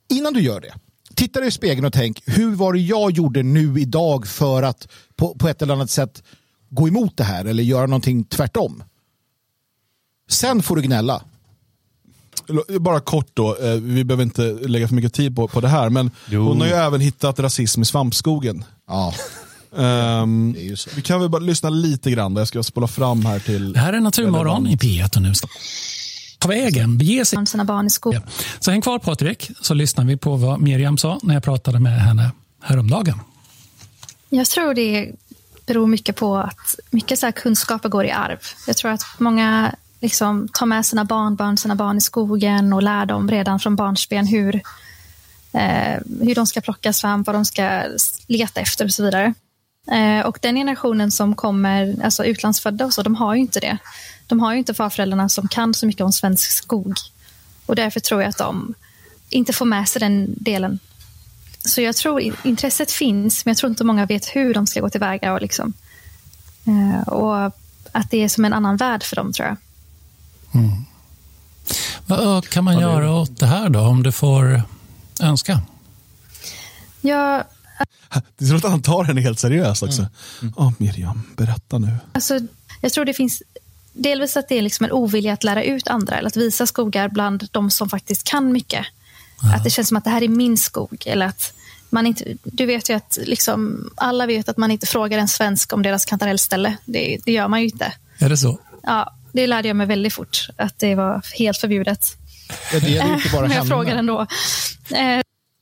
innan 0.10 0.34
du 0.34 0.42
gör 0.42 0.62
det, 0.62 0.74
titta 1.16 1.40
dig 1.40 1.48
i 1.50 1.52
spegeln 1.52 1.86
och 1.86 1.94
tänk 1.94 2.22
hur 2.26 2.56
var 2.56 2.74
det 2.74 2.80
jag 2.80 3.12
gjorde 3.12 3.44
nu 3.44 3.80
idag 3.80 4.28
för 4.28 4.64
att 4.64 4.88
på, 5.16 5.36
på 5.36 5.48
ett 5.48 5.62
eller 5.62 5.74
annat 5.74 5.90
sätt 5.90 6.24
gå 6.70 6.88
emot 6.88 7.18
det 7.18 7.24
här 7.24 7.46
eller 7.46 7.64
göra 7.64 7.86
någonting 7.86 8.24
tvärtom. 8.24 8.84
Sen 10.30 10.64
får 10.64 10.76
du 10.76 10.82
gnälla. 10.82 11.24
Bara 12.80 13.00
kort 13.00 13.30
då, 13.34 13.56
eh, 13.56 13.74
vi 13.74 14.04
behöver 14.04 14.24
inte 14.24 14.42
lägga 14.42 14.88
för 14.88 14.96
mycket 14.96 15.14
tid 15.14 15.36
på, 15.36 15.48
på 15.48 15.62
det 15.62 15.68
här, 15.68 15.90
men 15.90 16.12
jo. 16.30 16.44
hon 16.44 16.62
har 16.62 16.68
ju 16.68 16.74
även 16.74 17.02
hittat 17.02 17.40
rasism 17.40 17.82
i 17.82 17.86
svampskogen. 17.86 18.64
Ja. 18.88 19.14
Um, 19.72 20.54
vi 20.96 21.02
kan 21.04 21.20
väl 21.20 21.30
bara 21.30 21.42
lyssna 21.42 21.70
lite 21.70 22.12
grann, 22.12 22.36
jag 22.36 22.48
ska 22.48 22.64
spola 22.64 22.88
fram 22.88 23.26
här 23.26 23.40
till... 23.40 23.74
Det 23.74 23.80
här 23.80 23.94
är 23.94 24.00
Naturmorgon 24.00 24.68
i 24.68 24.76
P1 24.76 25.16
och 25.16 25.22
nu 25.22 25.34
på 26.40 26.48
vägen, 26.48 26.98
bege 26.98 27.26
sig. 27.26 27.48
Sina 27.48 27.66
barn 27.66 27.88
i 27.88 27.90
skolan. 27.90 28.22
Så 28.60 28.72
häng 28.72 28.82
kvar 28.82 29.00
Patrik, 29.00 29.52
så 29.62 29.74
lyssnar 29.74 30.06
vi 30.06 30.18
på 30.18 30.36
vad 30.36 30.62
Miriam 30.62 30.98
sa 30.98 31.20
när 31.24 31.34
jag 31.34 31.44
pratade 31.44 31.80
med 31.80 32.02
henne 32.02 32.32
häromdagen. 32.62 33.20
Jag 34.30 34.48
tror 34.48 34.74
det 34.74 35.12
beror 35.66 35.88
mycket 35.88 36.16
på 36.16 36.38
att 36.38 36.76
mycket 36.90 37.20
så 37.20 37.32
kunskaper 37.32 37.90
går 37.90 38.06
i 38.06 38.12
arv. 38.12 38.40
Jag 38.68 38.78
tror 38.78 38.92
att 38.92 39.04
många 39.18 39.76
liksom 40.02 40.48
tar 40.54 40.66
med 40.66 40.86
sina 40.86 41.06
barnbarn, 41.06 41.58
sina 41.58 41.76
barn 41.76 41.98
i 41.98 42.02
skogen 42.02 42.74
och 42.74 42.84
lär 42.84 43.06
dem 43.06 43.32
redan 43.32 43.60
från 43.60 43.76
barnsben 43.76 44.28
hur, 44.28 44.56
eh, 45.54 46.00
hur 46.22 46.36
de 46.36 46.48
ska 46.48 46.62
plocka 46.62 46.94
svamp, 46.94 47.28
vad 47.28 47.36
de 47.36 47.46
ska 47.46 47.84
leta 48.28 48.60
efter 48.62 48.86
och 48.86 48.92
så 48.92 49.04
vidare. 49.04 49.34
Eh, 49.92 50.26
och 50.26 50.38
den 50.42 50.56
generationen 50.56 51.12
som 51.12 51.36
kommer, 51.36 51.96
alltså 52.04 52.26
utlandsfödda 52.26 52.86
och 52.86 52.94
så, 52.94 53.04
de 53.04 53.16
har 53.16 53.36
ju 53.36 53.42
inte 53.42 53.60
det. 53.60 53.78
De 54.28 54.40
har 54.40 54.54
ju 54.54 54.60
inte 54.60 54.74
farföräldrarna 54.74 55.30
som 55.30 55.48
kan 55.48 55.74
så 55.74 55.86
mycket 55.86 56.02
om 56.02 56.14
svensk 56.14 56.52
skog. 56.52 56.94
Och 57.66 57.76
därför 57.76 58.00
tror 58.00 58.22
jag 58.22 58.30
att 58.30 58.38
de 58.38 58.74
inte 59.30 59.54
får 59.54 59.66
med 59.66 59.90
sig 59.90 60.00
den 60.00 60.34
delen. 60.38 60.80
Så 61.60 61.82
jag 61.82 61.96
tror 61.96 62.36
intresset 62.44 62.92
finns, 62.92 63.46
men 63.46 63.52
jag 63.52 63.58
tror 63.58 63.70
inte 63.70 63.84
många 63.84 64.06
vet 64.06 64.26
hur 64.26 64.54
de 64.54 64.68
ska 64.68 64.82
gå 64.82 64.90
tillväga. 64.90 65.34
Och, 65.34 65.42
liksom, 65.42 65.74
eh, 66.66 67.08
och 67.08 67.52
att 67.92 68.12
det 68.12 68.24
är 68.24 68.30
som 68.30 68.46
en 68.46 68.54
annan 68.54 68.78
värld 68.78 69.04
för 69.04 69.16
dem, 69.16 69.34
tror 69.34 69.48
jag. 69.48 69.58
Mm. 70.62 70.86
Vad 72.06 72.50
kan 72.50 72.64
man 72.64 72.80
göra 72.80 73.12
åt 73.12 73.40
det 73.40 73.46
här 73.46 73.70
då, 73.70 73.80
om 73.80 74.04
du 74.04 74.12
får 74.12 74.62
önska? 75.22 75.62
Ja, 77.02 77.44
det 78.38 78.46
är 78.46 78.48
som 78.48 78.58
att 78.58 78.64
han 78.64 78.82
tar 78.82 79.04
henne 79.04 79.22
helt 79.22 79.40
seriöst 79.40 79.84
också. 79.84 80.02
Mm. 80.02 80.12
Mm. 80.42 80.54
Oh, 80.58 80.74
Miriam, 80.78 81.22
berätta 81.38 81.78
nu. 81.78 81.98
Alltså, 82.12 82.40
jag 82.82 82.94
tror 82.94 83.06
det 83.06 83.14
finns 83.14 83.44
delvis 83.94 84.38
att 84.38 84.50
det 84.50 84.58
är 84.58 84.62
liksom 84.62 84.84
en 84.84 84.92
ovilja 84.92 85.34
att 85.34 85.44
lära 85.44 85.64
ut 85.64 85.88
andra 85.88 86.18
eller 86.18 86.28
att 86.28 86.38
visa 86.38 86.68
skogar 86.68 87.10
bland 87.10 87.48
de 87.52 87.72
som 87.72 87.90
faktiskt 87.90 88.24
kan 88.24 88.52
mycket. 88.52 88.86
Ja. 89.42 89.56
Att 89.56 89.64
det 89.64 89.70
känns 89.70 89.88
som 89.88 89.98
att 89.98 90.04
det 90.04 90.10
här 90.10 90.24
är 90.24 90.28
min 90.28 90.58
skog. 90.58 91.04
Eller 91.06 91.26
att 91.26 91.54
man 91.90 92.08
inte, 92.08 92.34
du 92.44 92.66
vet 92.66 92.90
ju 92.90 92.94
att 92.94 93.18
liksom, 93.22 93.90
alla 93.96 94.26
vet 94.26 94.50
att 94.50 94.58
man 94.58 94.72
inte 94.72 94.88
frågar 94.88 95.18
en 95.18 95.28
svensk 95.28 95.74
om 95.74 95.84
deras 95.84 96.06
kantarellställe. 96.06 96.78
Det, 96.86 97.18
det 97.26 97.32
gör 97.32 97.48
man 97.48 97.60
ju 97.60 97.66
inte. 97.66 97.94
Är 98.20 98.30
det 98.30 98.38
så? 98.38 98.60
Ja, 98.84 99.14
det 99.32 99.48
lärde 99.48 99.68
jag 99.68 99.78
mig 99.78 99.88
väldigt 99.88 100.14
fort. 100.14 100.48
Att 100.58 100.80
det 100.80 100.96
var 100.96 101.22
helt 101.38 101.58
förbjudet. 101.58 102.18
Ja, 102.74 102.80
det 102.80 102.98
är 102.98 103.14
inte 103.14 103.30
bara 103.30 103.42
Men 103.48 103.58
jag 103.58 103.68
frågar 103.68 103.96
ändå. 103.96 104.28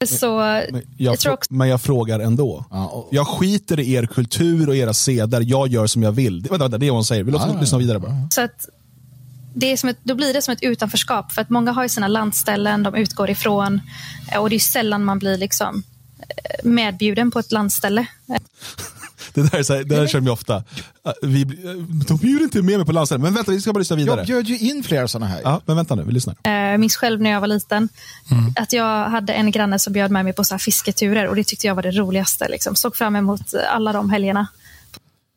Så, 0.06 0.38
men, 0.38 0.82
jag, 0.98 1.18
jag 1.22 1.34
också... 1.34 1.54
men 1.54 1.70
jag 1.70 1.82
frågar 1.82 2.20
ändå. 2.20 2.66
Ja, 2.72 2.88
och... 2.88 3.08
Jag 3.12 3.28
skiter 3.28 3.80
i 3.80 3.94
er 3.94 4.06
kultur 4.06 4.70
och 4.70 4.76
era 4.76 4.94
seder, 4.94 5.42
jag 5.48 5.68
gör 5.68 5.88
som 5.88 6.04
jag 6.04 6.12
vill. 6.12 6.42
Det, 6.42 6.50
vänta, 6.50 6.64
vänta, 6.64 6.78
det 6.78 6.86
är 6.86 6.90
vad 6.90 6.98
hon 6.98 7.06
säger. 7.06 7.24
Vi 7.24 7.32
låter 7.32 7.48
ja, 7.48 7.60
lyssna 7.60 7.78
vidare 7.78 8.00
bara. 8.00 8.28
Så 8.32 8.42
att, 8.42 8.70
det 9.56 9.72
är 9.72 9.78
som 9.78 9.90
ett, 9.90 9.98
då 10.04 10.16
blir 10.16 10.34
det 10.34 10.42
som 10.42 10.52
ett 10.52 10.64
utanförskap, 10.64 11.32
för 11.32 11.42
att 11.42 11.50
många 11.50 11.72
har 11.72 11.84
ju 11.84 11.90
sina 11.90 12.08
landställen 12.08 12.84
de 12.84 12.96
utgår 12.96 13.30
ifrån 13.30 13.82
och 14.40 14.50
det 14.50 14.56
är 14.56 14.60
sällan 14.60 15.06
man 15.06 15.20
blir 15.20 15.38
liksom 15.38 15.84
eh, 16.20 16.66
medbjuden 16.70 17.32
på 17.32 17.40
ett 17.40 17.52
landställe. 17.52 18.06
Det 19.34 19.52
där, 19.52 19.60
är 19.60 19.64
så 19.64 19.74
här, 19.74 19.84
det 19.84 19.96
där 19.96 20.08
känner 20.08 20.26
vi 20.26 20.32
ofta. 20.32 20.56
Äh, 20.56 21.12
vi, 21.22 21.42
äh, 21.42 21.48
de 22.08 22.18
bjuder 22.18 22.44
inte 22.44 22.62
med 22.62 22.78
mig 22.78 22.86
på 22.86 22.92
landstället. 22.92 23.24
Men 23.24 23.34
vänta, 23.34 23.52
vi 23.52 23.62
ska 23.62 23.74
bara 23.74 23.80
lyssna 23.80 23.96
vidare. 23.96 24.20
Jag 24.20 24.28
bjöd 24.28 24.48
ju 24.48 24.58
in 24.58 24.84
flera 24.84 25.08
sådana 25.08 25.26
här. 25.26 25.42
Ja, 25.44 25.62
men 25.66 25.76
vänta 25.76 25.96
nu, 25.96 26.04
vi 26.04 26.12
lyssnar. 26.12 26.36
Jag 26.44 26.80
minns 26.80 26.96
själv 26.96 27.22
när 27.22 27.30
jag 27.30 27.42
var 27.42 27.48
liten 27.48 27.90
mm. 28.32 28.54
att 28.56 28.74
jag 28.74 29.10
hade 29.10 29.34
en 29.34 29.52
granne 29.52 29.80
som 29.80 29.94
bjöd 29.94 30.12
med 30.12 30.24
mig 30.24 30.34
på 30.34 30.44
så 30.44 30.58
fisketurer 30.58 31.28
och 31.28 31.36
det 31.36 31.44
tyckte 31.44 31.68
jag 31.68 31.76
var 31.76 31.84
det 31.84 31.92
roligaste. 31.92 32.48
Liksom. 32.50 32.76
Såg 32.76 32.96
fram 32.96 33.16
emot 33.16 33.54
alla 33.70 33.94
de 33.94 34.10
helgerna. 34.10 34.48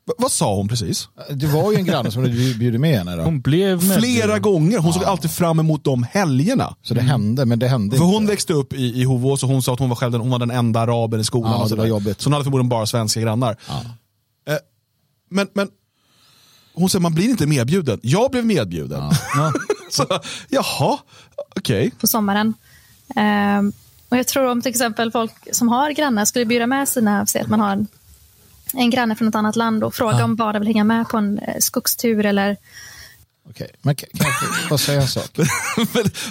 V 0.06 0.12
vad 0.18 0.32
sa 0.32 0.54
hon 0.54 0.68
precis? 0.68 1.08
Det 1.30 1.46
var 1.46 1.72
ju 1.72 1.78
en 1.78 1.84
granne 1.84 2.10
som 2.10 2.22
du 2.22 2.54
bjöd 2.54 2.80
med 2.80 2.98
henne. 2.98 3.16
Då. 3.16 3.22
Hon 3.22 3.40
blev 3.40 3.84
med 3.84 3.98
Flera 3.98 4.38
gånger. 4.38 4.78
Hon 4.78 4.86
ja. 4.86 4.92
såg 4.92 5.04
alltid 5.04 5.30
fram 5.30 5.58
emot 5.58 5.84
de 5.84 6.02
helgerna. 6.02 6.76
Så 6.82 6.94
det 6.94 7.00
hände, 7.00 7.46
men 7.46 7.58
det 7.58 7.68
hände 7.68 7.96
För 7.96 8.04
inte. 8.04 8.16
Hon 8.16 8.26
växte 8.26 8.52
upp 8.52 8.72
i, 8.72 9.00
i 9.00 9.04
Hovås 9.04 9.42
och 9.42 9.48
hon 9.48 9.62
sa 9.62 9.72
att 9.72 9.78
hon 9.78 9.88
var, 9.88 9.96
själv 9.96 10.12
den, 10.12 10.20
hon 10.20 10.30
var 10.30 10.38
den 10.38 10.50
enda 10.50 10.80
araben 10.80 11.20
i 11.20 11.24
skolan. 11.24 11.52
Ja, 11.52 11.62
och 11.62 11.68
det 11.68 11.76
var 11.76 11.86
jobbigt. 11.86 12.20
Så 12.20 12.26
hon 12.26 12.32
hade 12.32 12.44
förmodligen 12.44 12.68
bara 12.68 12.86
svenska 12.86 13.20
grannar. 13.20 13.56
Ja. 13.68 13.82
Eh, 14.52 14.58
men, 15.30 15.48
men 15.52 15.68
hon 16.74 16.90
säger 16.90 17.00
man 17.00 17.14
blir 17.14 17.28
inte 17.28 17.46
medbjuden. 17.46 18.00
Jag 18.02 18.30
blev 18.30 18.46
medbjuden. 18.46 19.02
Ja. 19.34 19.52
så, 19.90 20.06
jaha, 20.48 20.98
okej. 21.56 21.86
Okay. 21.86 21.90
På 21.90 22.06
sommaren. 22.06 22.54
Um, 23.16 23.72
och 24.08 24.16
jag 24.16 24.26
tror 24.26 24.46
om 24.46 24.62
till 24.62 24.70
exempel 24.70 25.12
folk 25.12 25.32
som 25.52 25.68
har 25.68 25.90
grannar 25.90 26.24
skulle 26.24 26.44
bjuda 26.44 26.66
med 26.66 26.88
sina, 26.88 27.26
säg 27.26 27.40
att 27.40 27.48
man 27.48 27.60
har 27.60 27.72
en, 27.72 27.86
en 28.72 28.90
granne 28.90 29.16
från 29.16 29.28
ett 29.28 29.34
annat 29.34 29.56
land 29.56 29.84
och 29.84 29.94
fråga 29.94 30.18
ja. 30.18 30.24
om 30.24 30.36
bara 30.36 30.58
vill 30.58 30.68
hänga 30.68 30.84
med 30.84 31.08
på 31.08 31.16
en 31.16 31.38
eh, 31.38 31.54
skogstur 31.58 32.26
eller 32.26 32.56
Okej, 33.50 33.70
men 33.82 33.94
kan 33.94 34.08
jag 34.12 34.68
få 34.68 34.78
säga 34.78 35.00
en 35.00 35.08
sak? 35.08 35.30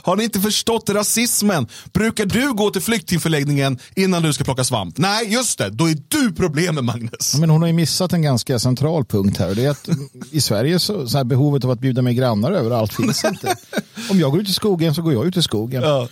har 0.03 0.15
ni 0.15 0.23
inte 0.23 0.39
förstått 0.39 0.89
rasismen? 0.89 1.67
Brukar 1.93 2.25
du 2.25 2.53
gå 2.53 2.69
till 2.69 2.81
flyktingförläggningen 2.81 3.79
innan 3.95 4.23
du 4.23 4.33
ska 4.33 4.43
plocka 4.43 4.63
svamp? 4.63 4.97
Nej, 4.97 5.33
just 5.33 5.57
det. 5.57 5.69
Då 5.69 5.89
är 5.89 5.97
du 6.07 6.33
problemet, 6.33 6.83
Magnus. 6.83 7.35
Men 7.35 7.49
hon 7.49 7.61
har 7.61 7.67
ju 7.67 7.73
missat 7.73 8.13
en 8.13 8.21
ganska 8.21 8.59
central 8.59 9.05
punkt 9.05 9.37
här. 9.37 9.55
Det 9.55 9.65
är 9.65 9.69
att 9.69 9.89
I 10.31 10.41
Sverige 10.41 10.79
så, 10.79 11.07
så 11.07 11.17
här, 11.17 11.23
behovet 11.23 11.63
av 11.63 11.71
att 11.71 11.79
bjuda 11.79 12.01
med 12.01 12.15
grannar 12.15 12.51
överallt 12.51 12.93
finns 12.93 13.25
inte. 13.25 13.55
Om 14.09 14.19
jag 14.19 14.31
går 14.31 14.41
ut 14.41 14.49
i 14.49 14.53
skogen 14.53 14.95
så 14.95 15.01
går 15.01 15.13
jag 15.13 15.25
ut 15.25 15.37
i 15.37 15.41
skogen. 15.41 15.83
Ja. 15.83 16.07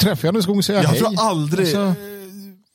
Träffar 0.00 0.28
jag 0.28 0.32
någon 0.32 0.40
i 0.40 0.42
skogen 0.42 0.62
säger 0.62 0.82
jag, 0.82 0.84
jag 0.84 0.90
hej. 0.90 1.00
Jag 1.02 1.16
tror 1.16 1.28
aldrig... 1.28 1.76
Alltså, 1.76 2.09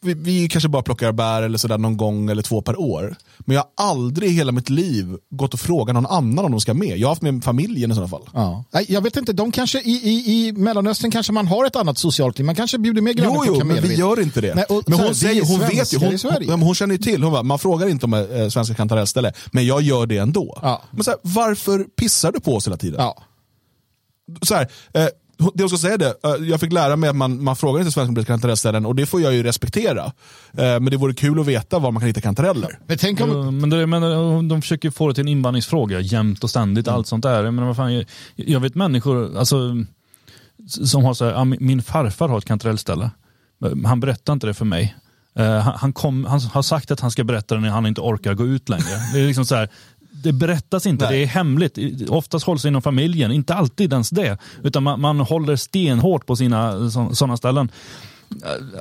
vi, 0.06 0.14
vi, 0.14 0.50
kanske 0.50 0.70
bara 0.70 0.84
plockar 0.84 1.12
bär 1.12 1.42
eller 1.42 1.58
sådär 1.58 1.78
någon 1.78 1.98
gång 1.98 2.30
eller 2.30 2.42
två 2.42 2.62
per 2.62 2.80
år. 2.80 3.16
Men 3.40 3.56
jag 3.56 3.64
har 3.76 3.92
aldrig 3.92 4.30
i 4.30 4.34
hela 4.34 4.52
mitt 4.52 4.70
liv 4.70 5.18
gått 5.30 5.54
och 5.54 5.60
frågat 5.60 5.94
någon 5.94 6.06
annan 6.06 6.46
om 6.46 6.52
de 6.52 6.62
ska 6.62 6.74
med. 6.74 6.98
Jag 6.98 7.08
har 7.08 7.12
haft 7.12 7.22
med 7.22 7.44
familjen 7.44 7.92
i 7.92 7.94
sådana 7.94 8.10
fall. 8.10 8.30
Ja. 8.34 8.64
Jag 8.88 9.02
vet 9.02 9.18
inte, 9.18 9.34
de 9.34 9.52
kanske 9.52 9.80
i, 9.80 9.92
i, 9.92 10.48
i 10.48 10.52
Mellanöstern 10.52 11.12
kanske 11.12 11.34
man 11.34 11.48
har 11.48 11.66
ett 11.66 11.76
annat 11.76 11.98
socialt 11.98 12.38
liv. 12.38 12.46
Man 12.46 12.56
kanske 12.56 12.78
bjuder 12.78 13.02
med 13.02 13.18
grannar 13.18 13.44
Jo, 13.48 13.56
jo, 13.60 13.66
men 13.66 13.82
vi 13.82 13.96
gör 13.96 14.22
inte 14.22 14.42
det. 14.42 14.56
Nej, 14.56 14.66
men 14.88 15.00
hon, 15.00 15.16
säger, 15.16 15.46
hon 15.46 15.60
vet 15.60 15.94
ju, 15.94 15.98
hon, 15.98 16.18
hon, 16.50 16.62
hon, 16.62 16.76
känner 16.76 16.96
ju 16.96 17.02
till, 17.02 17.24
hon 17.24 17.32
bara, 17.34 17.44
man 17.44 17.60
frågar 17.60 17.88
inte 17.88 18.06
om 18.06 18.14
äh, 18.14 18.48
svenska 18.50 18.76
kantarellställe, 18.76 19.34
men 19.52 19.66
jag 19.66 19.82
gör 19.82 20.06
det 20.06 20.18
ändå. 20.18 20.60
Ja. 20.62 20.82
Men 20.92 21.04
så 21.04 21.12
här, 21.12 21.20
varför 21.22 21.84
pissar 21.84 22.32
du 22.32 22.40
på 22.40 22.56
oss 22.56 22.68
hela 22.68 22.78
tiden? 22.78 23.00
Ja. 23.00 23.24
Så 24.42 24.56
här, 24.56 24.68
eh, 24.94 25.08
det 25.38 25.64
jag 25.64 25.70
ska 25.70 25.78
säga 25.78 25.98
det, 25.98 26.16
eh, 26.24 26.50
jag 26.50 26.60
fick 26.60 26.74
lära 26.74 26.96
mig 26.96 27.10
att 27.10 27.16
man, 27.16 27.44
man 27.44 27.56
frågar 27.56 27.80
inte 27.80 27.92
svenska 27.92 28.24
kantarellställen 28.24 28.86
och 28.86 28.96
det 28.96 29.06
får 29.06 29.22
jag 29.22 29.34
ju 29.34 29.44
respektera. 29.44 30.06
Eh, 30.06 30.12
men 30.58 30.86
det 30.86 30.98
vore 30.98 31.14
kul 31.14 31.40
att 31.40 31.46
veta 31.46 31.80
var 31.80 31.92
man 31.92 32.02
kan 32.02 32.08
hitta 32.08 32.22
kantareller. 32.22 32.80
Men, 32.86 32.98
tänk 32.98 33.22
om... 33.22 33.58
men, 33.58 33.70
det, 33.70 33.88
men 33.88 34.04
eh, 34.04 34.42
de 34.42 34.62
försöker 34.62 34.92
få 34.92 35.08
det 35.08 35.14
till 35.14 35.22
en 35.22 35.28
invandringsfråga 35.28 36.00
jämt 36.00 36.44
och 36.44 36.50
ständigt, 36.50 36.88
mm. 36.88 36.98
allt 36.98 37.08
sånt 37.08 37.24
där. 37.24 37.52
Men 37.52 37.66
vad 37.66 37.76
fan, 37.76 37.94
jag, 37.94 38.06
jag 38.36 38.60
vet 38.60 38.76
människor 38.76 39.38
alltså, 39.38 39.86
som 40.68 41.04
har 41.04 41.14
så 41.14 41.26
här, 41.26 41.46
min 41.46 41.82
farfar 41.82 42.30
har 42.30 42.38
ett 42.38 42.46
kantarellställe. 42.46 43.12
Han 43.86 44.00
berättar 44.00 44.34
inte 44.34 44.48
det 44.48 44.54
för 44.54 44.66
mig. 44.66 44.96
han, 45.76 45.94
kom, 45.94 46.26
han, 46.26 46.40
har 46.42 46.62
sagt 46.62 46.92
att 46.92 47.00
han 47.00 47.12
ska 47.12 47.24
berätta 47.24 47.56
det 47.56 47.62
när 47.62 47.70
han 47.70 47.86
inte 47.86 48.02
orkar 48.02 48.34
gå 48.34 48.46
ut 48.46 48.70
längre. 48.70 48.84
Det 49.14 49.20
är 49.20 49.28
liksom 49.28 49.46
så 49.46 49.56
här, 49.56 49.70
det 50.24 50.34
berättas 50.34 50.86
inte, 50.86 51.06
Nej. 51.06 51.18
det 51.18 51.24
är 51.24 51.28
hemligt. 51.28 51.78
Oftast 52.10 52.46
hålls 52.46 52.62
det 52.62 52.68
inom 52.68 52.82
familjen, 52.82 53.32
inte 53.32 53.54
alltid 53.54 53.94
ens 53.94 54.10
det. 54.10 54.38
Utan 54.64 54.84
man, 54.84 55.02
man 55.02 55.20
håller 55.20 55.56
stenhårt 55.56 56.26
på 56.26 56.36
sina 56.36 56.90
sådana 56.90 57.38
ställen 57.38 57.72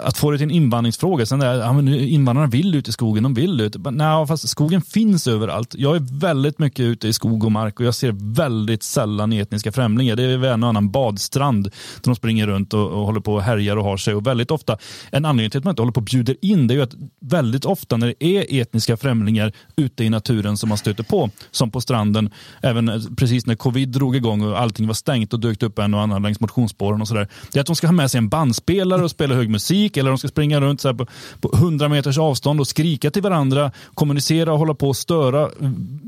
att 0.04 0.18
få 0.18 0.30
det 0.30 0.38
till 0.38 0.44
en 0.44 0.50
invandringsfråga. 0.50 1.26
Sen 1.26 1.38
där, 1.38 1.54
ja, 1.54 1.72
men 1.72 1.88
invandrarna 1.88 2.48
vill 2.48 2.74
ut 2.74 2.88
i 2.88 2.92
skogen, 2.92 3.22
de 3.22 3.34
vill 3.34 3.60
ut. 3.60 3.76
Nej, 3.90 4.26
fast 4.26 4.48
skogen 4.48 4.82
finns 4.82 5.26
överallt. 5.26 5.74
Jag 5.78 5.96
är 5.96 6.20
väldigt 6.20 6.58
mycket 6.58 6.80
ute 6.80 7.08
i 7.08 7.12
skog 7.12 7.44
och 7.44 7.52
mark 7.52 7.80
och 7.80 7.86
jag 7.86 7.94
ser 7.94 8.34
väldigt 8.34 8.82
sällan 8.82 9.32
etniska 9.32 9.72
främlingar. 9.72 10.16
Det 10.16 10.22
är 10.22 10.44
en 10.44 10.62
och 10.62 10.68
annan 10.68 10.90
badstrand 10.90 11.64
där 11.64 12.02
de 12.02 12.16
springer 12.16 12.46
runt 12.46 12.74
och, 12.74 12.90
och 12.90 13.06
håller 13.06 13.20
på 13.20 13.34
och 13.34 13.42
härjar 13.42 13.76
och 13.76 13.84
har 13.84 13.96
sig. 13.96 14.14
Och 14.14 14.26
väldigt 14.26 14.50
ofta, 14.50 14.78
en 15.10 15.24
anledning 15.24 15.50
till 15.50 15.58
att 15.58 15.64
man 15.64 15.72
inte 15.72 15.82
håller 15.82 15.92
på 15.92 16.00
och 16.00 16.04
bjuder 16.04 16.36
in, 16.42 16.66
det 16.66 16.74
är 16.74 16.76
ju 16.76 16.82
att 16.82 16.94
väldigt 17.20 17.64
ofta 17.64 17.96
när 17.96 18.06
det 18.06 18.24
är 18.24 18.60
etniska 18.60 18.96
främlingar 18.96 19.52
ute 19.76 20.04
i 20.04 20.10
naturen 20.10 20.56
som 20.56 20.68
man 20.68 20.78
stöter 20.78 21.02
på, 21.02 21.30
som 21.50 21.70
på 21.70 21.80
stranden, 21.80 22.30
även 22.62 22.88
eh, 22.88 23.00
precis 23.16 23.46
när 23.46 23.54
covid 23.54 23.88
drog 23.88 24.16
igång 24.16 24.42
och 24.42 24.60
allting 24.60 24.86
var 24.86 24.94
stängt 24.94 25.32
och 25.32 25.40
dök 25.40 25.62
upp 25.62 25.78
en 25.78 25.94
och 25.94 26.00
annan 26.00 26.22
längs 26.22 26.40
motionsspåren 26.40 27.00
och 27.00 27.08
sådär. 27.08 27.28
Det 27.52 27.58
är 27.58 27.60
att 27.60 27.66
de 27.66 27.76
ska 27.76 27.86
ha 27.86 27.92
med 27.92 28.10
sig 28.10 28.18
en 28.18 28.28
bandspelare 28.28 29.04
och 29.04 29.10
spela 29.10 29.33
hög 29.34 29.50
musik 29.50 29.96
eller 29.96 30.10
de 30.10 30.18
ska 30.18 30.28
springa 30.28 30.60
runt 30.60 30.80
så 30.80 30.94
på, 30.94 31.06
på 31.40 31.50
100 31.54 31.88
meters 31.88 32.18
avstånd 32.18 32.60
och 32.60 32.68
skrika 32.68 33.10
till 33.10 33.22
varandra, 33.22 33.72
kommunicera 33.94 34.52
och 34.52 34.58
hålla 34.58 34.74
på 34.74 34.88
och 34.88 34.96
störa, 34.96 35.50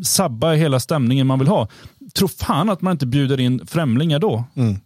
sabba 0.04 0.52
hela 0.52 0.80
stämningen 0.80 1.26
man 1.26 1.38
vill 1.38 1.48
ha. 1.48 1.68
Tro 2.14 2.28
fan 2.28 2.70
att 2.70 2.82
man 2.82 2.92
inte 2.92 3.06
bjuder 3.06 3.40
in 3.40 3.66
främlingar 3.66 4.18
då. 4.18 4.44
Mm. 4.54 4.80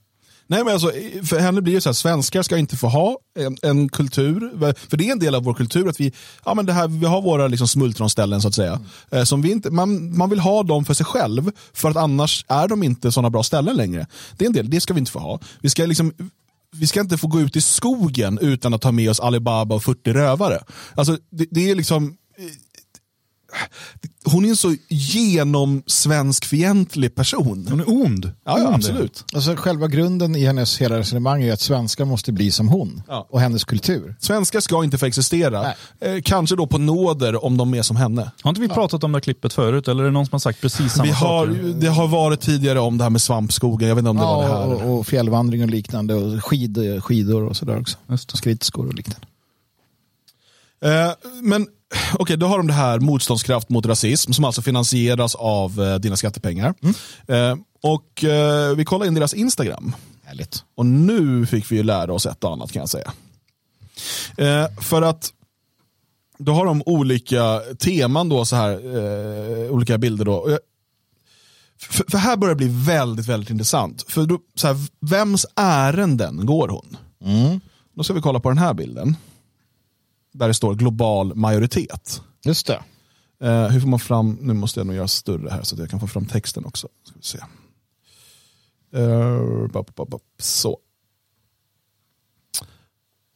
Nej, 0.51 0.65
men 0.65 0.73
alltså, 0.73 0.93
för 1.25 1.39
henne 1.39 1.63
blir 1.63 1.75
det 1.75 1.81
så 1.81 1.89
här, 1.89 1.95
svenskar 1.95 2.43
ska 2.43 2.59
inte 2.59 2.77
få 2.77 2.89
ha 2.89 3.19
en, 3.39 3.57
en, 3.63 3.89
kultur, 3.89 4.51
för 4.91 4.97
det 4.97 5.09
är 5.09 5.13
en 5.13 5.19
del 5.19 5.35
av 5.35 5.45
vår 5.45 5.55
kultur 5.55 5.89
att 5.89 6.01
vi, 6.01 6.13
ja, 6.45 6.55
men 6.55 6.67
det 6.67 6.73
här, 6.73 6.89
vi 6.89 7.07
har 7.07 7.23
våra 7.23 7.49
liksom, 7.49 7.69
smultronställen 7.69 8.41
så 8.41 8.49
att 8.49 8.55
säga. 8.55 8.81
Mm. 9.11 9.27
Som 9.27 9.43
vi 9.43 9.51
inte, 9.51 9.71
man, 9.71 10.19
man 10.19 10.31
vill 10.31 10.39
ha 10.39 10.63
dem 10.63 10.85
för 10.85 10.95
sig 10.95 11.07
själv, 11.07 11.51
för 11.73 11.91
att 11.91 11.97
annars 11.97 12.45
är 12.49 12.69
de 12.69 12.83
inte 12.83 13.13
sådana 13.13 13.31
bra 13.31 13.43
ställen 13.43 13.77
längre. 13.77 14.07
Det 14.37 14.45
är 14.45 14.47
en 14.47 14.53
del, 14.53 14.71
det 14.71 14.81
ska 14.81 14.95
vi 14.95 15.01
inte 15.01 15.13
få 15.13 15.19
ha. 15.19 15.41
Vi 15.61 15.71
ska 15.71 15.87
liksom 15.87 16.13
vi 16.77 16.87
ska 16.87 17.01
inte 17.01 17.19
få 17.19 17.27
gå 17.27 17.41
ut 17.41 17.57
i 17.57 17.61
skogen 17.61 18.39
utan 18.39 18.75
att 18.75 18.83
ta 18.83 18.93
med 18.93 19.11
oss 19.11 19.21
Alibaba 19.21 19.75
och 19.75 19.85
40 19.85 20.13
rövare. 20.13 20.65
Alltså, 20.95 21.19
det, 21.31 21.47
det 21.51 21.71
är 21.71 21.75
liksom 21.75 22.17
hon 24.25 24.45
är 24.45 24.49
en 24.49 24.57
så 24.57 24.75
genomsvenskfientlig 24.89 27.15
person. 27.15 27.67
Hon 27.71 27.81
är 27.81 27.89
ond. 27.89 28.33
Ja, 28.45 28.59
ja 28.59 28.75
absolut. 28.75 29.25
Alltså, 29.35 29.57
själva 29.57 29.89
grunden 29.89 30.37
i 30.37 30.45
hennes 30.45 30.81
hela 30.81 30.99
resonemang 30.99 31.43
är 31.43 31.53
att 31.53 31.61
svenskar 31.61 32.05
måste 32.05 32.33
bli 32.33 32.51
som 32.51 32.69
hon 32.69 33.03
ja. 33.09 33.27
och 33.31 33.41
hennes 33.41 33.65
kultur. 33.65 34.17
Svenskar 34.21 34.61
ska 34.61 34.85
inte 34.85 34.99
få 34.99 35.07
existera. 35.07 35.67
Eh, 36.01 36.21
kanske 36.25 36.57
då 36.57 36.67
på 36.67 36.79
nåder 36.79 37.45
om 37.45 37.57
de 37.57 37.75
är 37.75 37.83
som 37.83 37.97
henne. 37.97 38.31
Har 38.43 38.51
inte 38.51 38.61
vi 38.61 38.69
pratat 38.69 39.05
om 39.05 39.13
det 39.13 39.17
här 39.17 39.21
klippet 39.21 39.53
förut? 39.53 39.89
Eller 39.89 40.03
är 40.03 40.07
det 40.07 40.13
någon 40.13 40.27
som 40.27 40.33
har 40.33 40.41
sagt 40.41 40.61
precis 40.61 40.93
samma 40.93 41.05
vi 41.05 41.11
har, 41.11 41.47
saker? 41.47 41.75
Det 41.81 41.89
har 41.89 42.09
varit 42.09 42.41
tidigare 42.41 42.81
om 42.81 42.99
det 42.99 43.05
här 43.05 43.11
med 43.11 43.23
svampskogen. 43.23 43.89
Jag 43.89 43.95
vet 43.95 44.03
inte 44.03 44.11
om 44.11 44.17
det 44.17 44.23
ja, 44.23 44.37
var 44.37 44.43
det 44.43 44.49
här. 44.49 44.85
Och, 44.85 44.99
och 44.99 45.07
fjällvandring 45.07 45.63
och 45.63 45.71
liknande. 45.71 46.15
Och 46.15 46.45
skid, 46.45 47.03
skidor 47.03 47.45
och 47.45 47.57
sådär 47.57 47.81
också. 47.81 47.97
Skridskor 48.17 48.87
och 48.87 48.95
liknande. 48.95 49.27
Eh, 50.85 51.13
men 51.43 51.67
okej, 51.91 52.17
okay, 52.19 52.37
då 52.37 52.47
har 52.47 52.57
de 52.57 52.67
det 52.67 52.73
här 52.73 52.99
motståndskraft 52.99 53.69
mot 53.69 53.87
rasism 53.87 54.33
som 54.33 54.45
alltså 54.45 54.63
finansieras 54.63 55.35
av 55.35 55.83
eh, 55.83 55.95
dina 55.95 56.17
skattepengar. 56.17 56.75
Mm. 56.83 56.95
Eh, 57.29 57.65
och 57.83 58.25
eh, 58.25 58.75
vi 58.77 58.85
kollar 58.85 59.07
in 59.07 59.15
deras 59.15 59.35
Instagram. 59.35 59.95
Härligt. 60.25 60.65
Och 60.75 60.87
nu 60.87 61.47
fick 61.47 61.73
vi 61.73 61.77
ju 61.77 61.83
lära 61.83 62.13
oss 62.13 62.27
ett 62.27 62.45
och 62.45 62.53
annat 62.53 62.73
kan 62.73 62.81
jag 62.81 62.89
säga. 62.89 63.13
Eh, 64.37 64.67
för 64.81 65.03
att 65.03 65.33
då 66.39 66.53
har 66.53 66.67
de 66.67 66.83
olika 66.87 67.61
teman 67.79 68.29
då, 68.29 68.45
så 68.45 68.57
här, 68.57 68.71
eh, 68.73 69.71
olika 69.71 69.99
bilder 69.99 70.25
då. 70.25 70.59
För, 71.81 72.05
för, 72.11 72.19
här 72.19 72.37
börjar 72.37 72.55
det 72.55 72.59
bli 72.59 72.85
väldigt, 72.87 73.27
väldigt 73.27 73.51
intressant. 73.51 74.05
För 74.09 74.27
då, 74.27 74.39
så 74.55 74.67
här, 74.67 74.77
vems 75.01 75.47
ärenden 75.57 76.47
går 76.47 76.69
hon? 76.69 76.97
Mm. 77.25 77.61
Då 77.95 78.05
ska 78.05 78.15
vi 78.15 78.21
kolla 78.21 78.41
på 78.41 78.49
den 78.49 78.59
här 78.59 78.75
bilden 78.75 79.17
där 80.33 80.49
det 80.49 80.55
står 80.55 80.75
global 80.75 81.35
majoritet. 81.35 82.23
Just 82.45 82.67
det. 82.67 82.83
Eh, 83.43 83.69
hur 83.69 83.81
får 83.81 83.89
man 83.89 84.01
fram, 84.01 84.39
nu 84.41 84.53
måste 84.53 84.81
jag 84.81 84.87
nog 84.87 84.97
göra 84.97 85.09
större 85.09 85.51
här 85.51 85.63
så 85.63 85.75
att 85.75 85.79
jag 85.79 85.91
kan 85.91 86.01
få 86.01 86.07
fram 86.07 86.27
texten 86.27 86.65
också. 86.65 86.89
Ska 87.05 87.17
vi 87.17 87.23
se. 87.23 87.39
Eh, 88.93 89.67
så. 90.39 90.79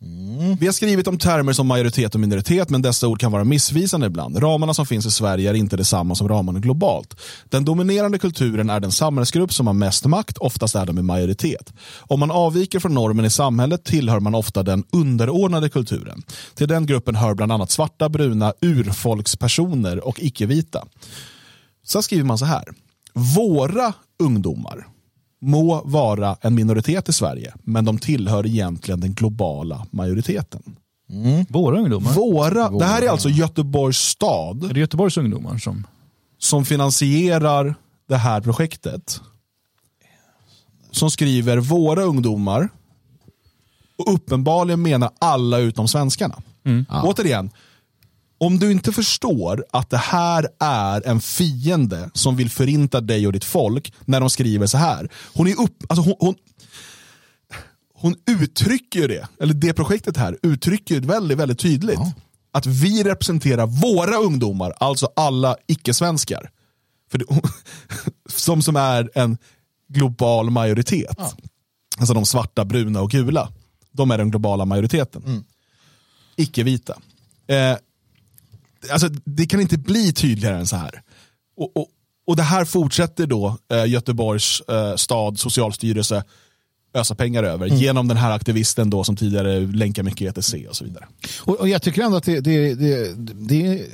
Mm. 0.05 0.57
Vi 0.57 0.67
har 0.67 0.73
skrivit 0.73 1.09
om 1.09 1.19
termer 1.19 1.53
som 1.53 1.67
majoritet 1.67 2.15
och 2.15 2.21
minoritet, 2.21 2.71
men 2.71 2.83
dessa 2.83 3.09
ord 3.09 3.21
kan 3.21 3.33
vara 3.33 3.45
missvisande 3.45 4.07
ibland. 4.07 4.43
Ramarna 4.43 4.75
som 4.75 4.87
finns 4.87 5.07
i 5.07 5.11
Sverige 5.11 5.51
är 5.51 5.55
inte 5.55 5.77
detsamma 5.77 6.15
som 6.15 6.29
ramarna 6.29 6.59
globalt. 6.59 7.21
Den 7.49 7.65
dominerande 7.65 8.19
kulturen 8.19 8.71
är 8.71 8.81
den 8.81 8.93
samhällsgrupp 8.93 9.53
som 9.53 9.67
har 9.67 9.75
mest 9.75 10.07
makt, 10.07 10.39
oftast 10.39 10.75
är 10.75 10.87
de 10.87 10.99
i 10.99 11.03
majoritet. 11.03 11.73
Om 12.01 12.21
man 12.21 12.31
avviker 12.31 12.81
från 12.81 12.95
normen 12.95 13.25
i 13.25 13.31
samhället 13.31 13.85
tillhör 13.85 14.21
man 14.21 14.35
ofta 14.35 14.63
den 14.63 14.85
underordnade 14.93 15.69
kulturen. 15.69 16.23
Till 16.55 16.69
den 16.69 16.87
gruppen 16.87 17.15
hör 17.15 17.35
bland 17.35 17.53
annat 17.53 17.71
svarta, 17.71 18.09
bruna, 18.09 18.55
urfolkspersoner 18.61 20.09
och 20.09 20.21
icke-vita. 20.21 20.85
Så 21.85 22.03
skriver 22.03 22.25
man 22.25 22.39
så 22.39 22.45
här. 22.45 22.65
Våra 23.13 23.93
ungdomar 24.19 24.87
må 25.45 25.83
vara 25.85 26.37
en 26.41 26.55
minoritet 26.55 27.09
i 27.09 27.13
Sverige, 27.13 27.55
men 27.63 27.85
de 27.85 27.99
tillhör 27.99 28.47
egentligen 28.47 29.01
den 29.01 29.15
globala 29.15 29.87
majoriteten. 29.91 30.77
Mm. 31.11 31.47
Våra 31.49 31.79
ungdomar? 31.79 32.13
Våra, 32.13 32.71
Våra. 32.71 32.79
Det 32.79 32.85
här 32.85 33.03
är 33.03 33.09
alltså 33.09 33.29
Göteborgs 33.29 33.99
stad. 33.99 34.65
Är 34.65 34.75
det 34.75 34.81
Göteborgs 34.81 35.17
ungdomar 35.17 35.59
som? 35.59 35.87
Som 36.39 36.65
finansierar 36.65 37.75
det 38.09 38.17
här 38.17 38.41
projektet. 38.41 39.21
Som 40.91 41.11
skriver 41.11 41.57
våra 41.57 42.03
ungdomar. 42.03 42.69
Och 43.97 44.15
uppenbarligen 44.15 44.83
menar 44.83 45.11
alla 45.19 45.59
utom 45.59 45.89
svenskarna. 45.89 46.43
Mm. 46.65 46.87
Ja. 46.89 47.03
Återigen, 47.03 47.51
om 48.39 48.59
du 48.59 48.73
inte 48.73 48.93
förstår 48.93 49.65
att 49.71 49.91
det 49.91 49.97
här 49.97 50.49
är 50.61 51.07
en 51.07 51.21
fiende 51.21 52.11
som 52.15 52.37
vill 52.37 52.51
förinta 52.51 53.01
dig 53.01 53.27
och 53.27 53.33
ditt 53.33 53.45
folk 53.45 53.93
när 54.05 54.21
de 54.21 54.31
skriver 54.31 54.67
så 54.67 54.79
här. 54.79 55.09
Hon 55.35 55.47
är 55.47 55.61
upp, 55.61 55.85
alltså 55.89 56.03
hon, 56.03 56.17
hon, 56.19 56.35
hon 57.95 58.15
uttrycker 58.27 59.09
det, 59.09 59.29
eller 59.41 59.55
det 59.55 59.75
projektet 59.75 60.17
här 60.17 60.39
uttrycker 60.43 61.01
det 61.01 61.07
väldigt, 61.07 61.39
väldigt 61.39 61.59
tydligt. 61.59 61.99
Ja. 61.99 62.13
Att 62.53 62.67
vi 62.67 63.03
representerar 63.03 63.67
våra 63.67 64.17
ungdomar, 64.17 64.75
alltså 64.81 65.09
alla 65.17 65.57
icke-svenskar. 65.67 66.51
För 67.11 67.19
det, 67.19 67.25
som, 68.29 68.63
som 68.63 68.77
är 68.77 69.11
en 69.15 69.39
global 69.89 70.51
majoritet. 70.51 71.15
Ja. 71.19 71.33
Alltså 71.99 72.15
de 72.15 72.27
svarta, 72.27 72.65
bruna 72.65 73.01
och 73.01 73.11
gula. 73.11 73.49
De 73.93 74.11
är 74.11 74.19
den 74.19 74.31
globala 74.31 74.65
majoriteten. 74.65 75.23
Mm. 75.27 75.45
Icke-vita. 76.37 76.99
Eh, 77.47 77.77
alltså, 78.91 79.09
det 79.25 79.47
kan 79.47 79.61
inte 79.61 79.79
bli 79.79 80.13
tydligare 80.13 80.57
än 80.57 80.67
så 80.67 80.77
här. 80.77 81.03
Och, 81.57 81.77
och, 81.77 81.89
och 82.27 82.37
det 82.37 82.43
här 82.43 82.65
fortsätter 82.65 83.27
då 83.27 83.59
eh, 83.73 83.87
Göteborgs 83.87 84.61
eh, 84.61 84.97
stad, 84.97 85.39
socialstyrelse, 85.39 86.25
ösa 86.95 87.15
pengar 87.15 87.43
över 87.43 87.67
mm. 87.67 87.79
genom 87.79 88.09
den 88.09 88.17
här 88.17 88.31
aktivisten 88.31 88.91
då 88.91 89.05
som 89.05 89.17
tidigare 89.17 89.61
länkar 89.61 90.03
mycket 90.03 90.39
ETC 90.39 90.55
och 90.69 90.77
så 90.77 90.85
vidare. 90.85 91.07
Och, 91.41 91.61
och 91.61 91.69
jag 91.69 91.83
tycker 91.83 92.03
ändå 92.03 92.17
att 92.17 92.25
det, 92.25 92.41
det, 92.41 92.75
det, 92.75 93.15
det, 93.35 93.87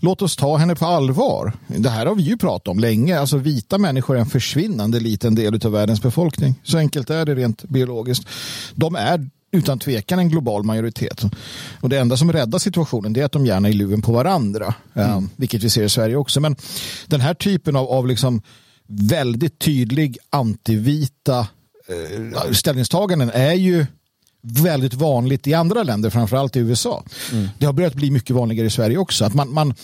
låt 0.00 0.22
oss 0.22 0.36
ta 0.36 0.56
henne 0.56 0.74
på 0.74 0.86
allvar. 0.86 1.52
Det 1.66 1.90
här 1.90 2.06
har 2.06 2.14
vi 2.14 2.22
ju 2.22 2.36
pratat 2.36 2.68
om 2.68 2.78
länge. 2.78 3.20
Alltså 3.20 3.36
vita 3.36 3.78
människor 3.78 4.16
är 4.16 4.20
en 4.20 4.26
försvinnande 4.26 5.00
liten 5.00 5.34
del 5.34 5.66
av 5.66 5.72
världens 5.72 6.02
befolkning. 6.02 6.54
Så 6.62 6.78
enkelt 6.78 7.10
är 7.10 7.24
det 7.24 7.34
rent 7.34 7.64
biologiskt. 7.64 8.28
De 8.74 8.94
är 8.94 9.30
utan 9.56 9.78
tvekan 9.78 10.18
en 10.18 10.28
global 10.28 10.62
majoritet. 10.62 11.22
Och 11.80 11.88
det 11.88 11.98
enda 11.98 12.16
som 12.16 12.32
räddar 12.32 12.58
situationen 12.58 13.16
är 13.16 13.24
att 13.24 13.32
de 13.32 13.46
gärna 13.46 13.68
är 13.68 13.72
luven 13.72 14.02
på 14.02 14.12
varandra. 14.12 14.74
Mm. 14.94 15.16
Um, 15.16 15.30
vilket 15.36 15.62
vi 15.62 15.70
ser 15.70 15.82
i 15.82 15.88
Sverige 15.88 16.16
också. 16.16 16.40
Men 16.40 16.56
den 17.06 17.20
här 17.20 17.34
typen 17.34 17.76
av, 17.76 17.86
av 17.86 18.06
liksom 18.06 18.42
väldigt 18.86 19.58
tydlig 19.58 20.18
antivita 20.30 21.38
uh, 21.38 22.52
ställningstaganden 22.52 23.30
är 23.30 23.54
ju 23.54 23.86
väldigt 24.42 24.94
vanligt 24.94 25.46
i 25.46 25.54
andra 25.54 25.82
länder, 25.82 26.10
framförallt 26.10 26.56
i 26.56 26.58
USA. 26.58 27.04
Mm. 27.32 27.48
Det 27.58 27.66
har 27.66 27.72
börjat 27.72 27.94
bli 27.94 28.10
mycket 28.10 28.36
vanligare 28.36 28.66
i 28.66 28.70
Sverige 28.70 28.98
också. 28.98 29.24
Att 29.24 29.34
man, 29.34 29.52
man 29.52 29.74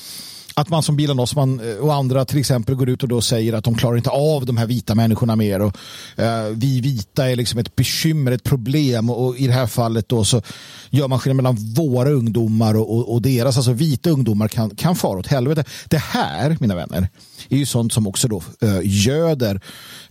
att 0.55 0.69
man 0.69 0.83
som 0.83 0.97
Bilan 0.97 1.21
Osman 1.21 1.61
eh, 1.61 1.77
och 1.77 1.95
andra 1.95 2.25
till 2.25 2.39
exempel 2.39 2.75
går 2.75 2.89
ut 2.89 3.03
och 3.03 3.09
då 3.09 3.21
säger 3.21 3.53
att 3.53 3.65
de 3.65 3.75
klarar 3.75 3.97
inte 3.97 4.11
av 4.11 4.47
de 4.47 4.57
här 4.57 4.67
vita 4.67 4.95
människorna 4.95 5.37
mer 5.37 5.61
och 5.61 5.77
eh, 6.17 6.45
vi 6.55 6.81
vita 6.81 7.31
är 7.31 7.37
liksom 7.37 7.59
ett 7.59 7.77
bekymmer, 7.77 8.33
ett 8.33 8.45
problem 8.45 9.11
och, 9.11 9.27
och, 9.27 9.37
i 9.37 9.47
det 9.47 9.53
här 9.53 9.67
fallet 9.67 10.09
då 10.09 10.25
så 10.25 10.43
gör 10.91 11.09
man 11.09 11.19
skillnad 11.19 11.37
mellan 11.37 11.57
våra 11.75 12.11
ungdomar 12.11 12.75
och, 12.75 12.97
och, 12.97 13.13
och, 13.13 13.23
deras, 13.23 13.57
alltså 13.57 13.73
vita 13.73 14.11
ungdomar 14.11 14.49
kan, 14.49 14.77
kan 14.77 14.97
fara 14.97 15.19
åt 15.19 15.27
helvete. 15.27 15.65
Det 15.89 15.99
här, 15.99 16.57
mina 16.61 16.75
vänner, 16.75 17.09
är 17.49 17.57
ju 17.57 17.67
sånt 17.67 17.93
som 17.93 18.07
också 18.07 18.29
då 18.29 18.43
eh, 18.61 18.81
göder 18.83 19.61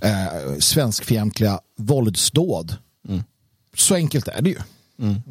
eh, 0.01 0.57
svenskfientliga 0.59 1.59
våldsdåd. 1.77 2.75
Mm. 3.09 3.23
Så 3.75 3.95
enkelt 3.95 4.27
är 4.27 4.41
det 4.41 4.49
ju. 4.49 4.59
Mm. 4.99 5.21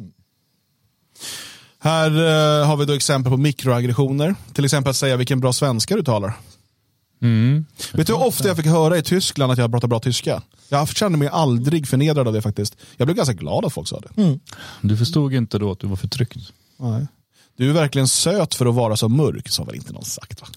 Här 1.83 2.11
uh, 2.11 2.65
har 2.65 2.77
vi 2.77 2.85
då 2.85 2.93
exempel 2.93 3.31
på 3.31 3.37
mikroaggressioner. 3.37 4.35
Till 4.53 4.65
exempel 4.65 4.89
att 4.89 4.95
säga 4.95 5.17
vilken 5.17 5.39
bra 5.39 5.53
svenska 5.53 5.95
du 5.95 6.03
talar. 6.03 6.33
Mm. 7.21 7.65
Vet 7.93 8.07
du 8.07 8.13
hur 8.13 8.25
ofta 8.25 8.47
jag 8.47 8.57
fick 8.57 8.65
höra 8.65 8.97
i 8.97 9.01
Tyskland 9.01 9.51
att 9.51 9.57
jag 9.57 9.71
pratar 9.71 9.87
bra 9.87 9.99
tyska? 9.99 10.41
Jag 10.69 10.89
kände 10.89 11.17
mig 11.17 11.27
aldrig 11.27 11.87
förnedrad 11.87 12.27
av 12.27 12.33
det 12.33 12.41
faktiskt. 12.41 12.75
Jag 12.97 13.07
blev 13.07 13.17
ganska 13.17 13.33
glad 13.33 13.65
att 13.65 13.73
folk 13.73 13.87
sa 13.87 13.99
det. 13.99 14.39
Du 14.81 14.97
förstod 14.97 15.33
inte 15.33 15.59
då 15.59 15.71
att 15.71 15.79
du 15.79 15.87
var 15.87 15.95
förtryckt? 15.95 16.37
Nej. 16.79 17.07
Du 17.57 17.69
är 17.69 17.73
verkligen 17.73 18.07
söt 18.07 18.55
för 18.55 18.65
att 18.65 18.75
vara 18.75 18.97
så 18.97 19.09
mörk, 19.09 19.57
har 19.57 19.65
väl 19.65 19.75
inte 19.75 19.93
någon 19.93 20.05
sagt 20.05 20.41
va? 20.41 20.47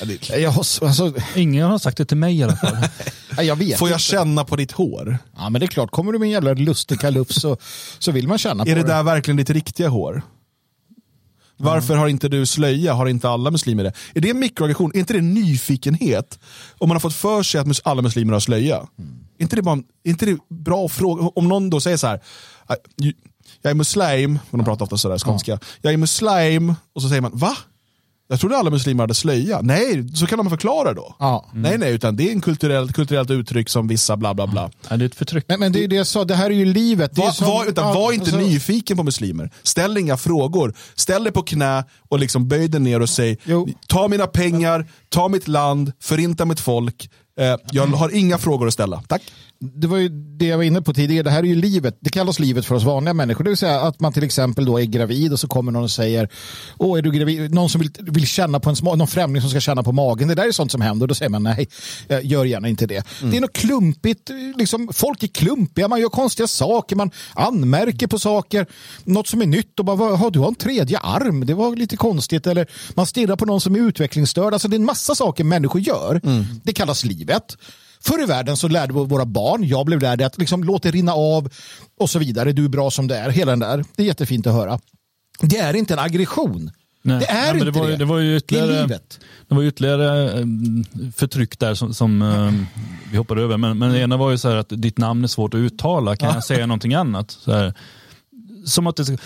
Ja, 0.00 0.06
det... 0.06 0.28
Jag, 0.38 0.50
har, 0.50 0.58
alltså, 0.60 1.12
Ingen 1.36 1.70
har 1.70 1.78
sagt 1.78 1.96
det 1.98 2.04
till 2.04 2.16
mig 2.16 2.38
i 2.38 2.42
alla 2.42 2.56
fall. 2.56 2.76
jag 3.46 3.56
vet 3.56 3.78
Får 3.78 3.88
jag 3.88 3.96
inte. 3.96 4.02
känna 4.04 4.44
på 4.44 4.56
ditt 4.56 4.72
hår? 4.72 5.18
Ja, 5.36 5.50
men 5.50 5.60
det 5.60 5.64
är 5.64 5.68
klart, 5.68 5.90
kommer 5.90 6.12
du 6.12 6.18
med 6.18 6.26
en 6.26 6.32
jävla 6.32 6.52
lustig 6.54 7.00
kalufs 7.00 7.40
så, 7.40 7.56
så 7.98 8.12
vill 8.12 8.28
man 8.28 8.38
känna 8.38 8.64
på 8.64 8.70
Är 8.70 8.76
det 8.76 8.82
där 8.82 9.02
verkligen 9.02 9.36
ditt 9.36 9.50
riktiga 9.50 9.88
hår? 9.88 10.22
Varför 11.64 11.96
har 11.96 12.08
inte 12.08 12.28
du 12.28 12.46
slöja? 12.46 12.92
Har 12.94 13.06
inte 13.06 13.28
alla 13.28 13.50
muslimer 13.50 13.84
det? 13.84 13.92
Är 14.14 14.20
det 14.20 14.30
en 14.30 14.38
mikroaggression? 14.38 14.90
Är 14.94 14.98
inte 14.98 15.12
det 15.12 15.20
nyfikenhet? 15.20 16.38
Om 16.78 16.88
man 16.88 16.94
har 16.94 17.00
fått 17.00 17.14
för 17.14 17.42
sig 17.42 17.60
att 17.60 17.80
alla 17.84 18.02
muslimer 18.02 18.32
har 18.32 18.40
slöja. 18.40 18.76
Är 18.76 19.42
inte 19.42 19.56
det, 19.56 19.62
bara, 19.62 19.76
är 20.04 20.10
inte 20.10 20.26
det 20.26 20.38
bra 20.48 20.88
fråga? 20.88 21.22
Om 21.34 21.48
någon 21.48 21.70
då 21.70 21.80
säger 21.80 21.96
så 21.96 22.06
här, 22.06 22.20
"Ah, 22.66 22.74
ju- 22.96 23.12
jag 23.62 23.70
är 23.70 23.74
muslim, 23.74 24.38
de 24.50 24.64
pratar 24.64 24.84
ofta 24.84 24.96
sådär 24.96 25.18
skånska. 25.18 25.58
Jag 25.80 25.92
är 25.92 25.96
muslim, 25.96 26.74
och 26.94 27.02
så 27.02 27.08
säger 27.08 27.22
man, 27.22 27.30
va? 27.34 27.56
Jag 28.32 28.40
trodde 28.40 28.56
alla 28.56 28.70
muslimer 28.70 29.02
hade 29.02 29.14
slöja. 29.14 29.60
Nej, 29.62 30.08
så 30.14 30.26
kan 30.26 30.38
de 30.38 30.50
förklara 30.50 30.94
då. 30.94 31.16
Ja. 31.18 31.46
Nej, 31.54 31.78
nej, 31.78 31.94
utan 31.94 32.16
det 32.16 32.28
är 32.28 32.32
en 32.32 32.40
kulturellt, 32.40 32.92
kulturellt 32.94 33.30
uttryck 33.30 33.68
som 33.68 33.88
vissa 33.88 34.16
bla 34.16 34.34
bla 34.34 34.46
bla. 34.46 34.70
Ja, 34.88 34.96
det 34.96 35.04
är 35.04 35.06
ett 35.06 35.14
förtryck. 35.14 35.44
Men, 35.48 35.60
men 35.60 35.72
det 35.72 35.84
är 35.84 35.88
det 35.88 35.96
jag 35.96 36.06
sa, 36.06 36.24
det 36.24 36.34
här 36.34 36.46
är 36.46 36.54
ju 36.54 36.64
livet. 36.64 37.14
Det 37.14 37.20
är 37.20 37.24
Var, 37.24 37.32
som- 37.32 37.46
var, 37.46 37.66
utan, 37.66 37.94
var 37.94 38.12
inte 38.12 38.24
alltså- 38.24 38.36
nyfiken 38.38 38.96
på 38.96 39.02
muslimer. 39.02 39.50
Ställ 39.62 39.98
inga 39.98 40.16
frågor. 40.16 40.74
Ställ 40.94 41.24
dig 41.24 41.32
på 41.32 41.42
knä 41.42 41.84
och 42.08 42.18
liksom 42.18 42.48
böj 42.48 42.68
dig 42.68 42.80
ner 42.80 43.02
och 43.02 43.08
säg 43.08 43.38
Jo. 43.44 43.68
ta 43.88 44.08
mina 44.08 44.26
pengar, 44.26 44.86
ta 45.08 45.28
mitt 45.28 45.48
land, 45.48 45.92
förinta 46.00 46.44
mitt 46.44 46.60
folk. 46.60 47.10
Eh, 47.40 47.56
jag 47.72 47.86
har 47.86 48.14
inga 48.14 48.38
frågor 48.38 48.66
att 48.66 48.72
ställa. 48.74 49.02
Tack. 49.08 49.22
Det 49.62 49.86
var 49.86 49.98
ju 49.98 50.08
det 50.08 50.46
jag 50.46 50.56
var 50.56 50.64
inne 50.64 50.82
på 50.82 50.94
tidigare, 50.94 51.22
det 51.22 51.30
här 51.30 51.38
är 51.38 51.46
ju 51.46 51.54
livet, 51.54 51.96
det 52.00 52.10
kallas 52.10 52.38
livet 52.38 52.66
för 52.66 52.74
oss 52.74 52.82
vanliga 52.84 53.14
människor. 53.14 53.44
Det 53.44 53.50
vill 53.50 53.56
säga 53.56 53.80
att 53.80 54.00
man 54.00 54.12
till 54.12 54.24
exempel 54.24 54.64
då 54.64 54.80
är 54.80 54.84
gravid 54.84 55.32
och 55.32 55.40
så 55.40 55.48
kommer 55.48 55.72
någon 55.72 55.82
och 55.82 55.90
säger, 55.90 56.28
åh 56.78 56.98
är 56.98 57.02
du 57.02 57.10
gravid? 57.10 57.54
Någon 57.54 57.68
som 57.68 57.80
vill, 57.80 57.90
vill 58.00 58.26
känna 58.26 58.60
på 58.60 58.70
en 58.70 58.76
någon 58.82 59.06
främling 59.08 59.42
som 59.42 59.50
ska 59.50 59.60
känna 59.60 59.82
på 59.82 59.92
magen. 59.92 60.28
Det 60.28 60.34
där 60.34 60.48
är 60.48 60.52
sånt 60.52 60.72
som 60.72 60.80
händer 60.80 61.04
och 61.04 61.08
då 61.08 61.14
säger 61.14 61.30
man 61.30 61.42
nej, 61.42 61.68
eh, 62.08 62.18
gör 62.22 62.44
gärna 62.44 62.68
inte 62.68 62.86
det. 62.86 63.04
Det 63.22 63.36
är 63.36 63.40
något 63.40 63.52
klumpigt, 63.52 64.30
liksom, 64.56 64.88
folk 64.92 65.22
är 65.22 65.26
klumpiga, 65.26 65.88
man 65.88 66.00
gör 66.00 66.08
konstiga 66.08 66.46
saker, 66.46 66.96
man 66.96 67.10
anmärker 67.34 68.06
på 68.06 68.18
saker, 68.18 68.66
något 69.04 69.28
som 69.28 69.42
är 69.42 69.46
nytt 69.46 69.78
och 69.78 69.84
bara, 69.84 69.96
"Vad, 69.96 70.18
har 70.18 70.30
du 70.30 70.38
har 70.38 70.48
en 70.48 70.54
tredje 70.54 70.98
arm, 70.98 71.46
det 71.46 71.54
var 71.54 71.76
lite 71.76 71.96
konstigt. 71.96 72.46
Eller 72.46 72.66
man 72.94 73.06
stirrar 73.06 73.36
på 73.36 73.44
någon 73.44 73.60
som 73.60 73.74
är 73.74 73.78
utvecklingsstörd. 73.80 74.52
Alltså 74.52 74.68
det 74.68 74.74
är 74.76 74.78
en 74.78 74.84
massa 74.84 75.14
saker 75.14 75.44
människor 75.44 75.80
gör. 75.80 76.20
Det 76.64 76.72
kallas 76.72 77.04
livet. 77.04 77.56
Förr 78.04 78.22
i 78.22 78.26
världen 78.26 78.56
så 78.56 78.68
lärde 78.68 78.92
våra 78.92 79.24
barn, 79.24 79.64
jag 79.64 79.86
blev 79.86 80.00
lärd 80.00 80.22
att 80.22 80.38
liksom 80.38 80.64
låt 80.64 80.82
det 80.82 80.90
rinna 80.90 81.12
av 81.12 81.48
och 82.00 82.10
så 82.10 82.18
vidare. 82.18 82.52
Du 82.52 82.64
är 82.64 82.68
bra 82.68 82.90
som 82.90 83.08
det 83.08 83.16
är. 83.16 83.30
Hela 83.30 83.52
den 83.52 83.58
där. 83.58 83.84
Det 83.96 84.02
är 84.02 84.06
jättefint 84.06 84.46
att 84.46 84.52
höra. 84.54 84.78
Det 85.40 85.58
är 85.58 85.76
inte 85.76 85.94
en 85.94 85.98
aggression. 85.98 86.70
Nej. 87.02 87.18
Det 87.18 87.26
är 87.26 87.52
inte 87.54 87.64
det 87.64 87.70
var, 87.70 87.84
ju- 87.86 87.90
det. 87.92 87.96
det 87.96 88.04
var 88.04 88.18
ju 88.18 88.36
ytterligare, 88.36 88.82
livet. 88.82 89.20
det 89.48 89.54
var 89.54 89.62
ytterligare 89.62 90.32
eh, 90.40 90.46
förtryck 91.16 91.58
där 91.58 91.74
som, 91.74 91.94
som 91.94 92.22
eh, 92.22 92.52
vi 93.10 93.16
hoppade 93.16 93.42
över. 93.42 93.56
Men, 93.56 93.78
men 93.78 93.92
det 93.92 93.98
ena 93.98 94.16
var 94.16 94.30
ju 94.30 94.38
så 94.38 94.48
här 94.48 94.56
att 94.56 94.68
ditt 94.68 94.98
namn 94.98 95.24
är 95.24 95.28
svårt 95.28 95.54
att 95.54 95.58
uttala. 95.58 96.16
Kan 96.16 96.34
jag 96.34 96.44
säga 96.44 96.66
någonting 96.66 96.94
annat? 96.94 97.38
Som 98.64 98.86
att 98.86 98.96
det 98.96 99.18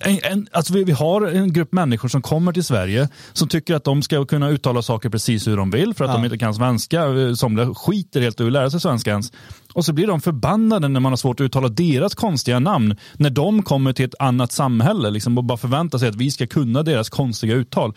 en, 0.00 0.18
en, 0.22 0.46
alltså 0.52 0.74
vi, 0.74 0.84
vi 0.84 0.92
har 0.92 1.22
en 1.22 1.52
grupp 1.52 1.72
människor 1.72 2.08
som 2.08 2.22
kommer 2.22 2.52
till 2.52 2.64
Sverige 2.64 3.08
som 3.32 3.48
tycker 3.48 3.74
att 3.74 3.84
de 3.84 4.02
ska 4.02 4.24
kunna 4.24 4.48
uttala 4.48 4.82
saker 4.82 5.08
precis 5.08 5.46
hur 5.48 5.56
de 5.56 5.70
vill 5.70 5.94
för 5.94 6.04
att 6.04 6.12
de 6.12 6.24
inte 6.24 6.38
kan 6.38 6.54
svenska. 6.54 7.04
Somliga 7.36 7.74
skiter 7.74 8.20
helt 8.20 8.40
i 8.40 8.46
att 8.46 8.52
lära 8.52 8.70
sig 8.70 8.80
svenska 8.80 9.10
ens. 9.10 9.32
Och 9.72 9.84
så 9.84 9.92
blir 9.92 10.06
de 10.06 10.20
förbannade 10.20 10.88
när 10.88 11.00
man 11.00 11.12
har 11.12 11.16
svårt 11.16 11.40
att 11.40 11.44
uttala 11.44 11.68
deras 11.68 12.14
konstiga 12.14 12.58
namn. 12.58 12.96
När 13.14 13.30
de 13.30 13.62
kommer 13.62 13.92
till 13.92 14.04
ett 14.04 14.14
annat 14.18 14.52
samhälle 14.52 15.10
liksom, 15.10 15.38
och 15.38 15.44
bara 15.44 15.58
förväntar 15.58 15.98
sig 15.98 16.08
att 16.08 16.16
vi 16.16 16.30
ska 16.30 16.46
kunna 16.46 16.82
deras 16.82 17.08
konstiga 17.08 17.54
uttal. 17.54 17.94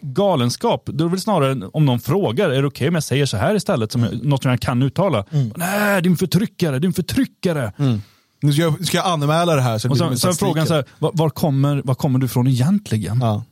Galenskap, 0.00 0.86
då 0.86 1.04
är 1.04 1.08
det 1.08 1.10
väl 1.10 1.20
snarare 1.20 1.66
om 1.72 1.86
någon 1.86 2.00
frågar, 2.00 2.50
är 2.50 2.62
det 2.62 2.68
okej 2.68 2.88
om 2.88 2.94
jag 2.94 3.04
säger 3.04 3.26
så 3.26 3.36
här 3.36 3.54
istället, 3.54 3.92
som 3.92 4.02
jag, 4.02 4.24
något 4.24 4.42
som 4.42 4.50
jag 4.50 4.60
kan 4.60 4.82
uttala? 4.82 5.24
Nej, 5.56 6.02
din 6.02 6.16
förtryckare, 6.16 6.78
din 6.78 6.92
förtryckare. 6.92 7.72
Nu 8.42 8.52
ska 8.52 8.62
jag, 8.62 8.86
ska 8.86 8.96
jag 8.96 9.06
anmäla 9.06 9.56
det 9.56 9.62
här. 9.62 9.78
Så 9.78 9.90
Och 9.90 9.96
så, 9.98 10.16
så 10.16 10.28
är 10.28 10.32
frågan 10.32 10.66
så 10.66 10.74
här, 10.74 10.84
var, 10.98 11.10
var, 11.14 11.30
kommer, 11.30 11.82
var 11.84 11.94
kommer 11.94 12.18
du 12.18 12.26
ifrån 12.26 12.46
egentligen? 12.46 13.18
Ja. 13.20 13.44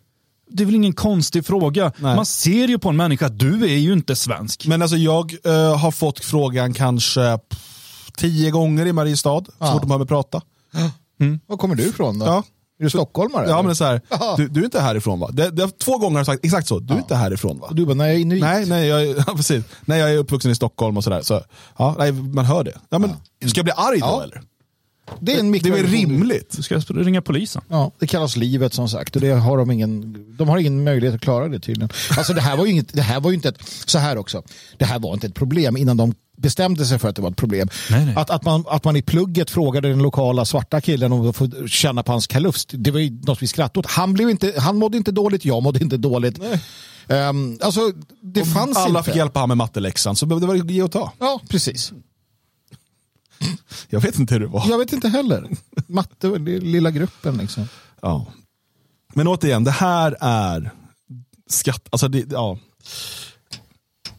Det 0.51 0.62
är 0.62 0.64
väl 0.64 0.74
ingen 0.74 0.93
konstig 0.93 1.47
fråga. 1.47 1.93
Nej. 1.97 2.16
Man 2.16 2.26
ser 2.26 2.68
ju 2.68 2.78
på 2.78 2.89
en 2.89 2.97
människa 2.97 3.26
att 3.26 3.39
du 3.39 3.64
är 3.64 3.76
ju 3.76 3.93
inte 3.93 4.16
svensk. 4.16 4.66
Men 4.66 4.82
alltså 4.82 4.97
jag 4.97 5.34
eh, 5.45 5.78
har 5.78 5.91
fått 5.91 6.24
frågan 6.24 6.74
kanske 6.74 7.39
pff, 7.39 8.11
tio 8.16 8.51
gånger 8.51 8.87
i 8.87 8.93
Mariestad, 8.93 9.45
så 9.45 9.53
Ja. 9.59 9.72
fort 9.72 9.82
de 9.82 9.91
hör 9.91 9.99
mig 9.99 10.07
prata. 10.07 10.43
Var 11.47 11.57
kommer 11.57 11.74
du 11.74 11.82
ifrån 11.82 12.18
då? 12.18 12.26
Ja. 12.26 12.43
Är 12.78 12.84
du 12.84 12.91
stockholmare? 12.91 13.49
Ja, 13.49 13.57
men 13.57 13.66
det 13.66 13.72
är 13.72 13.74
så 13.74 13.84
här, 13.84 14.01
du, 14.37 14.49
du 14.49 14.61
är 14.61 14.64
inte 14.64 14.80
härifrån 14.80 15.20
va? 15.20 15.28
Det, 15.32 15.51
det, 15.51 15.78
två 15.78 15.99
gånger 15.99 16.12
har 16.12 16.18
jag 16.18 16.26
sagt 16.26 16.45
exakt 16.45 16.68
så, 16.68 16.78
du 16.78 16.95
är 16.95 16.99
inte 16.99 17.14
härifrån 17.16 17.59
va? 17.59 17.66
Och 17.66 17.74
du 17.74 17.87
bara, 17.87 17.95
nej, 17.95 18.07
jag 18.09 18.16
är 18.16 18.20
inuit. 18.20 18.43
Nej, 18.43 18.66
nej, 18.66 18.87
jag, 18.89 19.07
ja, 19.26 19.34
precis. 19.37 19.64
nej, 19.84 20.01
jag 20.01 20.11
är 20.12 20.16
uppvuxen 20.18 20.51
i 20.51 20.55
Stockholm 20.55 20.97
och 20.97 21.05
sådär. 21.05 21.22
Så, 21.22 21.41
ja, 21.78 21.95
nej, 21.99 22.12
man 22.12 22.45
hör 22.45 22.64
det. 22.64 22.72
Ja, 22.89 22.99
men, 22.99 23.11
Ska 23.51 23.59
jag 23.59 23.64
bli 23.64 23.72
arg 23.76 24.01
då 24.01 24.07
Ja. 24.07 24.22
eller? 24.22 24.43
Det 25.21 25.35
är 25.35 25.41
en 25.41 25.53
Det 25.53 25.69
är 25.69 25.83
rimligt? 25.83 26.57
Du 26.57 26.63
ska 26.63 26.79
ringa 26.79 27.23
polisen. 27.23 27.63
Ja, 27.69 27.91
det 27.99 28.07
kallas 28.07 28.37
livet 28.37 28.75
som 28.75 28.89
sagt 28.89 29.17
och 29.17 29.23
det 29.23 29.31
har 29.31 29.59
de 29.59 29.71
ingen, 29.71 30.17
de 30.39 30.49
har 30.49 30.59
ingen 30.59 30.85
möjlighet 30.85 31.15
att 31.15 31.21
klara 31.21 31.49
det 31.49 31.61
tydligen. 31.61 31.89
Alltså 32.17 32.33
det 32.33 32.41
här 32.41 32.57
var 32.57 32.67
ju, 32.67 32.73
inget, 32.73 32.93
det 32.93 33.03
här 33.03 33.21
var 33.21 33.31
ju 33.31 33.35
inte 33.35 33.49
ett, 33.49 33.59
så 33.87 33.99
här 33.99 34.19
också, 34.19 34.43
det 34.77 34.85
här 34.85 34.99
var 34.99 35.15
inte 35.15 35.27
ett 35.27 35.35
problem 35.35 35.77
innan 35.77 35.97
de 35.97 36.15
bestämde 36.37 36.87
sig 36.87 36.99
för 36.99 37.09
att 37.09 37.17
det 37.17 37.23
var 37.23 37.31
ett 37.31 37.37
problem. 37.37 37.69
Nej, 37.91 38.05
nej. 38.05 38.15
Att, 38.17 38.31
att, 38.31 38.45
man, 38.45 38.65
att 38.69 38.85
man 38.85 38.97
i 38.97 39.03
plugget 39.03 39.51
frågade 39.51 39.89
den 39.89 40.03
lokala 40.03 40.45
svarta 40.45 40.81
killen 40.81 41.13
om 41.13 41.29
att 41.29 41.37
få 41.37 41.49
känna 41.67 42.03
på 42.03 42.13
hans 42.13 42.27
kalufs, 42.27 42.67
det 42.67 42.91
var 42.91 43.01
ju 43.01 43.11
något 43.23 43.43
vi 43.43 43.47
skrattade 43.47 43.79
åt. 43.79 43.87
Han, 43.87 44.15
blev 44.15 44.31
inte, 44.31 44.55
han 44.59 44.77
mådde 44.77 44.97
inte 44.97 45.13
dåligt, 45.13 45.45
jag 45.45 45.63
mådde 45.63 45.83
inte 45.83 45.97
dåligt. 45.97 46.39
Um, 47.09 47.59
alltså, 47.63 47.81
det 48.23 48.45
fanns 48.45 48.77
Alla 48.77 48.99
inte. 48.99 49.11
fick 49.11 49.17
hjälpa 49.17 49.41
han 49.41 49.49
med 49.49 49.57
matteläxan, 49.57 50.17
så 50.17 50.27
behövde 50.27 50.47
det 50.47 50.59
vara 50.59 50.73
ge 50.73 50.83
och 50.83 50.93
ta. 50.93 51.13
Ja, 51.19 51.41
precis. 51.49 51.93
Jag 53.89 54.01
vet 54.01 54.18
inte 54.18 54.34
hur 54.34 54.41
det 54.41 54.47
var. 54.47 54.68
Jag 54.68 54.78
vet 54.78 54.93
inte 54.93 55.09
heller. 55.09 55.49
Matte, 55.87 56.39
lilla 56.39 56.91
gruppen 56.91 57.37
liksom. 57.37 57.68
Ja. 58.01 58.26
Men 59.14 59.28
återigen, 59.28 59.64
det 59.64 59.70
här 59.70 60.16
är 60.20 60.70
skatt. 61.49 61.89
Alltså 61.91 62.09
det, 62.09 62.32
ja. 62.32 62.59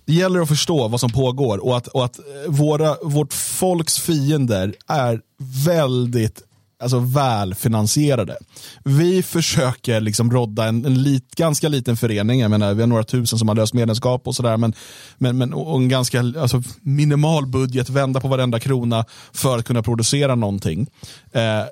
det 0.06 0.14
gäller 0.14 0.40
att 0.40 0.48
förstå 0.48 0.88
vad 0.88 1.00
som 1.00 1.12
pågår 1.12 1.58
och 1.58 1.78
att, 1.78 1.88
och 1.88 2.06
att 2.06 2.20
våra, 2.48 2.98
vårt 3.04 3.34
folks 3.34 4.00
fiender 4.00 4.76
är 4.88 5.22
väldigt 5.66 6.42
alltså, 6.80 7.00
välfinansierade. 7.00 8.38
Vi 8.84 9.24
försöker 9.24 10.02
liksom 10.02 10.32
rodda 10.32 10.66
en, 10.66 10.86
en 10.86 11.04
lit, 11.04 11.36
ganska 11.36 11.70
liten 11.70 11.98
förening, 11.98 12.40
jag 12.40 12.52
menar, 12.52 12.74
vi 12.74 12.82
har 12.82 12.88
några 12.88 13.04
tusen 13.04 13.40
som 13.40 13.48
har 13.48 13.56
löst 13.56 13.74
medlemskap 13.74 14.28
och 14.28 14.36
sådär, 14.36 14.58
men, 14.58 14.74
men, 15.18 15.38
men 15.38 15.54
och 15.54 15.78
en 15.78 15.90
ganska 15.90 16.20
alltså, 16.20 16.64
minimal 16.82 17.48
budget, 17.48 17.90
vända 17.90 18.20
på 18.20 18.28
varenda 18.28 18.60
krona 18.60 19.06
för 19.34 19.58
att 19.58 19.66
kunna 19.66 19.84
producera 19.84 20.36
någonting. 20.36 20.88
Eh, 21.32 21.64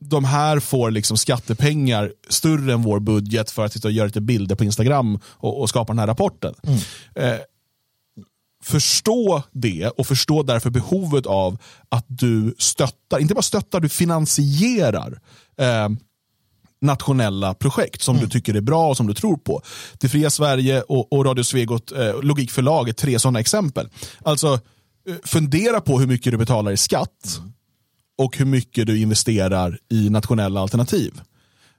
de 0.00 0.24
här 0.24 0.60
får 0.60 0.90
liksom 0.90 1.16
skattepengar 1.16 2.12
större 2.28 2.72
än 2.72 2.82
vår 2.82 3.00
budget 3.00 3.50
för 3.50 3.64
att 3.64 3.72
sitta 3.72 3.88
och 3.88 3.92
göra 3.92 4.06
lite 4.06 4.20
bilder 4.20 4.56
på 4.56 4.64
Instagram 4.64 5.20
och, 5.24 5.60
och 5.60 5.68
skapa 5.68 5.92
den 5.92 5.98
här 5.98 6.06
rapporten. 6.06 6.54
Eh, 7.14 7.34
förstå 8.62 9.42
det 9.52 9.88
och 9.88 10.06
förstå 10.06 10.42
därför 10.42 10.70
behovet 10.70 11.26
av 11.26 11.58
att 11.88 12.04
du 12.08 12.54
stöttar, 12.58 13.18
inte 13.18 13.34
bara 13.34 13.42
stöttar, 13.42 13.80
du 13.80 13.88
finansierar 13.88 15.20
eh, 15.58 15.88
nationella 16.80 17.54
projekt 17.54 18.02
som 18.02 18.16
du 18.16 18.28
tycker 18.28 18.54
är 18.54 18.60
bra 18.60 18.88
och 18.88 18.96
som 18.96 19.06
du 19.06 19.14
tror 19.14 19.36
på. 19.36 19.62
Det 19.98 20.08
fria 20.08 20.30
Sverige 20.30 20.82
och, 20.82 21.12
och 21.12 21.24
Radio 21.24 21.42
Svegot 21.42 21.92
eh, 21.92 22.22
Logikförlag 22.22 22.88
är 22.88 22.92
tre 22.92 23.18
sådana 23.18 23.40
exempel. 23.40 23.88
Alltså, 24.22 24.60
eh, 25.08 25.14
fundera 25.24 25.80
på 25.80 25.98
hur 25.98 26.06
mycket 26.06 26.32
du 26.32 26.38
betalar 26.38 26.72
i 26.72 26.76
skatt 26.76 27.40
och 28.18 28.38
hur 28.38 28.44
mycket 28.44 28.86
du 28.86 29.00
investerar 29.00 29.78
i 29.90 30.10
nationella 30.10 30.60
alternativ. 30.60 31.20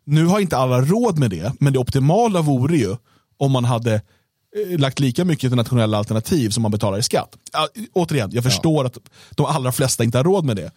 Nu 0.06 0.26
har 0.26 0.40
inte 0.40 0.58
alla 0.58 0.82
råd 0.82 1.20
med 1.20 1.30
det, 1.30 1.54
men 1.60 1.74
det 1.74 1.80
optimala 1.80 2.42
vore 2.42 2.78
ju 2.78 2.96
om 3.38 3.52
man 3.52 3.66
hade 3.66 4.02
lagt 4.78 5.00
lika 5.00 5.26
mycket 5.26 5.50
till 5.50 5.58
nationella 5.58 5.98
alternativ 5.98 6.50
som 6.50 6.62
man 6.62 6.72
betalar 6.72 6.98
i 6.98 7.04
skatt. 7.04 7.30
Ja, 7.54 7.68
återigen, 7.94 8.32
jag 8.34 8.44
förstår 8.44 8.86
att 8.86 8.98
de 9.32 9.46
allra 9.46 9.72
flesta 9.72 10.04
inte 10.04 10.18
har 10.18 10.24
råd 10.24 10.46
med 10.46 10.56
det. 10.56 10.72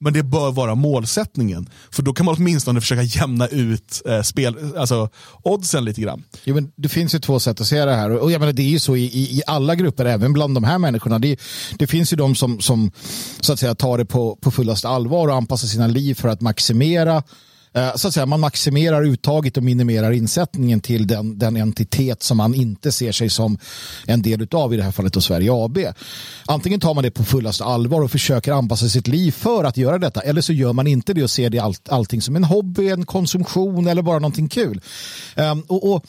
Men 0.00 0.12
det 0.12 0.22
bör 0.22 0.52
vara 0.52 0.74
målsättningen. 0.74 1.68
För 1.90 2.02
då 2.02 2.12
kan 2.12 2.26
man 2.26 2.34
åtminstone 2.38 2.80
försöka 2.80 3.02
jämna 3.02 3.48
ut 3.48 4.02
eh, 4.06 4.22
spel, 4.22 4.56
alltså, 4.76 5.08
oddsen 5.42 5.84
lite 5.84 6.00
grann. 6.00 6.24
Jo, 6.44 6.54
men 6.54 6.72
det 6.76 6.88
finns 6.88 7.14
ju 7.14 7.18
två 7.18 7.40
sätt 7.40 7.60
att 7.60 7.66
se 7.66 7.84
det 7.84 7.94
här. 7.94 8.10
Och 8.10 8.32
jag 8.32 8.40
menar, 8.40 8.52
det 8.52 8.62
är 8.62 8.70
ju 8.70 8.78
så 8.78 8.96
i, 8.96 9.04
i, 9.04 9.42
alla 9.46 9.74
grupper, 9.74 10.04
även 10.04 10.32
bland 10.32 10.54
de 10.54 10.64
här 10.64 10.78
människorna. 10.78 11.18
Det, 11.18 11.40
det 11.78 11.86
finns 11.86 12.12
ju 12.12 12.16
de 12.16 12.34
som, 12.34 12.60
som 12.60 12.90
så 13.40 13.52
att 13.52 13.58
säga, 13.58 13.74
tar 13.74 13.98
det 13.98 14.04
på, 14.04 14.36
på 14.36 14.50
fullaste 14.50 14.88
allvar 14.88 15.28
och 15.28 15.34
anpassar 15.34 15.68
sina 15.68 15.86
liv 15.86 16.14
för 16.14 16.28
att 16.28 16.40
maximera 16.40 17.16
Eh, 17.16 17.22
Eh, 17.74 17.94
så 17.94 18.08
att 18.08 18.14
säga, 18.14 18.26
man 18.26 18.40
maximerar 18.40 19.04
uttaget 19.04 19.56
och 19.56 19.62
minimerar 19.62 20.12
insättningen 20.12 20.80
till 20.80 21.06
den, 21.06 21.38
den 21.38 21.56
entitet 21.56 22.22
som 22.22 22.36
man 22.36 22.54
inte 22.54 22.92
ser 22.92 23.12
sig 23.12 23.30
som 23.30 23.58
en 24.06 24.22
del 24.22 24.48
av 24.52 24.74
i 24.74 24.76
det 24.76 24.82
här 24.82 24.92
fallet 24.92 25.12
då 25.12 25.20
Sverige 25.20 25.50
AB. 25.52 25.78
Antingen 26.46 26.80
tar 26.80 26.94
man 26.94 27.04
det 27.04 27.10
på 27.10 27.24
fullaste 27.24 27.64
allvar 27.64 28.00
och 28.00 28.10
försöker 28.10 28.52
anpassa 28.52 28.88
sitt 28.88 29.08
liv 29.08 29.32
för 29.32 29.64
att 29.64 29.76
göra 29.76 29.98
detta 29.98 30.20
eller 30.20 30.40
så 30.40 30.52
gör 30.52 30.72
man 30.72 30.86
inte 30.86 31.14
det 31.14 31.22
och 31.22 31.30
ser 31.30 31.50
det 31.50 31.58
allt, 31.58 31.88
allting 31.88 32.22
som 32.22 32.36
en 32.36 32.44
hobby, 32.44 32.88
en 32.88 33.06
konsumtion 33.06 33.86
eller 33.86 34.02
bara 34.02 34.18
någonting 34.18 34.48
kul. 34.48 34.80
Um, 35.36 35.60
och, 35.60 35.92
och 35.92 36.06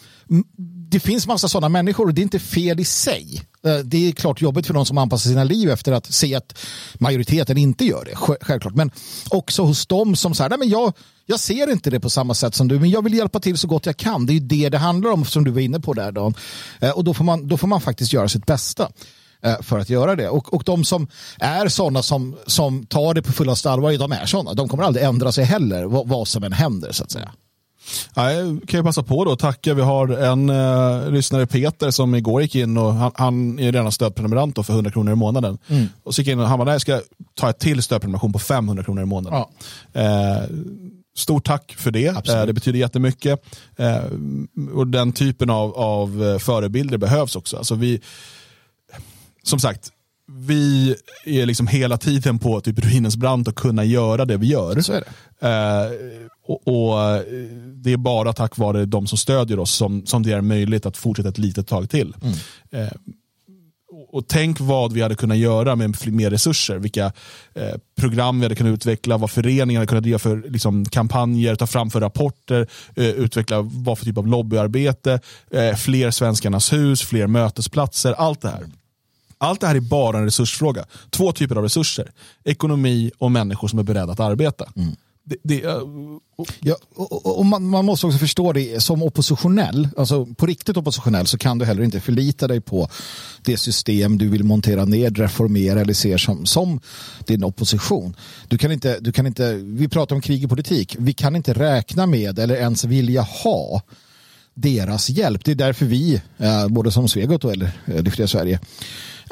det 0.90 1.00
finns 1.00 1.28
massa 1.28 1.48
sådana 1.48 1.70
människor 1.70 2.06
och 2.08 2.14
det 2.14 2.22
är 2.22 2.24
inte 2.24 2.40
fel 2.40 2.80
i 2.80 2.86
sig. 2.86 3.42
Eh, 3.68 3.78
det 3.78 4.08
är 4.08 4.12
klart 4.12 4.42
jobbigt 4.42 4.68
för 4.68 4.74
de 4.74 4.86
som 4.86 4.98
anpassar 4.98 5.30
sina 5.30 5.44
liv 5.44 5.70
efter 5.70 5.92
att 5.92 6.14
se 6.14 6.36
att 6.36 6.60
majoriteten 6.94 7.58
inte 7.58 7.86
gör 7.86 8.06
det, 8.06 8.38
självklart. 8.42 8.76
Men 8.76 8.92
också 9.30 9.64
hos 9.64 9.86
dem 9.86 10.16
som 10.16 10.36
säger, 10.36 10.50
nej 10.50 10.60
men 10.60 10.70
jag, 10.70 10.94
jag 11.26 11.40
ser 11.40 11.72
inte 11.72 11.90
det 11.90 12.00
på 12.00 12.10
samma 12.10 12.34
sätt 12.34 12.56
som 12.56 12.68
du, 12.68 12.80
men 12.80 12.90
jag 12.90 13.02
vill 13.04 13.14
hjälpa 13.14 13.40
till 13.40 13.58
så 13.58 13.68
gott 13.68 13.86
jag 13.86 13.98
kan. 13.98 14.26
Det 14.26 14.32
är 14.32 14.36
ju 14.36 14.40
det 14.40 14.70
det 14.70 14.78
handlar 14.78 15.12
om 15.12 15.26
som 15.26 15.44
du 15.44 15.52
var 15.52 15.62
inne 15.62 15.80
på 15.80 15.94
där 15.94 16.12
Dan. 16.12 16.34
Eh, 16.80 16.90
och 16.90 17.04
då 17.04 17.14
får 17.14 17.24
man, 17.24 17.48
då 17.48 17.58
får 17.58 17.68
man 17.68 17.82
faktiskt 17.82 18.14
göra 18.14 18.30
sitt 18.30 18.46
bästa 18.46 18.90
eh, 19.44 19.62
för 19.62 19.80
att 19.80 19.90
göra 19.90 20.16
det. 20.16 20.30
Och, 20.30 20.54
och 20.54 20.64
de 20.66 20.84
som 20.84 21.08
är 21.40 21.68
sådana 21.68 22.04
som, 22.04 22.36
som 22.48 22.86
tar 22.86 23.14
det 23.14 23.22
på 23.22 23.32
fullaste 23.32 23.72
allvar, 23.72 23.98
de 23.98 24.12
är 24.12 24.26
sådana. 24.26 24.54
De 24.54 24.70
kommer 24.70 24.84
aldrig 24.84 25.06
ändra 25.06 25.32
sig 25.32 25.46
heller, 25.46 25.84
vad, 25.84 26.08
vad 26.08 26.28
som 26.28 26.44
än 26.44 26.54
händer 26.54 26.92
så 26.92 27.04
att 27.04 27.12
säga. 27.12 27.32
Jag 28.16 28.62
kan 28.68 28.78
jag 28.78 28.86
passa 28.86 29.04
på 29.04 29.26
då 29.26 29.36
tacka. 29.36 29.74
Vi 29.74 29.82
har 29.82 30.08
en 30.08 30.50
uh, 30.50 31.12
lyssnare, 31.12 31.46
Peter, 31.46 31.92
som 31.92 32.16
igår 32.16 32.42
gick 32.42 32.56
in 32.56 32.78
och 32.78 32.94
han, 32.94 33.12
han 33.16 33.60
är 33.60 33.72
redan 33.72 33.92
stödprenumerant 33.92 34.66
för 34.66 34.74
100 34.74 34.92
kronor 34.92 35.14
i 35.14 35.16
månaden. 35.16 35.58
Mm. 35.68 35.88
Och 36.04 36.16
så 36.16 36.22
gick 36.22 36.28
in 36.28 36.40
och 36.40 36.48
han 36.48 36.60
bara, 36.60 36.72
jag 36.72 36.82
ska 36.82 37.02
ta 37.36 37.50
ett 37.50 37.60
till 37.60 37.84
stödprenumeration 37.84 38.34
på 38.34 38.40
500 38.40 38.84
kronor 38.84 39.04
i 39.04 39.06
månaden. 39.06 39.44
Ja. 39.94 40.02
Uh, 40.02 40.50
Stort 41.16 41.46
tack 41.46 41.76
för 41.78 41.92
det. 41.92 42.10
Absolut. 42.10 42.40
Eh, 42.40 42.46
det 42.46 42.54
betyder 42.54 42.80
jättemycket. 42.80 43.44
Och 44.74 44.88
den 44.88 45.12
typen 45.12 45.50
av, 45.50 45.76
av 45.76 46.40
förebilder 46.40 46.98
behövs 46.98 47.36
också. 47.36 47.58
Alltså 47.58 47.76
vi, 47.76 48.02
som 49.44 49.60
sagt, 49.60 49.92
vi 50.36 50.96
är 51.26 51.46
liksom 51.46 51.68
hela 51.68 51.98
tiden 51.98 52.40
på 52.40 52.62
typ 52.62 52.80
ruinens 52.80 53.18
brant 53.18 53.48
och 53.48 53.56
kunna 53.56 53.84
göra 53.84 54.26
det 54.26 54.38
vi 54.38 54.48
gör. 54.48 54.82
Så 54.82 54.94
är 54.94 55.02
det. 55.02 55.48
Eh, 55.48 56.28
och, 56.46 56.68
och, 56.68 57.24
Det 57.74 57.94
är 57.94 57.98
bara 57.98 58.34
tack 58.34 58.58
vare 58.58 58.86
de 58.86 59.08
som 59.08 59.18
stödjer 59.18 59.60
oss 59.60 59.72
som, 59.72 60.06
som 60.06 60.24
det 60.24 60.32
är 60.32 60.42
möjligt 60.42 60.86
att 60.86 60.98
fortsätta 60.98 61.30
ett 61.30 61.38
litet 61.38 61.68
tag 61.68 61.90
till. 61.90 62.16
Mm. 62.22 62.36
Eh, 62.72 62.94
och 64.14 64.28
tänk 64.28 64.60
vad 64.60 64.94
vi 64.94 65.02
hade 65.02 65.16
kunnat 65.16 65.38
göra 65.38 65.76
med 65.76 65.96
mer 66.08 66.30
resurser. 66.30 66.78
Vilka 66.78 67.06
eh, 67.54 67.76
program 68.00 68.40
vi 68.40 68.46
hade 68.46 68.56
kunnat 68.56 68.74
utveckla, 68.74 69.18
vad 69.18 69.32
föreningar 69.32 69.80
hade 69.80 69.88
kunnat 69.88 70.06
göra 70.06 70.20
för 70.20 70.44
liksom, 70.50 70.86
kampanjer, 70.86 71.56
ta 71.56 71.68
fram 71.68 71.90
för 71.90 72.02
rapporter, 72.02 72.68
eh, 72.96 73.06
utveckla 73.06 73.62
vad 73.62 73.98
för 73.98 74.06
typ 74.06 74.18
av 74.18 74.28
lobbyarbete, 74.28 75.20
eh, 75.52 75.76
fler 75.76 76.12
Svenskarnas 76.12 76.74
hus, 76.74 77.02
fler 77.02 77.28
mötesplatser, 77.28 78.14
allt 78.14 78.42
det 78.42 78.50
här. 78.50 78.66
Allt 79.44 79.62
det 79.62 79.68
här 79.68 79.76
är 79.76 79.80
bara 79.80 80.18
en 80.18 80.24
resursfråga. 80.24 80.86
Två 81.10 81.32
typer 81.32 81.56
av 81.56 81.64
resurser. 81.64 82.12
Ekonomi 82.44 83.12
och 83.18 83.32
människor 83.32 83.68
som 83.68 83.80
är 83.80 83.84
beredda 83.84 84.14
att 84.14 84.20
arbeta. 84.20 84.66
Mm. 84.76 84.96
Det, 85.26 85.36
det, 85.44 85.66
uh, 85.66 85.84
ja, 86.60 86.76
och, 86.96 87.40
och 87.40 87.46
man, 87.46 87.70
man, 87.70 87.86
måste 87.86 88.08
också 88.08 88.20
förstå 88.20 88.54
det 88.54 88.84
som 88.84 89.04
oppositionell, 89.04 89.90
alltså 89.98 90.26
på 90.26 90.46
riktigt 90.46 90.78
oppositionell 90.78 91.28
så 91.28 91.38
kan 91.38 91.58
du 91.58 91.66
heller 91.66 91.84
inte 91.84 92.00
förlita 92.00 92.48
dig 92.48 92.62
på 92.62 92.90
det 93.42 93.58
system 93.58 94.18
du 94.18 94.30
vill 94.30 94.44
montera 94.44 94.86
ned, 94.86 95.18
reformera 95.18 95.82
eller 95.82 95.94
ser 95.94 96.18
som, 96.18 96.46
som 96.46 96.80
din 97.26 97.44
opposition. 97.44 98.16
Du 98.48 98.58
kan 98.58 98.72
inte, 98.72 99.00
du 99.00 99.12
kan 99.12 99.28
inte, 99.28 99.54
vi 99.54 99.88
pratar 99.88 100.16
om 100.16 100.22
krig 100.22 100.44
i 100.44 100.48
politik, 100.48 100.96
vi 101.00 101.14
kan 101.14 101.36
inte 101.36 101.54
räkna 101.54 102.06
med 102.06 102.40
eller 102.40 102.56
ens 102.56 102.84
vilja 102.84 103.22
ha 103.22 103.82
deras 104.54 105.10
hjälp. 105.10 105.46
Det 105.46 105.52
är 105.52 105.56
därför 105.56 105.86
vi, 105.86 106.22
eh, 106.38 106.68
både 106.68 106.92
som 106.92 107.08
Svegot 107.08 107.46
eller 107.46 108.02
Det 108.02 108.12
fria 108.12 108.28
Sverige, 108.28 108.60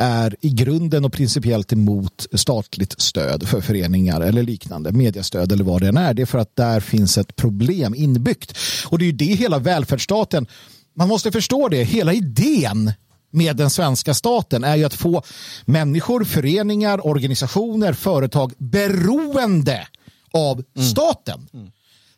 är 0.01 0.35
i 0.41 0.49
grunden 0.49 1.05
och 1.05 1.13
principiellt 1.13 1.73
emot 1.73 2.27
statligt 2.33 3.01
stöd 3.01 3.47
för 3.47 3.61
föreningar 3.61 4.21
eller 4.21 4.43
liknande, 4.43 4.91
mediestöd 4.91 5.51
eller 5.51 5.63
vad 5.63 5.81
det 5.81 5.87
än 5.87 5.97
är. 5.97 6.13
Det 6.13 6.21
är 6.21 6.25
för 6.25 6.39
att 6.39 6.55
där 6.55 6.79
finns 6.79 7.17
ett 7.17 7.35
problem 7.35 7.95
inbyggt. 7.95 8.57
Och 8.87 8.99
det 8.99 9.03
är 9.03 9.07
ju 9.07 9.11
det 9.11 9.25
hela 9.25 9.59
välfärdsstaten, 9.59 10.47
man 10.95 11.07
måste 11.07 11.31
förstå 11.31 11.69
det, 11.69 11.83
hela 11.83 12.13
idén 12.13 12.93
med 13.31 13.55
den 13.55 13.69
svenska 13.69 14.13
staten 14.13 14.63
är 14.63 14.75
ju 14.75 14.83
att 14.83 14.93
få 14.93 15.23
människor, 15.65 16.23
föreningar, 16.23 17.07
organisationer, 17.07 17.93
företag 17.93 18.53
beroende 18.57 19.87
av 20.33 20.63
mm. 20.75 20.89
staten. 20.89 21.47
Mm. 21.53 21.71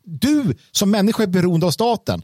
Du 0.03 0.55
som 0.71 0.91
människa 0.91 1.23
är 1.23 1.27
beroende 1.27 1.65
av 1.65 1.71
staten 1.71 2.21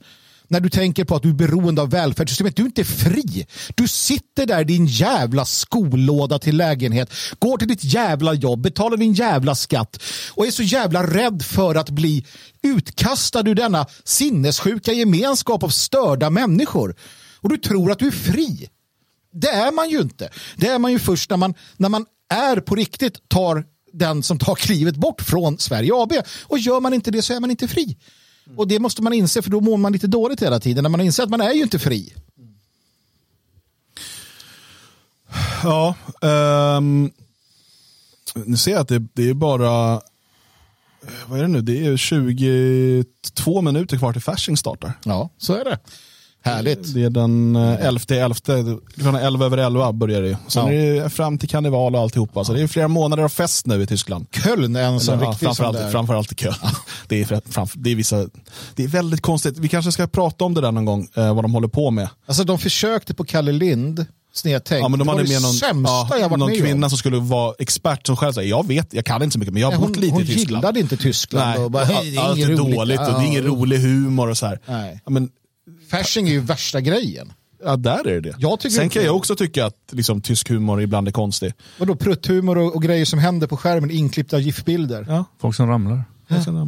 när 0.50 0.60
du 0.60 0.70
tänker 0.70 1.06
på 1.06 1.16
att 1.16 1.24
du 1.24 1.30
är 1.30 1.34
beroende 1.34 1.82
av 1.82 1.90
välfärdssystemet. 1.90 2.56
Du 2.56 2.62
är 2.62 2.66
inte 2.66 2.84
fri. 2.84 3.48
Du 3.76 3.88
sitter 3.88 4.46
där 4.46 4.62
i 4.62 4.64
din 4.64 4.86
jävla 4.86 5.46
skolåda 5.46 6.40
till 6.40 6.58
lägenhet, 6.58 7.14
går 7.40 7.58
till 7.58 7.68
ditt 7.68 7.84
jävla 7.84 8.34
jobb, 8.34 8.62
betalar 8.62 8.98
din 8.98 9.14
jävla 9.14 9.56
skatt 9.56 10.04
och 10.32 10.48
är 10.48 10.52
så 10.52 10.64
jävla 10.64 11.08
rädd 11.08 11.44
för 11.46 11.76
att 11.76 11.90
bli 11.90 12.26
utkastad 12.62 13.50
ur 13.50 13.56
denna 13.56 13.86
sinnessjuka 14.04 14.94
gemenskap 14.94 15.64
av 15.64 15.70
störda 15.70 16.30
människor. 16.30 16.96
Och 17.42 17.50
du 17.50 17.58
tror 17.58 17.92
att 17.92 18.00
du 18.00 18.08
är 18.08 18.12
fri. 18.12 18.70
Det 19.34 19.50
är 19.50 19.72
man 19.72 19.90
ju 19.90 20.00
inte. 20.02 20.30
Det 20.56 20.68
är 20.68 20.80
man 20.80 20.92
ju 20.92 21.00
först 21.00 21.30
när 21.30 21.38
man, 21.38 21.54
när 21.78 21.90
man 21.90 22.06
är 22.34 22.60
på 22.60 22.76
riktigt 22.76 23.30
tar 23.30 23.66
den 23.94 24.24
som 24.24 24.40
tar 24.40 24.56
klivet 24.56 24.96
bort 24.96 25.22
från 25.22 25.58
Sverige 25.58 25.92
AB. 25.96 26.14
Och 26.44 26.60
gör 26.60 26.80
man 26.80 26.94
inte 26.94 27.12
det 27.12 27.22
så 27.22 27.34
är 27.34 27.40
man 27.40 27.52
inte 27.52 27.68
fri. 27.68 27.98
Och 28.56 28.68
det 28.68 28.80
måste 28.80 29.02
man 29.02 29.14
inse 29.14 29.42
för 29.42 29.50
då 29.50 29.62
mår 29.62 29.78
man 29.78 29.92
lite 29.92 30.08
dåligt 30.08 30.42
hela 30.42 30.60
tiden 30.60 30.84
när 30.84 30.90
man 30.90 31.02
inser 31.02 31.24
att 31.24 31.30
man 31.30 31.42
är 31.42 31.54
ju 31.54 31.62
inte 31.62 31.80
fri. 31.80 32.14
Ja, 35.64 35.96
um, 36.78 37.12
nu 38.46 38.58
ser 38.58 38.72
jag 38.72 38.80
att 38.80 38.88
det, 38.88 39.00
det 39.14 39.30
är 39.30 39.34
bara 39.34 40.02
vad 41.28 41.40
är 41.40 41.42
det 41.42 41.48
nu? 41.48 41.62
Det 41.62 41.86
är 41.86 41.98
22 41.98 43.62
minuter 43.62 43.98
kvar 43.98 44.14
till 44.14 44.22
Fasching 44.22 44.58
startar. 44.58 44.94
Ja, 45.04 45.30
så 45.38 45.54
är 45.54 45.66
det. 45.66 45.80
Härligt. 46.42 46.94
Det 46.94 47.04
är 47.04 47.10
den 47.10 47.56
11 47.56 48.02
eh, 48.10 48.24
11, 48.24 48.36
klockan 48.94 49.16
11 49.16 49.46
över 49.46 49.58
11 49.58 49.94
börjar 49.94 50.22
det. 50.22 50.38
Sen 50.48 50.66
ja. 50.66 50.74
är 50.74 51.04
det 51.04 51.10
fram 51.10 51.38
till 51.38 51.50
karneval 51.50 51.96
och 51.96 52.02
alltihopa. 52.02 52.44
Så 52.44 52.54
det 52.54 52.62
är 52.62 52.68
flera 52.68 52.88
månader 52.88 53.24
av 53.24 53.30
fest 53.30 53.66
nu 53.66 53.82
i 53.82 53.88
Tyskland. 53.88 54.28
Köln 54.32 54.76
är 54.76 54.84
en 54.84 55.00
sån 55.00 55.20
ja, 55.20 55.30
riktig 55.30 55.46
framförallt, 55.48 55.78
sån 55.80 55.92
framförallt 55.92 56.32
i 56.32 56.36
Köln. 56.36 56.56
det, 57.08 57.22
är 57.22 57.42
framför, 57.52 57.80
det, 57.80 57.92
är 57.92 57.96
vissa, 57.96 58.28
det 58.76 58.84
är 58.84 58.88
väldigt 58.88 59.22
konstigt. 59.22 59.58
Vi 59.58 59.70
kanske 59.70 59.92
ska 59.92 60.08
prata 60.08 60.46
om 60.46 60.54
det 60.54 60.62
där 60.62 60.72
någon 60.72 60.86
gång, 60.86 61.08
eh, 61.16 61.36
vad 61.36 61.44
de 61.44 61.54
håller 61.54 61.68
på 61.68 61.92
med. 61.92 62.10
Alltså 62.26 62.44
de 62.44 62.60
försökte 62.60 63.14
på 63.14 63.26
Kalle 63.26 63.52
Lind 63.52 64.06
snedtänkt. 64.34 64.82
Ja, 64.82 64.88
men 64.88 65.00
de 65.00 65.08
det 65.08 65.14
var 65.14 65.24
det 65.24 65.40
någon, 65.40 65.54
sämsta 65.54 66.08
ja, 66.10 66.18
jag 66.20 66.30
varit 66.30 66.40
Någon 66.40 66.50
med 66.50 66.60
kvinna 66.60 66.86
om. 66.86 66.90
som 66.90 66.98
skulle 66.98 67.18
vara 67.18 67.54
expert 67.60 68.08
som 68.08 68.18
själv 68.18 68.34
säger, 68.34 68.50
jag 68.50 68.68
vet, 68.68 68.94
jag 68.94 69.06
kan 69.06 69.24
inte 69.24 69.34
så 69.34 69.40
mycket 69.40 69.54
men 69.54 69.62
jag 69.62 69.72
har 69.72 69.88
bott 69.88 69.96
lite 69.96 70.14
hon 70.14 70.24
i 70.24 70.26
Tyskland. 70.26 70.50
Hon 70.50 70.56
gillade 70.56 70.80
inte 70.80 70.98
Tyskland. 70.98 71.50
Nej, 71.50 71.66
och 71.66 71.72
bara, 71.72 71.86
det 72.02 72.16
är 72.16 72.20
allt 72.20 72.40
är 72.40 72.58
dåligt 72.58 73.00
och 73.00 73.06
det 73.06 73.12
är 73.12 73.26
ingen 73.26 73.44
rolig 73.44 73.80
humor 73.80 74.30
och 74.30 74.38
så 74.38 74.46
här. 74.46 74.60
Nej. 74.66 75.02
Ja, 75.06 75.12
men, 75.12 75.30
Fasching 75.90 76.28
är 76.28 76.32
ju 76.32 76.40
värsta 76.40 76.82
grejen. 76.82 77.34
Ja, 77.64 77.76
där 77.76 78.08
är 78.08 78.22
det 78.22 78.36
jag 78.38 78.72
Sen 78.72 78.90
kan 78.90 79.04
jag 79.04 79.16
också 79.16 79.36
tycka 79.36 79.66
att 79.66 79.76
liksom, 79.92 80.22
tysk 80.22 80.50
humor 80.50 80.82
ibland 80.82 81.08
är 81.08 81.12
konstig. 81.12 81.54
Vadå, 81.78 81.96
prutthumor 81.96 82.58
och, 82.58 82.76
och 82.76 82.84
grejer 82.84 83.06
som 83.06 83.20
händer 83.20 83.48
på 83.48 83.58
skärmen, 83.58 83.92
inklippta 83.92 84.40
GIF-bilder? 84.40 85.06
Ja. 85.10 85.26
Folk 85.42 85.56
som 85.56 85.68
ramlar. 85.68 86.04
Ja. 86.28 86.66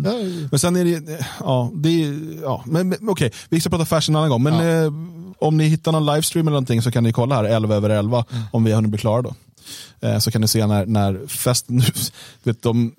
Men 0.52 0.60
sen 0.60 0.76
är 0.76 0.86
det, 0.86 1.26
ja, 1.40 1.72
det 1.76 2.04
är, 2.04 2.42
ja, 2.42 2.64
men, 2.66 2.90
men 2.90 2.98
okej, 3.02 3.28
okay. 3.28 3.32
vi 3.50 3.62
ska 3.62 3.70
prata 3.70 3.86
fashion 3.86 4.16
en 4.16 4.20
annan 4.20 4.30
gång. 4.30 4.44
Men 4.44 4.54
ja. 4.54 4.86
eh, 4.86 4.92
om 5.40 5.58
ni 5.58 5.64
hittar 5.64 5.92
någon 5.92 6.06
livestream 6.06 6.48
eller 6.48 6.52
någonting 6.52 6.82
så 6.82 6.92
kan 6.92 7.04
ni 7.04 7.14
kolla 7.14 7.36
här 7.36 7.44
11 7.44 7.76
över 7.76 7.90
11 7.90 8.26
mm. 8.32 8.44
om 8.52 8.64
vi 8.64 8.72
har 8.72 8.76
hunnit 8.76 8.92
bli 8.92 9.00
klara 9.00 9.22
då. 9.22 9.36
Eh, 10.02 10.20
så 10.20 10.32
kan 10.32 10.42
ni 10.42 10.48
se 10.48 10.68
när, 10.68 10.86
när 10.86 11.28
festen, 11.28 11.82
vet, 12.44 12.62
de, 12.62 12.94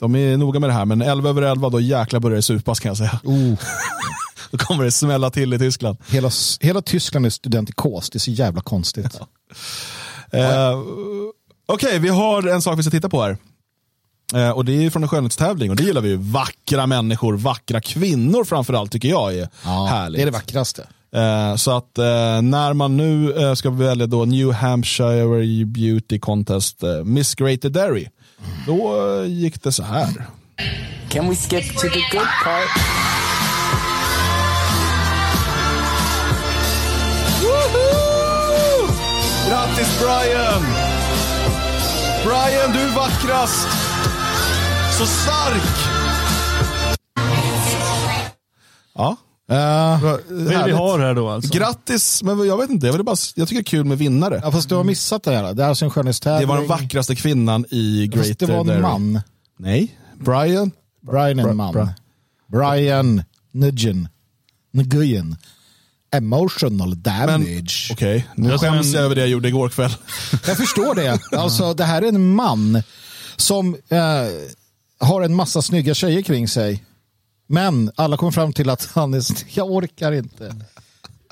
de 0.00 0.16
är 0.16 0.36
noga 0.36 0.60
med 0.60 0.70
det 0.70 0.74
här, 0.74 0.84
men 0.84 1.02
11 1.02 1.28
över 1.28 1.42
11 1.42 1.68
då 1.68 1.80
jäkla 1.80 2.20
börjar 2.20 2.36
det 2.36 2.42
supas 2.42 2.80
kan 2.80 2.90
jag 2.90 2.96
säga. 2.96 3.20
Oh. 3.24 3.54
Då 4.50 4.58
kommer 4.58 4.84
det 4.84 4.92
smälla 4.92 5.30
till 5.30 5.54
i 5.54 5.58
Tyskland. 5.58 5.98
Hela, 6.08 6.30
hela 6.60 6.82
Tyskland 6.82 7.26
är 7.26 7.30
studentikos, 7.30 8.10
det 8.10 8.16
är 8.16 8.20
så 8.20 8.30
jävla 8.30 8.60
konstigt. 8.60 9.20
Ja. 10.30 10.38
Eh, 10.38 10.78
Okej, 11.66 11.88
okay, 11.88 11.98
vi 11.98 12.08
har 12.08 12.48
en 12.48 12.62
sak 12.62 12.78
vi 12.78 12.82
ska 12.82 12.90
titta 12.90 13.08
på 13.08 13.22
här. 13.22 13.36
Eh, 14.34 14.50
och 14.50 14.64
Det 14.64 14.86
är 14.86 14.90
från 14.90 15.02
en 15.02 15.08
skönhetstävling 15.08 15.70
och 15.70 15.76
det 15.76 15.82
gillar 15.82 16.00
vi 16.00 16.08
ju. 16.08 16.16
Vackra 16.16 16.86
människor, 16.86 17.36
vackra 17.36 17.80
kvinnor 17.80 18.44
framförallt 18.44 18.92
tycker 18.92 19.08
jag 19.08 19.34
är 19.34 19.48
ja, 19.64 19.86
härligt. 19.90 20.18
Det 20.18 20.22
är 20.22 20.26
det 20.26 20.32
vackraste. 20.32 20.86
Eh, 21.14 21.56
så 21.56 21.76
att 21.76 21.98
eh, 21.98 22.42
när 22.42 22.72
man 22.72 22.96
nu 22.96 23.32
eh, 23.32 23.54
ska 23.54 23.70
välja 23.70 24.06
då 24.06 24.24
New 24.24 24.52
Hampshire 24.52 25.64
Beauty 25.64 26.18
Contest 26.18 26.82
Miss 27.04 27.34
Greater 27.34 27.68
Derry, 27.68 28.08
mm. 28.38 28.58
då 28.66 29.24
gick 29.24 29.62
det 29.62 29.72
så 29.72 29.82
här. 29.82 30.26
Can 31.08 31.28
we 31.28 31.36
skip 31.36 31.76
to 31.76 31.88
the 31.88 32.16
good 32.16 32.28
part? 32.44 33.17
Grattis 39.78 39.98
Brian! 40.00 40.62
Brian, 42.24 42.72
du 42.72 42.78
är 42.78 42.94
vackrast! 42.94 43.68
Så 44.98 45.06
stark! 45.06 45.62
Ja. 48.94 49.16
Uh, 49.50 49.56
är 49.56 50.58
det 50.58 50.64
vi 50.66 50.72
har 50.72 50.98
här 50.98 51.14
då 51.14 51.28
alltså? 51.28 51.58
Grattis, 51.58 52.22
men 52.22 52.46
jag 52.46 52.58
vet 52.58 52.70
inte, 52.70 52.86
jag, 52.86 52.92
vill 52.92 53.04
bara, 53.04 53.16
jag 53.34 53.48
tycker 53.48 53.62
det 53.62 53.68
är 53.68 53.70
kul 53.70 53.84
med 53.84 53.98
vinnare. 53.98 54.40
ja, 54.44 54.52
fast 54.52 54.68
du 54.68 54.74
har 54.74 54.84
missat 54.84 55.22
det 55.22 55.36
här. 55.36 55.54
Det 55.54 55.64
är 55.64 55.68
alltså 55.68 55.84
en 55.84 55.90
skönhetstävling. 55.90 56.40
Det 56.40 56.46
var 56.46 56.58
den 56.58 56.68
vackraste 56.68 57.16
kvinnan 57.16 57.64
i 57.70 58.06
Greater 58.06 58.28
Fast 58.28 58.38
det 58.38 58.46
var 58.46 58.60
en 58.60 58.66
Derry. 58.66 58.80
man. 58.80 59.20
Nej, 59.58 59.98
Brian. 60.16 60.70
Brian 61.00 61.38
är 61.38 61.48
en 61.48 61.56
man. 61.56 61.90
Brian 62.46 63.22
Nguyen. 63.52 64.08
Nguyen. 64.72 65.36
Emotional 66.10 67.02
damage. 67.02 67.88
okej, 67.92 68.26
nu 68.34 68.48
Jag 68.50 68.60
som 68.60 68.68
skäms 68.72 68.94
jag 68.94 69.04
över 69.04 69.14
det 69.14 69.20
jag 69.20 69.30
gjorde 69.30 69.48
igår 69.48 69.68
kväll. 69.68 69.90
Jag 70.46 70.56
förstår 70.56 70.94
det. 70.94 71.18
Alltså, 71.38 71.74
det 71.74 71.84
här 71.84 72.02
är 72.02 72.06
en 72.08 72.34
man 72.34 72.82
som 73.36 73.74
eh, 73.88 73.98
har 75.00 75.22
en 75.22 75.34
massa 75.34 75.62
snygga 75.62 75.94
tjejer 75.94 76.22
kring 76.22 76.48
sig. 76.48 76.84
Men 77.46 77.90
alla 77.94 78.16
kommer 78.16 78.32
fram 78.32 78.52
till 78.52 78.70
att 78.70 78.88
han 78.94 79.14
är. 79.14 79.22
Jag 79.56 79.70
orkar 79.70 80.12
inte. 80.12 80.54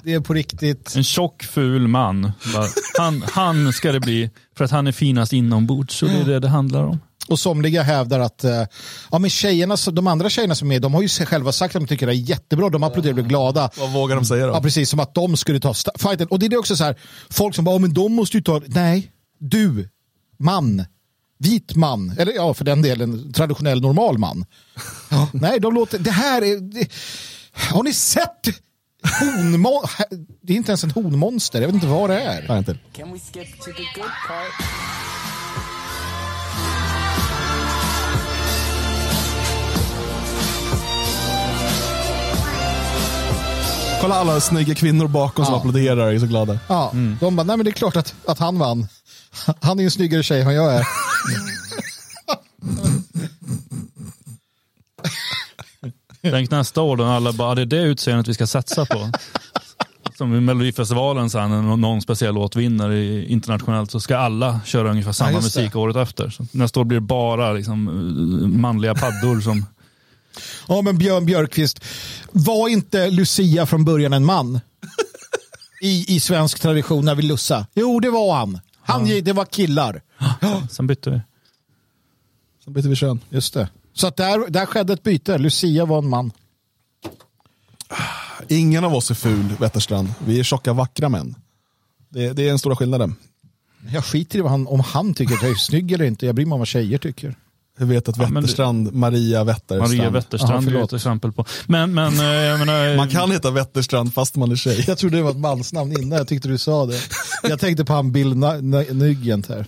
Det 0.03 0.12
är 0.12 0.20
på 0.20 0.35
riktigt. 0.35 0.97
En 0.97 1.05
tjock 1.05 1.43
ful 1.43 1.89
man. 1.89 2.33
Bara, 2.55 2.66
Han, 2.99 3.24
han 3.33 3.72
ska 3.72 3.93
det 3.93 4.01
bli 4.01 4.31
för 4.57 4.64
att 4.64 4.70
han 4.70 4.87
är 4.87 4.93
finast 4.93 5.33
inombords. 5.33 5.95
Så 5.95 6.07
det 6.07 6.12
är 6.12 6.24
det 6.24 6.41
det 6.41 6.49
handlar 6.49 6.83
om. 6.85 6.99
Och 7.29 7.39
somliga 7.39 7.83
hävdar 7.83 8.20
att 8.20 8.45
eh, 8.45 8.64
ja, 9.11 9.18
men 9.18 9.31
tjejerna, 9.31 9.77
så- 9.77 9.91
de 9.91 10.07
andra 10.07 10.31
tjejerna 10.31 10.55
som 10.55 10.68
är 10.68 10.74
med, 10.74 10.83
de 10.83 10.95
har 10.95 11.03
ju 11.03 11.09
själva 11.09 11.53
sagt 11.53 11.77
att 11.77 11.83
de 11.83 11.87
tycker 11.89 12.07
det 12.07 12.12
är 12.12 12.14
jättebra. 12.14 12.68
De 12.68 12.83
applåderar 12.83 13.11
och 13.11 13.14
blir 13.14 13.24
glada. 13.24 13.70
Vad 13.79 13.93
vågar 13.93 14.16
de 14.16 14.24
säga 14.24 14.47
då? 14.47 14.53
Ja, 14.53 14.61
precis. 14.61 14.91
Som 14.91 15.01
att 15.01 15.14
de 15.14 15.37
skulle 15.37 15.61
ta 15.61 15.74
fighten. 15.99 16.27
Och 16.29 16.39
det 16.39 16.47
är 16.47 16.59
också 16.59 16.77
så 16.77 16.85
här, 16.85 16.97
folk 17.31 17.55
som 17.55 17.64
bara, 17.64 17.74
"Ja, 17.74 17.79
men 17.79 17.95
de 17.95 18.12
måste 18.12 18.37
ju 18.37 18.43
ta, 18.43 18.61
nej, 18.66 19.12
du, 19.39 19.89
man, 20.39 20.85
vit 21.39 21.74
man, 21.77 22.14
eller 22.18 22.33
ja, 22.33 22.55
för 22.55 22.64
den 22.64 22.83
delen, 22.83 23.33
traditionell 23.33 23.81
normal 23.81 24.18
man. 24.18 24.45
Nej, 25.33 25.61
de 25.61 25.74
låter, 25.74 25.99
det 25.99 26.11
här 26.11 26.43
är, 26.43 26.61
det, 26.61 26.89
har 27.53 27.83
ni 27.83 27.93
sett 27.93 28.47
honmo, 29.20 29.83
det 30.43 30.53
är 30.53 30.57
inte 30.57 30.70
ens 30.70 30.85
en 30.85 30.91
honmonster, 30.91 31.61
jag 31.61 31.68
vet 31.68 31.74
inte 31.74 31.87
vad 31.87 32.11
det 32.11 32.20
är. 32.20 32.45
Nej, 32.49 32.59
inte. 32.59 32.79
Can 32.97 33.12
we 33.12 33.18
skip 33.18 33.61
to 33.61 33.64
the 33.64 34.01
good 34.01 34.11
part? 34.29 35.16
Kolla 44.01 44.14
alla 44.14 44.40
snygga 44.40 44.74
kvinnor 44.74 45.09
bakom 45.09 45.44
som 45.44 45.55
Ja. 45.55 45.59
applåderar 45.59 46.07
och 46.07 46.12
är 46.12 46.18
så 46.18 46.26
glada. 46.26 46.59
Ja, 46.68 46.90
De 47.20 47.36
bara, 47.36 47.42
nej 47.42 47.57
men 47.57 47.64
det 47.64 47.70
är 47.70 47.72
klart 47.72 47.97
att, 47.97 48.14
att 48.26 48.38
han 48.38 48.59
vann. 48.59 48.88
Han 49.61 49.78
är 49.78 49.82
ju 49.82 49.84
en 49.84 49.90
snyggare 49.90 50.22
tjej 50.22 50.40
än 50.42 50.55
jag 50.55 50.74
är. 50.74 50.86
Tänk 56.30 56.51
nästa 56.51 56.80
år 56.82 56.97
då 56.97 57.05
alla 57.05 57.32
bara, 57.32 57.55
det 57.55 57.62
är 57.62 57.66
det 57.66 57.82
utseendet 57.82 58.28
vi 58.28 58.34
ska 58.34 58.47
satsa 58.47 58.86
på. 58.86 59.11
Som 60.18 60.34
i 60.34 60.40
Melodifestivalen 60.40 61.30
sen, 61.30 61.51
när 61.51 61.76
någon 61.76 62.03
speciell 62.03 62.34
låt 62.34 62.57
vinner 62.57 62.90
i- 62.92 63.26
internationellt 63.32 63.90
så 63.90 64.01
ska 64.01 64.16
alla 64.18 64.61
köra 64.64 64.90
ungefär 64.90 65.12
samma 65.12 65.30
just 65.32 65.55
det. 65.55 65.61
musik 65.61 65.76
året 65.76 65.97
efter. 65.97 66.30
Så 66.30 66.47
nästa 66.53 66.80
år 66.80 66.84
blir 66.84 67.01
det 67.01 67.07
bara 67.07 67.53
liksom, 67.53 67.88
eh, 67.88 68.49
manliga 68.61 68.94
paddor 68.94 69.40
som... 69.40 69.66
Ja, 70.68 70.82
men 70.82 70.99
Björn 70.99 71.26
Björkqvist, 71.26 71.84
var 72.32 72.68
inte 72.68 73.11
Lucia 73.11 73.66
från 73.66 73.84
början 73.84 74.12
en 74.12 74.24
man? 74.24 74.61
I, 75.82 76.16
I 76.16 76.20
svensk 76.20 76.61
tradition 76.61 77.05
när 77.05 77.14
vi 77.14 77.22
lussa. 77.22 77.66
Jo, 77.74 78.01
det 78.01 78.11
var 78.11 78.37
han. 78.37 78.61
Han 78.80 79.05
det 79.22 79.32
var 79.32 79.45
killar. 79.45 80.03
Sen 80.70 80.87
bytte 80.87 81.11
vi. 81.11 81.20
Sen 82.64 82.72
byter 82.72 82.89
vi 82.89 82.97
kön. 82.97 83.20
Just 83.28 83.55
det. 83.55 83.68
Så 83.93 84.07
att 84.07 84.16
där, 84.16 84.51
där 84.51 84.66
skedde 84.66 84.93
ett 84.93 85.03
byte. 85.03 85.39
Lucia 85.39 85.84
var 85.84 85.99
en 85.99 86.09
man. 86.09 86.32
Ingen 88.49 88.84
av 88.84 88.95
oss 88.95 89.11
är 89.11 89.14
ful, 89.14 89.57
Wetterstrand. 89.61 90.09
Vi 90.26 90.39
är 90.39 90.43
tjocka, 90.43 90.72
vackra 90.72 91.09
män. 91.09 91.34
Det, 92.09 92.32
det 92.32 92.43
är 92.43 92.49
den 92.49 92.59
stora 92.59 92.76
skillnaden. 92.76 93.16
Jag 93.93 94.05
skiter 94.05 94.39
i 94.39 94.43
vad 94.43 94.51
han, 94.51 94.66
om 94.66 94.80
han 94.80 95.14
tycker 95.14 95.34
att 95.34 95.43
jag 95.43 95.51
är 95.51 95.55
snygg 95.55 95.93
eller 95.93 96.05
inte. 96.05 96.26
Jag 96.26 96.34
bryr 96.34 96.47
mig 96.47 96.53
om 96.53 96.59
vad 96.61 96.68
tjejer 96.68 96.99
tycker. 96.99 97.37
Jag 97.79 97.87
vet 97.87 98.09
att 98.09 98.16
Ja, 98.16 98.24
Wetterstrand, 98.27 98.95
Maria 98.95 99.45
Wetterstrand. 99.45 99.83
Maria 99.83 100.11
Wetterstrand 100.11 100.66
är 100.66 100.70
förlåt. 100.72 100.91
ett 100.93 100.97
exempel 100.97 101.33
på. 101.33 101.45
Men, 101.66 101.95
men 101.95 102.20
eh, 102.20 102.24
jag 102.27 102.59
menar, 102.59 102.97
Man 102.97 103.09
kan 103.09 103.31
heta 103.31 103.51
Wetterstrand 103.51 104.14
fast 104.14 104.37
man 104.37 104.53
är 104.53 104.57
tjej. 104.57 104.85
Jag 104.87 104.99
trodde 104.99 105.16
det 105.16 105.22
var 105.22 105.31
ett 105.31 105.37
mansnamn 105.37 105.93
innan 106.03 106.18
jag 106.18 106.29
tyckte 106.29 106.49
du 106.49 106.59
sa 106.59 106.87
det. 106.87 107.01
Jag 107.43 107.61
tänkte 107.61 107.85
på 107.85 107.93
han 107.93 108.12
Bill 108.12 108.35
Nugent 108.93 109.49
här. 109.49 109.66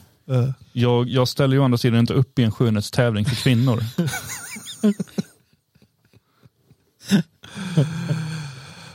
jag, 0.72 1.08
jag 1.08 1.28
ställer 1.28 1.54
ju 1.56 1.60
å 1.60 1.64
andra 1.64 1.78
sidan 1.78 1.98
inte 2.00 2.12
upp 2.14 2.38
i 2.38 2.42
en 2.42 2.52
skönhetstävling 2.52 3.24
för 3.24 3.36
kvinnor. 3.36 3.84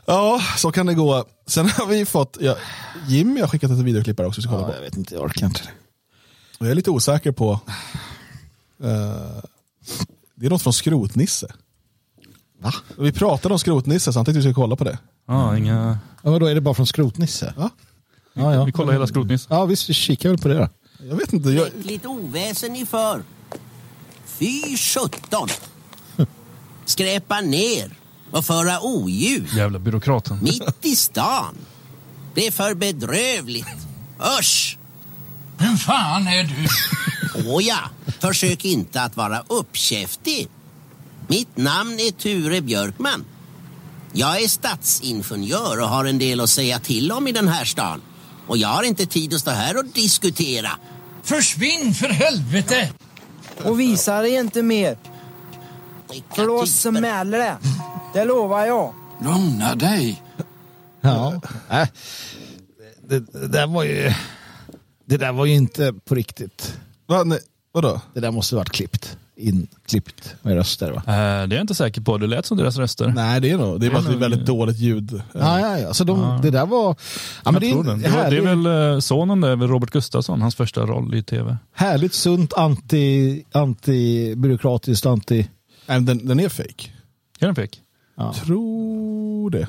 Ja, 0.06 0.42
så 0.58 0.72
kan 0.72 0.86
det 0.86 0.94
gå. 0.94 1.26
Sen 1.48 1.70
har 1.70 1.86
vi 1.88 2.06
fått, 2.06 2.38
ja, 2.42 2.56
Jimmy 3.08 3.42
har 3.42 3.48
skickat 3.48 3.72
ett 3.72 3.78
videoklipp 3.78 4.20
här 4.20 4.26
också. 4.28 4.42
Ska 4.42 4.52
kolla 4.52 4.62
Ja, 4.64 4.68
på. 4.68 4.76
jag 4.76 4.82
vet 4.82 4.98
inte, 4.98 5.14
jag 5.16 5.24
orkar 5.24 5.46
inte. 5.48 5.62
Jag 6.60 6.70
är 6.72 6.76
lite 6.76 6.90
osäker 6.92 7.32
på, 7.32 7.52
eh, 7.68 7.74
det 10.36 10.46
är 10.46 10.50
något 10.50 10.62
från 10.62 10.74
Skrotnisse. 10.74 11.48
Va? 12.62 12.74
Vi 12.98 13.12
pratade 13.12 13.54
om 13.54 13.60
Skrotnisse 13.60 14.14
så 14.14 14.20
han 14.20 14.26
tänkte 14.26 14.38
vi 14.38 14.42
skulle 14.42 14.54
kolla 14.54 14.76
på 14.76 14.84
det. 14.84 14.98
Ja, 15.28 15.58
inga, 15.58 15.98
Ja, 16.24 16.32
men 16.32 16.40
då 16.40 16.46
är 16.46 16.56
det 16.56 16.62
bara 16.62 16.74
från 16.76 16.88
Skrotnisse? 16.88 17.54
Ja. 17.58 17.70
Ja, 18.34 18.54
ja. 18.56 18.64
vi 18.64 18.72
kollar 18.72 18.94
hela 18.94 19.08
Skrotniss. 19.08 19.48
Ja, 19.50 19.66
visst, 19.66 19.90
vi 19.90 19.94
kikar 19.94 20.30
väl 20.30 20.38
på 20.38 20.48
det 20.48 20.54
då. 20.58 20.70
Jag 21.10 21.16
vet 21.16 21.34
inte, 21.34 21.50
jag, 21.50 21.68
Lite 21.84 22.08
oväsen 22.08 22.74
ni 22.74 22.86
för. 22.86 23.24
Fy 24.26 24.78
sjutton. 24.78 25.48
Skräpa 26.86 27.42
ner 27.42 27.98
och 28.32 28.46
föra 28.46 28.80
oljud 28.82 29.48
Jävla 29.54 29.80
byråkraten. 29.80 30.40
mitt 30.42 30.86
i 30.86 30.96
stan. 30.96 31.56
Det 32.36 32.48
är 32.48 32.52
för 32.52 32.74
bedrövligt. 32.74 33.68
Usch! 34.40 34.78
Vem 35.58 35.78
fan 35.78 36.28
är 36.28 36.44
du? 36.44 36.68
Åja, 37.50 37.80
försök 38.20 38.66
inte 38.66 39.02
att 39.02 39.18
vara 39.18 39.44
uppkäftig. 39.48 40.48
Mitt 41.28 41.58
namn 41.58 41.94
är 42.00 42.12
Ture 42.12 42.62
Björkman. 42.62 43.26
Jag 44.14 44.42
är 44.42 44.48
stadsingenjör 44.48 45.82
och 45.82 45.90
har 45.90 46.06
en 46.06 46.20
del 46.20 46.40
att 46.40 46.50
säga 46.50 46.80
till 46.80 47.12
om 47.12 47.28
i 47.28 47.32
den 47.32 47.48
här 47.48 47.66
stan. 47.66 48.02
Och 48.48 48.58
jag 48.58 48.68
har 48.68 48.84
inte 48.84 49.06
tid 49.06 49.34
att 49.34 49.40
stå 49.40 49.52
här 49.52 49.78
och 49.78 49.86
diskutera. 49.86 50.70
Försvinn 51.24 51.94
för 51.94 52.10
helvete! 52.10 52.90
Och 53.64 53.80
visa 53.80 54.22
dig 54.22 54.36
inte 54.36 54.64
mer, 54.64 54.98
för 56.36 56.48
då 56.48 56.66
smäller 56.66 57.38
det. 57.38 57.58
Det 58.14 58.26
lovar 58.26 58.66
jag. 58.66 58.94
Lugna 59.24 59.76
dig. 59.76 60.22
Ja. 61.02 61.42
Äh, 61.70 61.88
det, 63.08 63.20
det, 63.20 63.48
där 63.48 63.68
var 63.68 63.84
ju, 63.84 64.14
det 65.06 65.18
där 65.18 65.32
var 65.32 65.46
ju 65.46 65.54
inte 65.54 65.94
på 66.06 66.16
riktigt. 66.16 66.78
va, 67.08 67.24
nej, 67.24 67.40
vadå? 67.72 68.02
Det 68.14 68.20
där 68.20 68.32
måste 68.32 68.56
varit 68.56 68.70
klippt. 68.70 69.18
Inklippt 69.36 70.36
med 70.42 70.56
röster 70.56 70.92
va? 70.92 70.98
Eh, 70.98 71.04
det 71.08 71.14
är 71.14 71.48
jag 71.48 71.62
inte 71.62 71.76
säker 71.76 72.02
på. 72.02 72.18
Det 72.18 72.28
lät 72.28 72.46
som 72.46 72.58
deras 72.58 72.78
röster. 72.78 73.08
Nej, 73.08 73.42
det 73.42 73.50
är 73.50 73.58
nog, 73.58 73.80
det 73.80 73.86
är 73.86 73.90
bara 73.90 74.00
att 74.00 74.08
det 74.08 74.14
är 74.14 74.18
väldigt 74.18 74.46
dåligt 74.46 74.78
ljud. 74.78 75.22
Ja, 75.34 75.60
ja, 75.60 75.80
ja. 75.80 75.94
Så 75.94 76.04
de, 76.04 76.40
det 76.42 76.50
där 76.50 76.66
var... 76.66 76.96
Ja, 77.46 77.52
men 77.52 77.62
det, 77.62 77.70
är, 77.70 77.84
det. 77.84 77.96
Det, 77.96 78.10
var, 78.10 78.30
det 78.30 78.38
är 78.38 78.56
väl 78.56 78.94
eh, 78.94 79.00
sonen 79.00 79.42
där, 79.42 79.56
väl 79.56 79.68
Robert 79.68 79.90
Gustafsson, 79.90 80.42
hans 80.42 80.56
första 80.56 80.82
roll 80.82 81.16
i 81.16 81.24
tv. 81.24 81.58
härligt 81.74 82.14
sunt 82.14 82.54
anti, 82.54 83.44
anti-byråkratiskt, 83.52 85.06
anti... 85.06 85.48
Nej, 85.86 85.98
men 86.00 86.06
den, 86.06 86.28
den 86.28 86.40
är 86.40 86.50
fake. 86.50 86.90
Är 87.40 87.46
den 87.46 87.56
fick? 87.56 87.82
Tror 88.46 89.50
det. 89.50 89.68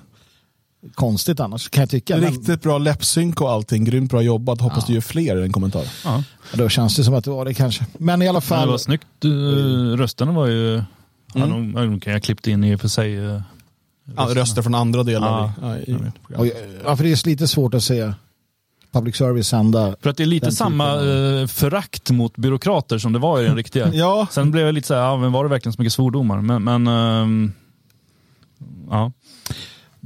Konstigt 0.94 1.40
annars 1.40 1.68
kan 1.68 1.80
jag 1.82 1.90
tycka. 1.90 2.16
Men, 2.16 2.30
Riktigt 2.30 2.62
bra 2.62 2.78
läppsynk 2.78 3.40
och 3.40 3.50
allting. 3.50 3.84
Grymt 3.84 4.10
bra 4.10 4.22
jobbat. 4.22 4.60
Hoppas 4.60 4.86
du 4.86 4.92
gör 4.94 5.00
fler 5.00 5.36
i 5.36 5.42
en 5.42 5.52
kommentar. 5.52 5.84
Ja. 6.04 6.22
då 6.54 6.68
känns 6.68 6.96
det 6.96 7.04
som 7.04 7.14
att 7.14 7.24
det 7.24 7.30
var 7.30 7.44
det 7.44 7.54
kanske. 7.54 7.86
Men 7.98 8.22
i 8.22 8.28
alla 8.28 8.32
Men 8.36 8.40
det 8.40 8.46
fall. 8.46 8.68
var 8.68 8.78
snyggt. 8.78 9.06
Uh, 9.24 9.96
rösterna 9.96 10.32
var 10.32 10.46
ju... 10.46 10.82
Ja, 11.34 11.46
de 11.46 12.00
kan 12.00 12.12
jag 12.12 12.22
klippt 12.22 12.46
in 12.46 12.64
i 12.64 12.74
och 12.76 12.80
för 12.80 12.88
sig. 12.88 13.16
eh, 13.16 13.40
Ja, 14.16 14.28
röster 14.34 14.62
från 14.62 14.74
andra 14.74 15.02
delar. 15.02 15.52
Ja. 15.62 15.76
i, 15.76 15.96
ja, 16.28 16.46
i, 16.46 16.52
Och, 16.52 16.58
ja, 16.84 16.96
för 16.96 17.04
det 17.04 17.10
är 17.10 17.26
lite 17.28 17.48
svårt 17.48 17.74
att 17.74 17.84
se 17.84 18.12
public 18.92 19.16
service 19.16 19.48
sända. 19.48 19.96
För 20.00 20.10
att 20.10 20.16
det 20.16 20.22
är 20.22 20.26
lite 20.26 20.46
Den 20.46 20.52
samma 20.52 20.92
eh, 20.94 21.46
förakt 21.46 22.10
mot 22.10 22.36
byråkrater 22.36 22.98
som 22.98 23.12
det 23.12 23.18
var 23.18 23.40
i 23.40 23.44
den 23.44 23.56
riktiga. 23.62 23.94
Ja. 23.94 24.26
Sen 24.30 24.50
blev 24.50 24.66
jag 24.66 24.74
lite 24.74 24.86
så 24.86 24.94
här, 24.94 25.00
ja, 25.00 25.16
men 25.16 25.32
var 25.32 25.44
det 25.44 25.50
verkligen 25.50 25.72
så 25.72 25.82
mycket 25.82 25.92
svordomar? 25.92 26.40
Men, 26.40 26.64
men 26.64 26.86
ehm, 26.86 27.52
ja. 28.90 29.12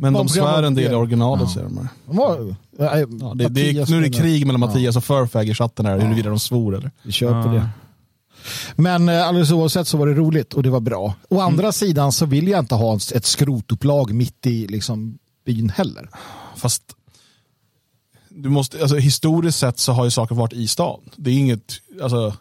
Men 0.00 0.12
de 0.12 0.28
svär 0.28 0.62
en 0.62 0.74
del 0.74 0.92
i 0.92 0.94
originalet 0.94 1.42
Ja. 1.48 1.54
säger 1.54 1.66
de 1.68 1.76
här. 1.78 1.88
De 2.06 2.16
var, 2.16 2.54
ja, 2.78 2.98
Ja, 2.98 3.06
det, 3.34 3.48
det 3.48 3.70
är, 3.70 3.90
nu 3.90 3.96
är 3.96 4.00
det 4.02 4.10
krig 4.10 4.46
mellan 4.46 4.60
Mattias 4.60 4.96
och 4.96 5.04
Furfag 5.04 5.48
i 5.48 5.54
chatten 5.54 5.86
här, 5.86 5.98
huruvida 5.98 6.28
de 6.30 6.38
svor 6.38 6.76
eller. 6.76 6.90
Vi 7.02 7.12
kör 7.12 7.42
på 7.42 7.48
Ja. 7.48 7.52
det. 7.54 7.68
Men 8.76 9.08
eh, 9.08 9.26
alldeles 9.28 9.50
oavsett 9.50 9.88
så 9.88 9.96
var 9.96 10.06
det 10.06 10.14
roligt 10.14 10.54
och 10.54 10.62
det 10.62 10.70
var 10.70 10.80
bra. 10.80 11.14
Å 11.28 11.40
andra 11.40 11.72
sidan 11.72 12.12
så 12.12 12.26
vill 12.26 12.48
jag 12.48 12.58
inte 12.58 12.74
ha 12.74 12.96
ett 13.14 13.24
skrotupplag 13.26 14.14
mitt 14.14 14.46
i 14.46 14.66
liksom, 14.66 15.18
byn 15.46 15.70
heller. 15.70 16.10
Fast 16.56 16.82
du 18.30 18.48
måste, 18.48 18.80
alltså, 18.80 18.96
historiskt 18.96 19.58
sett 19.58 19.78
så 19.78 19.92
har 19.92 20.04
ju 20.04 20.10
saker 20.10 20.34
varit 20.34 20.52
i 20.52 20.68
stan. 20.68 21.00
Det 21.16 21.30
är 21.30 21.34
inget, 21.34 21.72
alltså, 22.02 22.34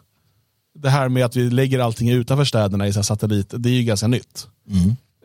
det 0.74 0.90
här 0.90 1.08
med 1.08 1.24
att 1.24 1.36
vi 1.36 1.50
lägger 1.50 1.78
allting 1.78 2.08
utanför 2.10 2.44
städerna 2.44 2.86
i 2.88 2.92
så 2.92 2.98
här 2.98 3.02
satellit, 3.04 3.54
det 3.56 3.68
är 3.68 3.72
ju 3.74 3.82
ganska 3.82 4.06
nytt. 4.06 4.46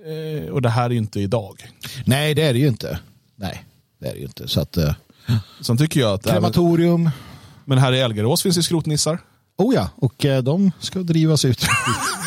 Eh, 0.05 0.49
och 0.49 0.61
det 0.61 0.69
här 0.69 0.85
är 0.85 0.89
ju 0.89 0.97
inte 0.97 1.19
idag. 1.19 1.69
Nej, 2.05 2.33
det 2.33 2.41
är 2.41 2.53
det 2.53 2.59
ju 2.59 2.67
inte. 2.67 2.99
Nej, 3.35 3.65
det 3.99 4.07
är 4.07 4.13
det 4.13 4.19
ju 4.19 4.25
inte. 4.25 4.47
Så 4.47 4.61
att, 4.61 4.77
eh, 4.77 4.93
Sen 5.61 5.77
tycker 5.77 5.99
jag 5.99 6.13
att... 6.13 6.23
Krematorium. 6.23 7.09
men 7.65 7.77
här 7.77 7.93
i 7.93 7.99
Elgarås 7.99 8.43
finns 8.43 8.55
det 8.55 8.63
skrotnissar. 8.63 9.19
Oh 9.57 9.75
ja, 9.75 9.89
och 9.95 10.25
eh, 10.25 10.43
de 10.43 10.71
ska 10.79 10.99
drivas 10.99 11.45
ut. 11.45 11.65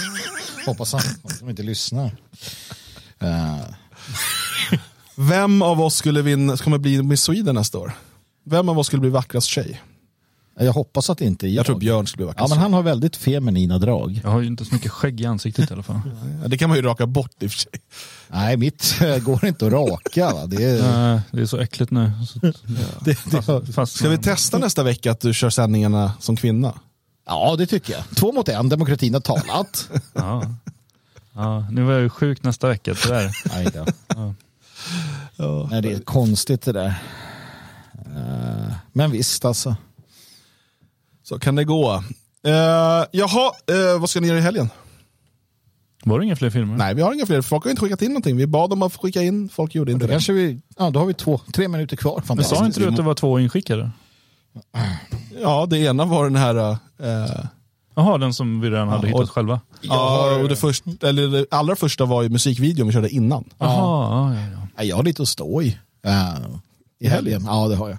Hoppas 0.67 0.93
han, 0.93 1.03
att 1.23 1.41
de 1.41 1.51
inte 1.51 1.63
lyssnar. 1.63 2.17
Eh, 3.21 3.57
Vem 5.17 5.63
av 5.63 5.81
oss 5.81 5.97
skulle 5.97 6.23
vinna, 6.23 6.57
kommer 6.57 6.79
bli 6.79 7.03
Miss 7.03 7.23
Sweden 7.23 7.55
nästa 7.55 7.79
år? 7.79 7.93
Vem 8.45 8.69
av 8.69 8.79
oss 8.79 8.87
skulle 8.87 9.01
bli 9.01 9.11
vackrast 9.11 9.47
tjej? 9.49 9.81
Jag 10.65 10.73
hoppas 10.73 11.11
att 11.11 11.19
det 11.19 11.25
inte 11.25 11.47
är 11.47 11.49
jag. 11.49 11.57
Jag 11.57 11.67
tror 11.67 11.79
Björn 11.79 12.07
skulle 12.07 12.27
bli 12.27 12.35
Ja, 12.39 12.47
men 12.49 12.59
han 12.59 12.73
har 12.73 12.83
väldigt 12.83 13.17
feminina 13.17 13.79
drag. 13.79 14.21
Jag 14.25 14.31
har 14.31 14.41
ju 14.41 14.47
inte 14.47 14.65
så 14.65 14.75
mycket 14.75 14.91
skägg 14.93 15.21
i 15.21 15.27
ansiktet 15.27 15.71
i 15.71 15.75
alla 15.75 15.83
fall. 15.83 16.01
tjej. 16.41 16.49
Det 16.49 16.59
kan 16.59 16.69
man 16.69 16.79
ju 16.79 16.83
raka 16.83 17.07
bort 17.07 17.43
i 17.43 17.47
och 17.47 17.51
för 17.51 17.59
sig. 17.59 17.73
Nej, 18.29 18.57
mitt 18.57 18.99
går 19.23 19.45
inte 19.45 19.67
att 19.67 19.73
raka. 19.73 20.35
Va? 20.35 20.47
Det 20.47 20.65
är, 20.65 20.83
Nej, 20.83 21.21
det 21.31 21.41
är 21.41 21.47
så 21.47 21.59
äckligt 21.59 21.91
nu. 21.91 22.13
Så, 22.29 22.39
det, 22.39 23.19
det, 23.31 23.73
fast, 23.73 23.97
Ska 23.97 24.09
vi 24.09 24.19
testa 24.19 24.59
nästa 24.59 24.83
vecka 24.83 25.11
att 25.11 25.21
du 25.21 25.35
kör 25.35 25.51
sändningarna 25.51 26.13
som 26.21 26.37
kvinna? 26.37 26.75
ja, 27.27 27.55
det 27.59 27.67
tycker 27.67 27.93
jag. 27.93 28.03
Två 28.17 28.33
mot 28.33 28.49
en, 28.49 28.69
demokratin 28.69 29.15
har 29.15 29.21
talat. 29.21 29.91
Ja. 30.15 30.43
Ja, 31.35 31.67
nu 31.71 31.83
var 31.83 31.93
jag 31.93 32.03
ju 32.03 32.09
sjuk 32.09 32.43
nästa 32.43 32.69
vecka 32.69 32.95
tyvärr. 32.95 33.31
Nej, 33.55 33.69
då. 33.75 33.87
Nej, 35.71 35.83
det 35.83 35.93
är 35.93 35.99
konstigt 35.99 36.63
det 36.63 36.73
där. 36.73 37.03
Eh, 38.17 38.73
Men 38.93 39.11
visst 39.11 39.45
alltså. 39.45 39.77
Så 41.29 41.39
kan 41.39 41.55
det 41.55 41.65
gå. 41.65 41.95
Uh, 41.95 42.03
jaha, 43.13 43.53
uh, 43.71 44.01
vad 44.01 44.11
ska 44.11 44.21
ni 44.21 44.27
göra 44.29 44.39
i 44.39 44.43
helgen? 44.43 44.71
Var 46.05 46.19
det 46.19 46.25
inga 46.25 46.37
fler 46.37 46.51
filmer? 46.51 46.77
Nej, 46.77 46.95
vi 46.95 47.03
har 47.03 47.13
inga 47.15 47.27
fler. 47.27 47.43
Folk 47.43 47.65
har 47.65 47.71
inte 47.71 47.83
skickat 47.83 48.03
in 48.03 48.09
någonting. 48.11 48.37
Vi 48.37 48.47
bad 48.47 48.71
dem 48.71 48.83
att 48.83 48.97
skicka 48.97 49.23
in. 49.23 49.49
Folk 49.49 49.75
gjorde 49.75 49.93
inte 49.93 50.05
Då, 50.05 50.07
det. 50.07 50.13
kanske 50.13 50.33
vi, 50.33 50.61
ja, 50.79 50.91
då 50.91 50.99
har 50.99 51.07
vi 51.07 51.15
två, 51.15 51.41
tre 51.55 51.69
minuter 51.69 51.97
kvar. 51.97 52.23
Men 52.29 52.45
sa 52.45 52.67
inte 52.67 52.81
du 52.81 52.89
att 52.89 52.97
det 52.97 53.03
var 53.03 53.15
två 53.15 53.39
inskickade? 53.41 53.91
Ja, 55.43 55.67
det 55.67 55.79
ena 55.79 56.05
var 56.05 56.25
den 56.25 56.37
här... 56.37 56.55
Uh, 56.57 56.77
Jaha, 57.95 58.19
den 58.19 58.35
som 58.35 58.61
vi 58.61 58.71
redan 58.71 58.89
hade 58.89 59.09
Ja, 59.09 59.15
och- 59.15 59.21
hittat 59.21 59.31
själva? 59.35 59.61
ja, 59.81 60.35
och 60.43 60.49
det, 60.49 60.57
först, 60.57 60.85
eller 61.03 61.29
det 61.29 61.47
allra 61.51 61.77
första 61.77 62.05
var 62.05 62.23
ju 62.23 62.29
musikvideon 62.29 62.87
vi 62.87 62.93
körde 62.93 63.09
innan. 63.09 63.45
Jaha, 63.59 63.71
ja, 63.77 64.35
ja, 64.35 64.41
ja. 64.53 64.69
Ja, 64.77 64.83
jag 64.85 64.97
har 64.97 65.03
lite 65.03 65.23
att 65.23 65.29
stå 65.29 65.63
i. 65.63 65.79
eh, 66.07 66.35
I 67.01 67.09
helgen. 67.09 67.45
Ja, 67.47 67.69
det 67.69 67.77
har 67.77 67.89
jag. 67.89 67.99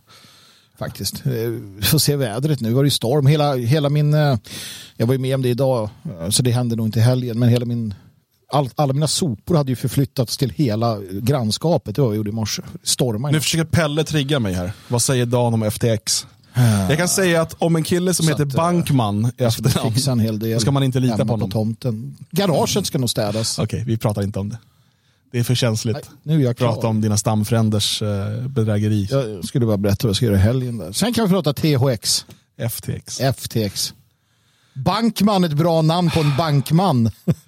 Faktiskt. 0.80 1.26
Eh, 1.26 1.32
Vi 1.78 1.82
får 1.82 2.00
se 2.00 2.16
vädret 2.16 2.62
nu. 2.62 2.74
var 2.74 2.84
det 2.84 2.88
ju 2.88 2.92
storm. 2.92 3.28
Hela, 3.28 3.56
hela 3.56 3.90
min... 3.90 4.14
eh, 4.14 4.38
Jag 4.98 5.08
var 5.08 5.14
ju 5.14 5.20
med 5.20 5.36
om 5.36 5.42
det 5.42 5.50
idag, 5.50 5.90
eh, 6.22 6.30
så 6.30 6.44
det 6.44 6.52
hände 6.52 6.76
nog 6.76 6.88
inte 6.88 7.00
i 7.00 7.02
helgen. 7.02 7.40
Men 7.40 7.50
hela 7.50 7.66
min... 7.66 7.94
All, 8.52 8.70
alla 8.76 8.94
mina 8.94 9.08
sopor 9.08 9.56
hade 9.56 9.72
ju 9.72 9.76
förflyttats 9.76 10.38
till 10.38 10.50
hela 10.50 10.98
grannskapet. 11.22 11.96
Det 11.96 12.02
var 12.02 12.08
vad 12.08 12.16
jag 12.16 12.18
gjorde 12.18 12.30
i 12.30 12.34
morse. 12.34 12.62
Stormade. 12.84 13.32
Nu 13.34 13.42
försöker 13.42 13.66
Pelle 13.66 14.04
trigga 14.04 14.40
mig 14.40 14.54
här. 14.54 14.72
Vad 14.88 15.02
säger 15.02 15.26
Dan 15.26 15.54
om 15.54 15.64
FTX? 15.72 16.28
Jag 16.90 16.98
kan 16.98 17.08
säga 17.08 17.42
att 17.42 17.56
om 17.58 17.76
en 17.76 17.84
kille 17.84 18.14
som 18.14 18.26
Så 18.26 18.32
heter 18.32 18.44
att, 18.46 18.54
eh, 18.54 18.58
Bankman 18.58 19.32
i 19.38 19.44
efternamn, 19.44 20.60
ska 20.60 20.72
man 20.72 20.84
inte 20.84 21.00
lita 21.00 21.26
på 21.26 21.34
honom. 21.34 21.52
tomten. 21.52 22.16
Garaget 22.32 22.86
ska 22.86 22.98
nog 22.98 23.10
städas. 23.10 23.60
Okej, 23.60 23.84
vi 23.88 23.98
pratar 23.98 24.22
inte 24.24 24.40
om 24.40 24.50
det. 24.50 24.58
Det 25.38 25.42
är 25.42 25.44
för 25.44 25.56
känsligt. 25.56 25.96
Nej, 25.96 26.04
nu 26.24 26.42
är 26.42 26.46
jag 26.46 26.58
klar. 26.58 26.74
Prata 26.74 26.88
om 26.88 27.02
dina 27.02 27.18
stamfränders 27.18 28.02
eh, 28.02 28.48
bedrägeri. 28.48 29.08
Jag 29.12 29.46
skulle 29.46 29.66
bara 29.66 29.78
berätta 29.78 30.08
vad 30.08 30.10
jag 30.10 30.16
ska 30.16 30.26
göra 30.26 30.36
i 30.36 30.40
helgen. 30.40 30.78
Där. 30.78 30.92
Sen 30.92 31.14
kan 31.14 31.26
vi 31.26 31.30
prata 31.30 31.54
THX, 31.54 32.26
FTX. 32.70 33.20
FTX. 33.20 33.94
Bankman, 34.74 35.44
ett 35.44 35.54
bra 35.54 35.82
namn 35.82 36.10
på 36.10 36.20
en 36.20 36.38
bankman. 36.38 37.12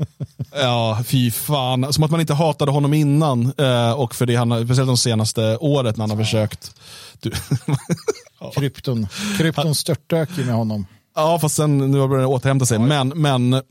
Ja, 0.52 1.04
fy 1.06 1.32
fan. 1.32 1.94
Som 1.94 2.04
att 2.04 2.12
man 2.12 2.20
inte 2.20 2.34
hatade 2.34 2.72
honom 2.72 2.94
innan. 2.94 3.54
Eh, 3.58 3.92
och 3.92 4.16
för 4.16 4.26
det 4.26 4.36
han 4.36 4.66
speciellt 4.66 4.88
de 4.88 4.98
senaste 4.98 5.58
året 5.58 5.98
när 5.98 6.04
han 6.04 6.10
har 6.18 6.26
försökt. 6.26 6.72
Du, 7.20 7.32
Krypton, 8.56 9.08
krypton 9.38 9.76
störtdök 9.76 10.30
med 10.38 10.56
honom. 10.56 10.86
ja, 11.16 11.40
fast 11.40 11.56
sen 11.56 11.78
nu 11.78 11.94
har 11.94 12.00
han 12.00 12.10
börjat 12.10 12.30
återhämta 12.30 12.66
sig. 12.66 12.80
Men, 12.80 13.08
men 13.10 13.54
eh, 13.54 13.62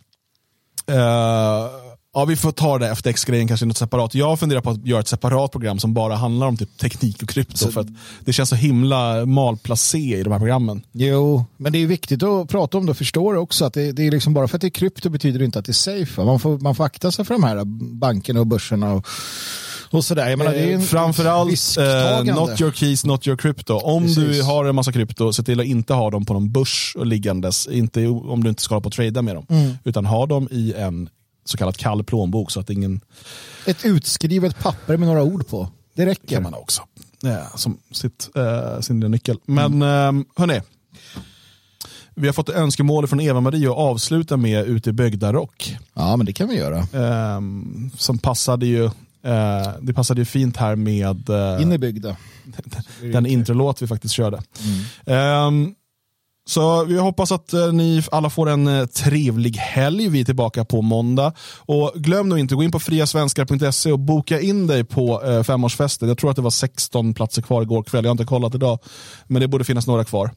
ja, 2.19 2.25
vi 2.25 2.37
får 2.37 2.53
ta 2.53 2.79
det 2.79 2.95
FTX-grejen 2.95 3.49
kanske 3.49 3.65
i 3.65 3.69
något 3.69 3.77
separat. 3.77 4.15
Jag 4.15 4.41
funderar 4.41 4.61
på 4.61 4.71
att 4.71 4.87
göra 4.87 5.01
ett 5.01 5.09
separat 5.09 5.53
program 5.53 5.79
som 5.79 5.95
bara 5.95 6.17
handlar 6.17 6.47
om 6.47 6.57
typ 6.57 6.79
teknik 6.79 7.23
och 7.23 7.29
krypto. 7.29 7.71
för 7.71 7.81
att 7.81 7.87
det 8.25 8.33
känns 8.33 8.49
så 8.49 8.57
himla 8.57 9.27
malplacé 9.27 9.99
i 9.99 10.23
de 10.23 10.33
här 10.33 10.39
programmen. 10.39 10.83
Jo, 10.93 11.45
men 11.57 11.73
det 11.73 11.83
är 11.83 11.87
viktigt 11.87 12.23
att 12.23 12.49
prata 12.49 12.79
om 12.79 12.87
det 12.87 12.91
och 12.91 12.97
förstå 12.97 13.33
det 13.33 13.39
också. 13.39 13.65
Att 13.65 13.75
det, 13.75 13.93
det 13.93 14.07
är 14.07 14.11
liksom 14.11 14.35
bara 14.35 14.49
för 14.49 14.57
att 14.57 14.61
det 14.61 14.67
är 14.67 14.71
krypto 14.71 15.11
betyder 15.11 15.39
det 15.39 15.45
inte 15.45 15.59
att 15.59 15.65
det 15.65 15.71
är 15.71 16.07
safe. 16.07 16.25
Man 16.25 16.41
får, 16.41 16.59
man 16.59 16.75
får 16.75 16.85
akta 16.85 17.13
sig 17.13 17.25
för 17.25 17.35
de 17.35 17.43
här 17.43 17.65
bankerna 17.95 18.41
och 18.41 18.47
börserna 18.47 18.93
och, 18.93 19.07
och 19.91 20.05
sådär. 20.05 20.29
Jag 20.29 20.39
menar, 20.39 20.53
det 20.53 20.59
är 20.59 20.75
en 20.75 20.83
Framförallt 20.83 21.77
eh, 21.79 22.35
not 22.35 22.61
your 22.61 22.73
keys, 22.73 23.05
not 23.05 23.27
your 23.27 23.37
crypto. 23.37 23.75
Om 23.75 24.03
Precis. 24.03 24.37
du 24.37 24.43
har 24.43 24.65
en 24.65 24.75
massa 24.75 24.93
krypto, 24.93 25.33
se 25.33 25.43
till 25.43 25.61
att 25.61 25.67
inte 25.67 25.95
ha 25.95 26.11
dem 26.11 26.25
på 26.25 26.33
någon 26.33 26.53
börs 26.53 26.97
och 26.99 27.07
liggandes. 27.07 27.67
Inte 27.67 28.07
om 28.07 28.45
du 28.45 28.51
inte 28.51 28.63
ska 28.63 28.81
på 28.81 28.87
och 28.87 28.93
trada 28.93 29.23
med 29.23 29.37
dem. 29.37 29.47
Mm. 29.49 29.73
Utan 29.85 30.07
ha 30.07 30.27
dem 30.27 30.49
i 30.51 30.73
en 30.77 31.09
så 31.49 31.57
kallad 31.57 31.77
kall 31.77 32.05
plånbok 32.05 32.51
så 32.51 32.61
att 32.61 32.71
ingen 32.71 33.01
Ett 33.67 33.85
utskrivet 33.85 34.59
papper 34.59 34.97
med 34.97 35.09
några 35.09 35.23
ord 35.23 35.49
på. 35.49 35.69
Det 35.95 36.07
räcker. 36.07 36.29
kan 36.35 36.43
man 36.43 36.55
också. 36.55 36.83
Ja, 37.21 37.47
som 37.57 37.79
sitt, 37.93 38.29
eh, 38.37 38.81
sin 38.81 39.01
nyckel. 39.01 39.39
Men 39.47 39.83
Mm. 39.83 40.19
eh, 40.19 40.25
hörni. 40.37 40.61
Vi 42.15 42.27
har 42.29 42.33
fått 42.33 42.49
önskemål 42.49 43.07
från 43.07 43.21
Eva-Marie 43.21 43.71
att 43.71 43.77
avsluta 43.77 44.37
med 44.37 44.67
Ute 44.67 44.91
i 44.91 44.93
Bygda-rock. 44.93 45.77
Ja, 45.95 46.17
men 46.17 46.27
det 46.27 46.33
kan 46.33 46.49
vi 46.49 46.57
göra. 46.57 46.79
Eh, 46.79 47.41
som 47.97 48.19
passade 48.19 48.67
ju, 48.67 48.85
eh, 48.85 49.71
det 49.81 49.95
passade 49.95 50.21
ju 50.21 50.25
fint 50.25 50.57
här 50.57 50.77
med 50.77 51.31
eh, 51.31 51.63
In 51.63 51.73
i 51.73 51.79
bygda. 51.79 52.17
den 53.13 53.27
introlåt 53.27 53.83
vi 53.83 53.87
faktiskt 53.87 54.15
körde. 54.15 54.43
Mm. 55.07 55.75
Så 56.49 56.85
vi 56.85 56.99
hoppas 56.99 57.33
att 57.33 57.53
eh, 57.53 57.73
ni 57.73 58.03
alla 58.11 58.31
får 58.31 58.49
en 58.49 58.67
eh, 58.67 58.87
trevlig 58.87 59.57
helg. 59.57 60.09
Vi 60.09 60.21
är 60.21 60.25
tillbaka 60.25 60.65
på 60.65 60.83
måndag. 60.83 61.33
Och 61.57 61.93
glöm 61.95 62.29
nu 62.29 62.39
inte, 62.39 62.55
gå 62.55 62.63
in 62.63 62.73
på 62.73 62.81
friasvenskar.se 62.81 63.93
och 63.93 63.99
boka 63.99 64.41
in 64.41 64.67
dig 64.67 64.85
på 64.85 65.23
eh, 65.25 65.43
femårsfesten. 65.43 66.09
Jag 66.09 66.19
tror 66.19 66.31
att 66.31 66.37
det 66.37 66.43
var 66.43 66.51
16 66.51 67.15
platser 67.15 67.43
kvar 67.43 67.63
igår 67.63 67.83
kväll. 67.83 68.05
Jag 68.05 68.09
har 68.09 68.13
inte 68.13 68.25
kollat 68.25 68.55
idag. 68.55 68.79
Men 69.27 69.43
det 69.43 69.49
borde 69.49 69.65
finnas 69.65 69.87
några 69.87 70.05
kvar. 70.05 70.31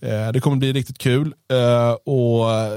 Eh, 0.00 0.32
det 0.32 0.40
kommer 0.40 0.56
bli 0.56 0.72
riktigt 0.72 0.98
kul. 0.98 1.34
Eh, 1.52 2.12
och 2.12 2.52
eh, 2.52 2.72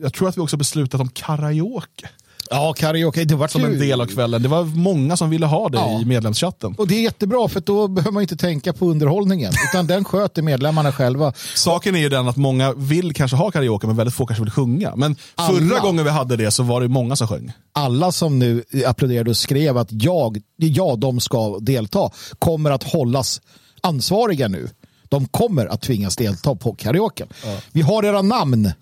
Jag 0.00 0.14
tror 0.14 0.28
att 0.28 0.36
vi 0.36 0.40
också 0.40 0.56
beslutat 0.56 1.00
om 1.00 1.08
karaoke 1.08 2.08
Ja, 2.50 2.72
karaoke. 2.72 3.24
Det 3.24 3.34
var 3.34 3.48
som 3.48 3.64
en 3.64 3.78
del 3.78 4.00
av 4.00 4.06
kvällen. 4.06 4.42
Det 4.42 4.48
var 4.48 4.64
många 4.64 5.16
som 5.16 5.30
ville 5.30 5.46
ha 5.46 5.68
det 5.68 5.78
Ja. 5.78 6.00
i 6.00 6.04
medlemschatten. 6.04 6.74
Och 6.78 6.88
det 6.88 6.94
är 6.94 7.02
jättebra 7.02 7.48
för 7.48 7.60
då 7.60 7.88
behöver 7.88 8.12
man 8.12 8.22
inte 8.22 8.36
tänka 8.36 8.72
på 8.72 8.86
underhållningen. 8.86 9.52
Utan 9.70 9.86
den 9.86 10.04
sköter 10.04 10.42
medlemmarna 10.42 10.92
själva. 10.92 11.32
Saken 11.54 11.94
är 11.94 11.98
ju 12.00 12.08
den 12.08 12.28
att 12.28 12.36
många 12.36 12.72
vill 12.72 13.14
kanske 13.14 13.36
ha 13.36 13.50
karaoke 13.50 13.86
men 13.86 13.96
väldigt 13.96 14.14
få 14.14 14.26
kanske 14.26 14.42
vill 14.44 14.52
sjunga. 14.52 14.96
Men 14.96 15.16
förra 15.36 15.46
Alla. 15.46 15.80
gången 15.80 16.04
vi 16.04 16.10
hade 16.10 16.36
det 16.36 16.50
så 16.50 16.62
var 16.62 16.80
det 16.80 16.88
många 16.88 17.16
som 17.16 17.28
sjöng. 17.28 17.52
Alla 17.72 18.12
som 18.12 18.38
nu 18.38 18.64
applåderade 18.86 19.30
och 19.30 19.36
skrev 19.36 19.76
att 19.78 19.88
jag, 19.92 20.40
ja, 20.56 20.96
de 20.96 21.20
ska 21.20 21.58
delta 21.58 22.10
kommer 22.38 22.70
att 22.70 22.82
hållas 22.82 23.40
ansvariga 23.82 24.48
nu. 24.48 24.68
De 25.08 25.26
kommer 25.26 25.66
att 25.66 25.80
tvingas 25.82 26.16
delta 26.16 26.54
på 26.54 26.74
karaoken. 26.74 27.28
Vi 27.72 27.80
har 27.82 28.04
era 28.04 28.22
namn. 28.22 28.72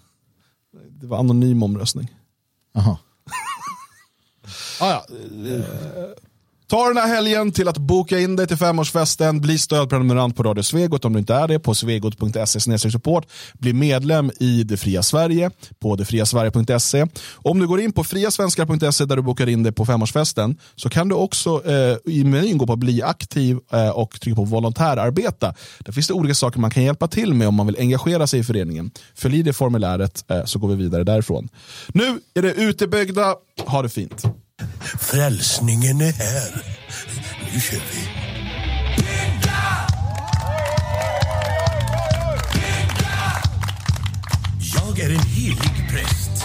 Det 1.01 1.07
var 1.07 1.19
anonym 1.19 1.63
omröstning. 1.63 2.09
Aha. 2.79 2.99
Ah, 4.81 4.91
ja. 4.91 5.07
Ta 6.69 6.89
den 6.89 6.97
här 6.97 7.07
helgen 7.15 7.53
till 7.53 7.69
att 7.69 7.79
boka 7.79 8.19
in 8.19 8.37
dig 8.37 8.47
till 8.47 8.57
femårsfesten. 8.57 9.41
Bli 9.41 9.59
stödprenumerant 9.59 10.37
på 10.37 10.43
Radio 10.43 10.63
Svegot 10.63 11.05
om 11.05 11.13
du 11.13 11.19
inte 11.19 11.35
är 11.35 11.49
det. 11.49 11.59
På 11.59 11.75
svegot.se 11.75 12.79
support. 12.91 13.27
Bli 13.53 13.73
medlem 13.73 14.31
i 14.41 14.63
Det 14.63 14.77
Fria 14.77 15.03
Sverige 15.03 15.51
på 15.81 15.97
detfriasverige.se. 15.97 17.07
Om 17.33 17.59
du 17.59 17.67
går 17.67 17.81
in 17.81 17.93
på 17.93 18.05
friasvenskar.se 18.05 19.05
där 19.05 19.17
du 19.17 19.23
bokar 19.23 19.49
in 19.49 19.63
dig 19.63 19.73
på 19.73 19.87
femårsfesten 19.87 20.59
så 20.77 20.89
kan 20.89 21.09
du 21.09 21.15
också 21.15 21.63
eh, 21.67 21.97
i 22.05 22.25
menyn 22.25 22.59
gå 22.59 22.67
på 22.67 22.77
bli 22.77 23.03
aktiv 23.03 23.59
eh, 23.73 23.91
och 23.91 24.21
trycka 24.21 24.37
på 24.37 24.45
volontärarbeta. 24.45 25.55
Där 25.79 25.93
finns 25.93 26.09
det 26.09 26.15
olika 26.15 26.35
saker 26.35 26.61
man 26.61 26.71
kan 26.71 26.83
hjälpa 26.83 27.09
till 27.09 27.35
med 27.35 27.49
om 27.49 27.55
man 27.55 27.67
vill 27.67 27.77
engagera 27.79 28.27
sig 28.27 28.41
i 28.41 28.45
föreningen. 28.45 28.91
Fyll 29.15 29.35
i 29.35 29.43
det 29.43 29.53
formuläret 29.53 30.25
eh, 30.31 30.45
så 30.45 30.59
går 30.59 30.69
vi 30.69 30.75
vidare 30.75 31.05
därifrån. 31.05 31.49
Nu 31.89 32.21
är 32.35 32.43
det 32.43 32.53
utebygda. 32.55 33.35
Ha 33.67 33.83
det 33.83 33.89
fint. 33.89 34.27
Frälsningen 34.99 36.01
är 36.01 36.13
här. 36.13 36.63
Nu 37.53 37.61
kör 37.61 37.81
vi. 37.93 38.09
Jag 44.75 44.99
är 45.01 45.11
en 45.11 45.27
helig 45.27 45.89
präst. 45.91 46.45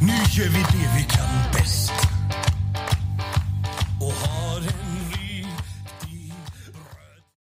Nu 0.00 0.12
gör 0.12 0.48
vi 0.48 0.58
det 0.58 0.90
vi 0.96 1.04
kan 1.04 1.52
bäst. 1.52 2.07